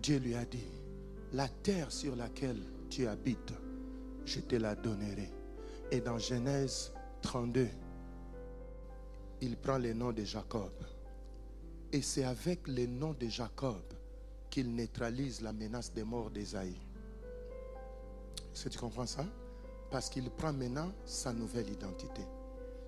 Dieu 0.01 0.19
lui 0.19 0.35
a 0.35 0.45
dit, 0.45 0.71
la 1.33 1.49
terre 1.49 1.91
sur 1.91 2.15
laquelle 2.15 2.63
tu 2.89 3.07
habites, 3.07 3.53
je 4.23 4.39
te 4.39 4.55
la 4.55 4.73
donnerai 4.73 5.29
et 5.91 5.99
dans 5.99 6.17
Genèse 6.17 6.93
32, 7.21 7.67
il 9.41 9.57
prend 9.57 9.77
le 9.77 9.91
nom 9.91 10.13
de 10.13 10.23
Jacob. 10.23 10.71
Et 11.93 12.01
c'est 12.01 12.23
avec 12.23 12.67
le 12.67 12.87
nom 12.87 13.13
de 13.13 13.27
Jacob 13.27 13.83
qu'il 14.49 14.73
neutralise 14.73 15.41
la 15.41 15.53
menace 15.53 15.93
de 15.93 16.01
mort 16.01 16.31
d'Esaïe. 16.31 16.75
Est-ce 18.51 18.63
que 18.63 18.69
tu 18.69 18.79
comprends 18.79 19.05
ça? 19.05 19.23
Parce 19.91 20.09
qu'il 20.09 20.27
prend 20.31 20.51
maintenant 20.51 20.91
sa 21.05 21.31
nouvelle 21.31 21.69
identité. 21.69 22.23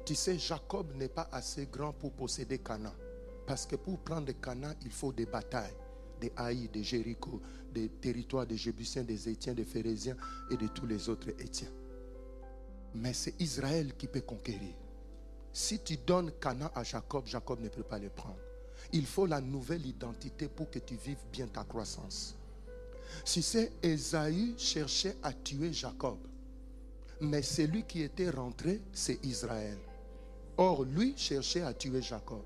Tu 0.06 0.16
sais, 0.16 0.40
Jacob 0.40 0.92
n'est 0.96 1.08
pas 1.08 1.30
assez 1.32 1.68
grand 1.68 1.94
pour 1.94 2.14
posséder 2.14 2.58
Cana. 2.58 2.92
Parce 3.46 3.68
que 3.68 3.76
pour 3.76 4.00
prendre 4.00 4.32
Cana, 4.42 4.74
il 4.82 4.92
faut 4.92 5.14
des 5.14 5.28
batailles, 5.28 5.78
des 6.20 6.32
Haïs, 6.36 6.72
des 6.72 6.84
Jéricho, 6.84 7.40
des 7.72 7.90
territoires 7.90 8.48
des 8.48 8.58
Jébusiens, 8.58 9.04
des 9.04 9.30
Étiens, 9.30 9.54
des 9.54 9.66
Phérésiens 9.66 10.18
et 10.50 10.58
de 10.58 10.66
tous 10.66 10.88
les 10.88 11.10
autres 11.10 11.30
Étiens. 11.30 11.72
Mais 12.96 13.14
c'est 13.14 13.40
Israël 13.40 13.96
qui 13.96 14.08
peut 14.08 14.22
conquérir. 14.22 14.74
Si 15.54 15.80
tu 15.84 15.96
donnes 15.98 16.32
Cana 16.42 16.72
à 16.74 16.84
Jacob, 16.84 17.28
Jacob 17.28 17.60
ne 17.62 17.70
peut 17.70 17.84
pas 17.84 18.00
le 18.00 18.10
prendre. 18.10 18.45
Il 18.94 19.06
faut 19.06 19.26
la 19.26 19.42
nouvelle 19.42 19.86
identité 19.86 20.48
pour 20.48 20.70
que 20.70 20.80
tu 20.80 20.96
vives 20.96 21.26
bien 21.32 21.48
ta 21.48 21.64
croissance. 21.64 22.36
Si 23.24 23.42
c'est 23.42 23.72
Esaü 23.82 24.56
cherchait 24.58 25.16
à 25.24 25.32
tuer 25.34 25.72
Jacob, 25.72 26.18
mais 27.22 27.42
celui 27.42 27.84
qui 27.84 28.02
était 28.02 28.30
rentré, 28.30 28.82
c'est 28.92 29.24
Israël. 29.24 29.78
Or, 30.58 30.84
lui 30.84 31.14
cherchait 31.18 31.62
à 31.62 31.74
tuer 31.74 32.02
Jacob. 32.02 32.44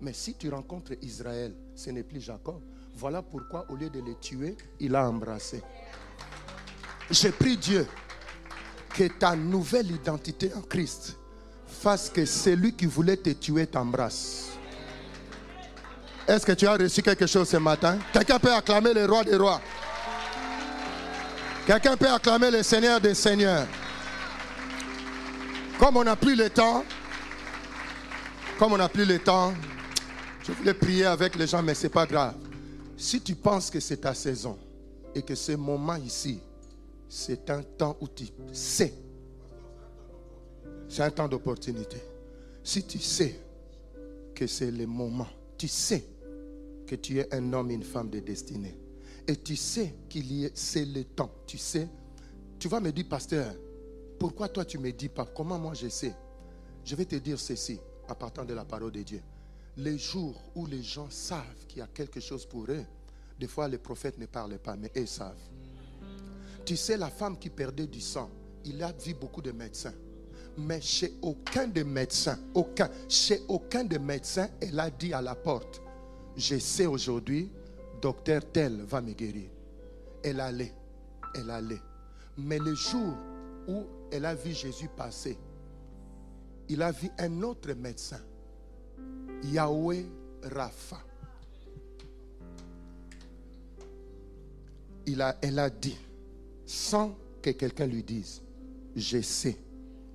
Mais 0.00 0.12
si 0.12 0.34
tu 0.34 0.48
rencontres 0.48 0.92
Israël, 1.02 1.54
ce 1.74 1.90
n'est 1.90 2.02
plus 2.02 2.20
Jacob. 2.20 2.60
Voilà 2.94 3.22
pourquoi, 3.22 3.70
au 3.70 3.76
lieu 3.76 3.90
de 3.90 4.00
le 4.00 4.14
tuer, 4.14 4.56
il 4.80 4.94
a 4.94 5.08
embrassé. 5.08 5.62
J'ai 7.10 7.30
prie 7.30 7.56
Dieu 7.56 7.86
que 8.94 9.08
ta 9.18 9.36
nouvelle 9.36 9.90
identité 9.90 10.52
en 10.54 10.62
Christ 10.62 11.16
fasse 11.66 12.10
que 12.10 12.24
celui 12.24 12.72
qui 12.74 12.86
voulait 12.86 13.16
te 13.16 13.30
tuer 13.30 13.66
t'embrasse. 13.66 14.55
Est-ce 16.26 16.44
que 16.44 16.52
tu 16.52 16.66
as 16.66 16.76
reçu 16.76 17.02
quelque 17.02 17.26
chose 17.26 17.48
ce 17.48 17.56
matin? 17.56 17.98
Quelqu'un 18.12 18.38
peut 18.40 18.52
acclamer 18.52 18.92
le 18.92 19.06
roi 19.06 19.22
des 19.22 19.36
rois. 19.36 19.60
Quelqu'un 21.66 21.96
peut 21.96 22.08
acclamer 22.08 22.50
le 22.50 22.62
Seigneur 22.64 23.00
des 23.00 23.14
seigneurs. 23.14 23.66
Comme 25.78 25.96
on 25.98 26.04
n'a 26.04 26.16
plus 26.16 26.34
le 26.34 26.50
temps, 26.50 26.84
comme 28.58 28.72
on 28.72 28.76
n'a 28.76 28.88
plus 28.88 29.04
le 29.04 29.20
temps, 29.20 29.54
je 30.42 30.50
voulais 30.52 30.74
prier 30.74 31.04
avec 31.04 31.36
les 31.36 31.46
gens, 31.46 31.62
mais 31.62 31.74
ce 31.74 31.84
n'est 31.84 31.90
pas 31.90 32.06
grave. 32.06 32.34
Si 32.96 33.20
tu 33.20 33.36
penses 33.36 33.70
que 33.70 33.78
c'est 33.78 33.98
ta 33.98 34.14
saison 34.14 34.58
et 35.14 35.22
que 35.22 35.34
ce 35.34 35.52
moment 35.52 35.96
ici, 35.96 36.40
c'est 37.08 37.50
un 37.50 37.62
temps 37.62 37.96
où 38.00 38.08
tu 38.08 38.26
sais, 38.52 38.92
c'est 40.88 41.02
un 41.02 41.10
temps 41.10 41.28
d'opportunité. 41.28 42.02
Si 42.64 42.84
tu 42.84 42.98
sais 42.98 43.38
que 44.34 44.46
c'est 44.48 44.72
le 44.72 44.86
moment, 44.86 45.28
tu 45.56 45.68
sais 45.68 46.04
que 46.86 46.94
tu 46.94 47.18
es 47.18 47.34
un 47.34 47.52
homme 47.52 47.70
une 47.70 47.82
femme 47.82 48.10
de 48.10 48.20
destinée, 48.20 48.78
et 49.26 49.36
tu 49.36 49.56
sais 49.56 49.94
qu'il 50.08 50.30
y 50.32 50.50
c'est 50.54 50.84
le 50.84 51.04
temps, 51.04 51.30
tu 51.46 51.58
sais, 51.58 51.88
tu 52.58 52.68
vas 52.68 52.80
me 52.80 52.92
dire, 52.92 53.08
pasteur, 53.08 53.54
pourquoi 54.18 54.48
toi 54.48 54.64
tu 54.64 54.78
me 54.78 54.90
dis 54.92 55.08
pas? 55.08 55.26
Comment 55.26 55.58
moi 55.58 55.74
je 55.74 55.88
sais? 55.88 56.14
Je 56.84 56.94
vais 56.96 57.04
te 57.04 57.16
dire 57.16 57.38
ceci 57.38 57.78
à 58.08 58.14
partir 58.14 58.46
de 58.46 58.54
la 58.54 58.64
parole 58.64 58.92
de 58.92 59.02
Dieu. 59.02 59.20
Les 59.76 59.98
jours 59.98 60.40
où 60.54 60.64
les 60.66 60.82
gens 60.82 61.10
savent 61.10 61.66
qu'il 61.68 61.78
y 61.78 61.82
a 61.82 61.88
quelque 61.88 62.20
chose 62.20 62.46
pour 62.46 62.64
eux, 62.70 62.84
des 63.38 63.46
fois 63.46 63.68
les 63.68 63.78
prophètes 63.78 64.18
ne 64.18 64.26
parlent 64.26 64.58
pas, 64.58 64.76
mais 64.76 64.90
eux 64.96 65.06
savent. 65.06 65.36
Tu 66.64 66.76
sais, 66.76 66.96
la 66.96 67.10
femme 67.10 67.38
qui 67.38 67.50
perdait 67.50 67.86
du 67.86 68.00
sang, 68.00 68.30
il 68.64 68.82
a 68.82 68.92
vu 68.92 69.14
beaucoup 69.14 69.42
de 69.42 69.52
médecins. 69.52 69.92
Mais 70.58 70.80
chez 70.80 71.12
aucun 71.20 71.66
des 71.66 71.84
médecins, 71.84 72.38
aucun, 72.54 72.88
chez 73.08 73.42
aucun 73.48 73.84
des 73.84 73.98
médecins, 73.98 74.48
elle 74.60 74.80
a 74.80 74.88
dit 74.88 75.12
à 75.12 75.20
la 75.20 75.34
porte, 75.34 75.82
je 76.36 76.58
sais 76.58 76.86
aujourd'hui, 76.86 77.50
docteur 78.00 78.42
tel 78.52 78.82
va 78.82 79.00
me 79.00 79.12
guérir. 79.12 79.48
Elle 80.22 80.40
allait, 80.40 80.72
elle 81.34 81.50
allait. 81.50 81.80
Mais 82.36 82.58
le 82.58 82.74
jour 82.74 83.14
où 83.68 83.84
elle 84.10 84.24
a 84.26 84.34
vu 84.34 84.52
Jésus 84.52 84.88
passer, 84.94 85.38
il 86.68 86.82
a 86.82 86.92
vu 86.92 87.08
un 87.18 87.42
autre 87.42 87.72
médecin, 87.72 88.20
Yahweh 89.44 90.04
Rapha. 90.42 90.98
Il 95.06 95.22
a, 95.22 95.36
elle 95.40 95.58
a 95.58 95.70
dit, 95.70 95.96
sans 96.66 97.16
que 97.40 97.50
quelqu'un 97.50 97.86
lui 97.86 98.02
dise, 98.02 98.42
je 98.96 99.20
sais 99.20 99.56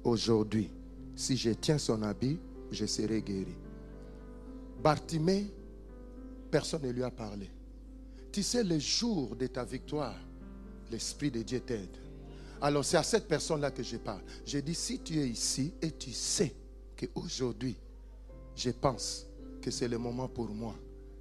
aujourd'hui, 0.03 0.69
si 1.15 1.37
je 1.37 1.51
tiens 1.51 1.77
son 1.77 2.03
habit, 2.03 2.39
je 2.71 2.85
serai 2.85 3.21
guéri. 3.21 3.55
Bartimée, 4.83 5.47
personne 6.51 6.83
ne 6.83 6.91
lui 6.91 7.03
a 7.03 7.09
parlé. 7.09 7.49
Tu 8.31 8.43
sais, 8.43 8.63
le 8.63 8.77
jour 8.77 9.35
de 9.35 9.47
ta 9.47 9.63
victoire, 9.63 10.17
l'Esprit 10.91 11.31
de 11.31 11.41
Dieu 11.41 11.61
t'aide. 11.61 11.97
Alors 12.61 12.85
c'est 12.85 12.97
à 12.97 13.03
cette 13.03 13.27
personne-là 13.27 13.71
que 13.71 13.81
je 13.81 13.97
parle. 13.97 14.21
Je 14.45 14.59
dis, 14.59 14.75
si 14.75 14.99
tu 14.99 15.19
es 15.19 15.27
ici 15.27 15.73
et 15.81 15.91
tu 15.91 16.11
sais 16.11 16.53
qu'aujourd'hui, 16.95 17.75
je 18.55 18.69
pense 18.69 19.25
que 19.61 19.71
c'est 19.71 19.87
le 19.87 19.97
moment 19.97 20.27
pour 20.27 20.49
moi 20.49 20.75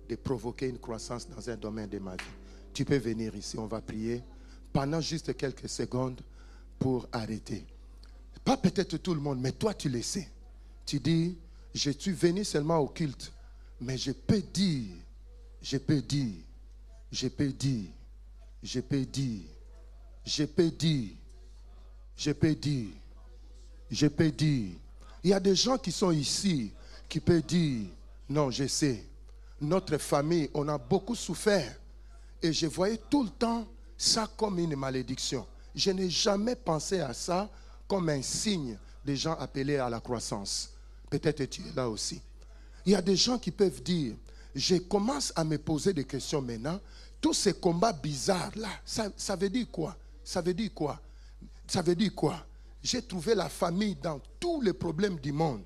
de 0.09 0.17
provoquer 0.17 0.69
une 0.69 0.79
croissance 0.79 1.29
dans 1.29 1.49
un 1.49 1.57
domaine 1.57 1.89
de 1.89 1.99
ma 1.99 2.17
vie, 2.17 2.25
tu 2.75 2.85
peux 2.85 2.99
venir 2.99 3.35
ici, 3.35 3.59
on 3.59 3.67
va 3.67 3.81
prier 3.81 4.23
pendant 4.73 5.01
juste 5.01 5.37
quelques 5.37 5.69
secondes 5.69 6.21
pour 6.79 7.09
arrêter. 7.13 7.65
Pas 8.45 8.57
peut-être 8.57 8.97
tout 8.99 9.15
le 9.15 9.21
monde, 9.21 9.41
mais 9.41 9.53
toi 9.53 9.75
tu 9.75 9.89
le 9.89 10.03
sais. 10.03 10.29
Tu 10.85 10.99
dis, 10.99 11.37
je 11.75 11.91
suis 11.91 12.13
venu 12.13 12.45
seulement 12.45 12.79
au 12.79 12.89
culte, 12.89 13.33
mais 13.81 13.97
je 13.97 14.13
peux 14.13 14.41
dire, 14.41 14.95
je 15.63 15.77
peux 15.77 16.01
dire, 16.01 16.35
je 17.11 17.29
peux 17.29 17.53
dire, 17.53 17.91
je 18.63 18.81
peux 18.81 19.05
dire, 19.05 19.43
je 20.25 20.45
peux 20.45 20.71
dire 20.71 21.11
je 22.21 22.33
peux 22.33 22.55
dire, 22.55 22.89
je 23.91 24.07
peux 24.07 24.31
dire, 24.31 24.73
il 25.25 25.31
y 25.31 25.33
a 25.33 25.41
des 25.41 25.55
gens 25.55 25.79
qui 25.79 25.91
sont 25.91 26.11
ici 26.11 26.71
qui 27.09 27.19
peuvent 27.19 27.41
dire, 27.41 27.87
non, 28.29 28.51
je 28.51 28.67
sais, 28.67 29.07
notre 29.59 29.97
famille, 29.97 30.51
on 30.53 30.69
a 30.69 30.77
beaucoup 30.77 31.15
souffert. 31.15 31.75
Et 32.43 32.53
je 32.53 32.67
voyais 32.67 33.01
tout 33.09 33.23
le 33.23 33.31
temps 33.31 33.67
ça 33.97 34.29
comme 34.37 34.59
une 34.59 34.77
malédiction. 34.77 35.47
Je 35.75 35.91
n'ai 35.93 36.11
jamais 36.11 36.57
pensé 36.57 37.01
à 37.01 37.15
ça 37.15 37.49
comme 37.89 38.11
un 38.11 38.21
signe 38.21 38.77
des 39.03 39.17
gens 39.17 39.37
appelés 39.37 39.79
à 39.79 39.89
la 39.89 40.01
croissance. 40.01 40.75
Peut-être 41.09 41.47
tu 41.47 41.63
es 41.63 41.73
là 41.75 41.89
aussi. 41.89 42.21
Il 42.85 42.93
y 42.93 42.97
a 42.97 43.01
des 43.03 43.17
gens 43.17 43.39
qui 43.39 43.51
peuvent 43.51 43.83
dire, 43.83 44.15
je 44.55 44.77
commence 44.77 45.33
à 45.37 45.45
me 45.45 45.59
poser 45.59 45.93
des 45.93 46.05
questions 46.05 46.43
maintenant. 46.43 46.81
Tous 47.21 47.35
ces 47.35 47.53
combats 47.53 47.93
bizarres 47.93 48.53
là, 48.57 48.69
ça, 48.85 49.37
veut 49.37 49.51
dire 49.51 49.67
quoi? 49.71 49.97
Ça 50.25 50.41
veut 50.41 50.55
dire 50.55 50.73
quoi? 50.75 51.01
Ça 51.67 51.83
veut 51.83 51.95
dire 51.95 52.15
quoi? 52.15 52.45
J'ai 52.83 53.03
trouvé 53.03 53.35
la 53.35 53.49
famille 53.49 53.95
dans 53.95 54.21
tous 54.39 54.61
les 54.61 54.73
problèmes 54.73 55.19
du 55.19 55.33
monde. 55.33 55.63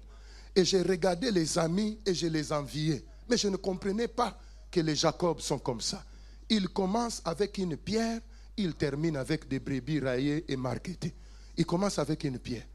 Et 0.57 0.65
j'ai 0.65 0.83
regardé 0.83 1.31
les 1.31 1.59
amis 1.59 1.99
et 2.05 2.15
je 2.15 2.27
les 2.27 2.53
enviais. 2.53 3.05
Mais 3.29 3.37
je 3.37 3.49
ne 3.49 3.57
comprenais 3.57 4.09
pas 4.09 4.39
que 4.71 4.81
les 4.81 4.95
Jacob 4.97 5.41
sont 5.41 5.59
comme 5.59 5.81
ça. 5.81 6.05
Ils 6.49 6.69
commencent 6.69 7.23
avec 7.25 7.59
une 7.59 7.77
pierre, 7.77 8.21
ils 8.57 8.75
terminent 8.75 9.19
avec 9.19 9.49
des 9.49 9.61
brebis 9.61 10.01
raillées 10.01 10.45
et 10.49 10.57
marquetées. 10.57 11.15
Ils 11.57 11.67
commencent 11.67 11.99
avec 11.99 12.25
une 12.25 12.39
pierre. 12.39 12.67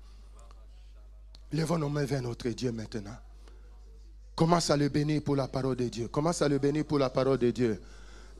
Levons 1.51 1.77
nos 1.77 1.89
mains 1.89 2.05
vers 2.05 2.21
notre 2.21 2.49
Dieu 2.49 2.71
maintenant. 2.71 3.15
Commence 4.39 4.69
à 4.69 4.77
le 4.77 4.87
bénir 4.87 5.21
pour 5.21 5.35
la 5.35 5.49
parole 5.49 5.75
de 5.75 5.89
Dieu? 5.89 6.07
Commence 6.07 6.41
à 6.41 6.47
le 6.47 6.59
bénir 6.59 6.85
pour 6.85 6.97
la 6.97 7.09
parole 7.09 7.37
de 7.37 7.51
Dieu? 7.51 7.77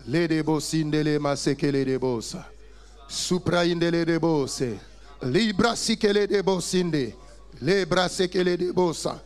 Les 0.07 0.29
les 0.29 0.41
les 0.41 1.99
Supra 3.09 3.59
indele 3.65 4.05
de 4.05 4.17
bose. 4.17 4.77
Libra 5.23 5.75
sikele 5.75 6.25
de 6.25 6.41
bosinde. 6.41 7.13
Lebra 7.61 8.07
sekele 8.07 8.55
de 8.55 8.71
bosa. 8.71 9.21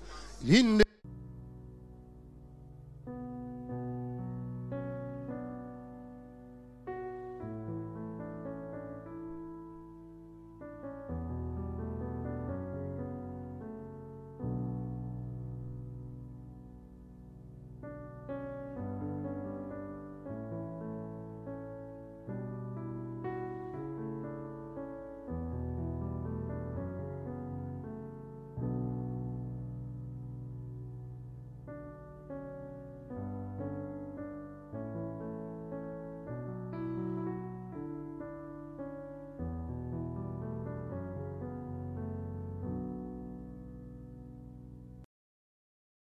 Inde 0.50 0.83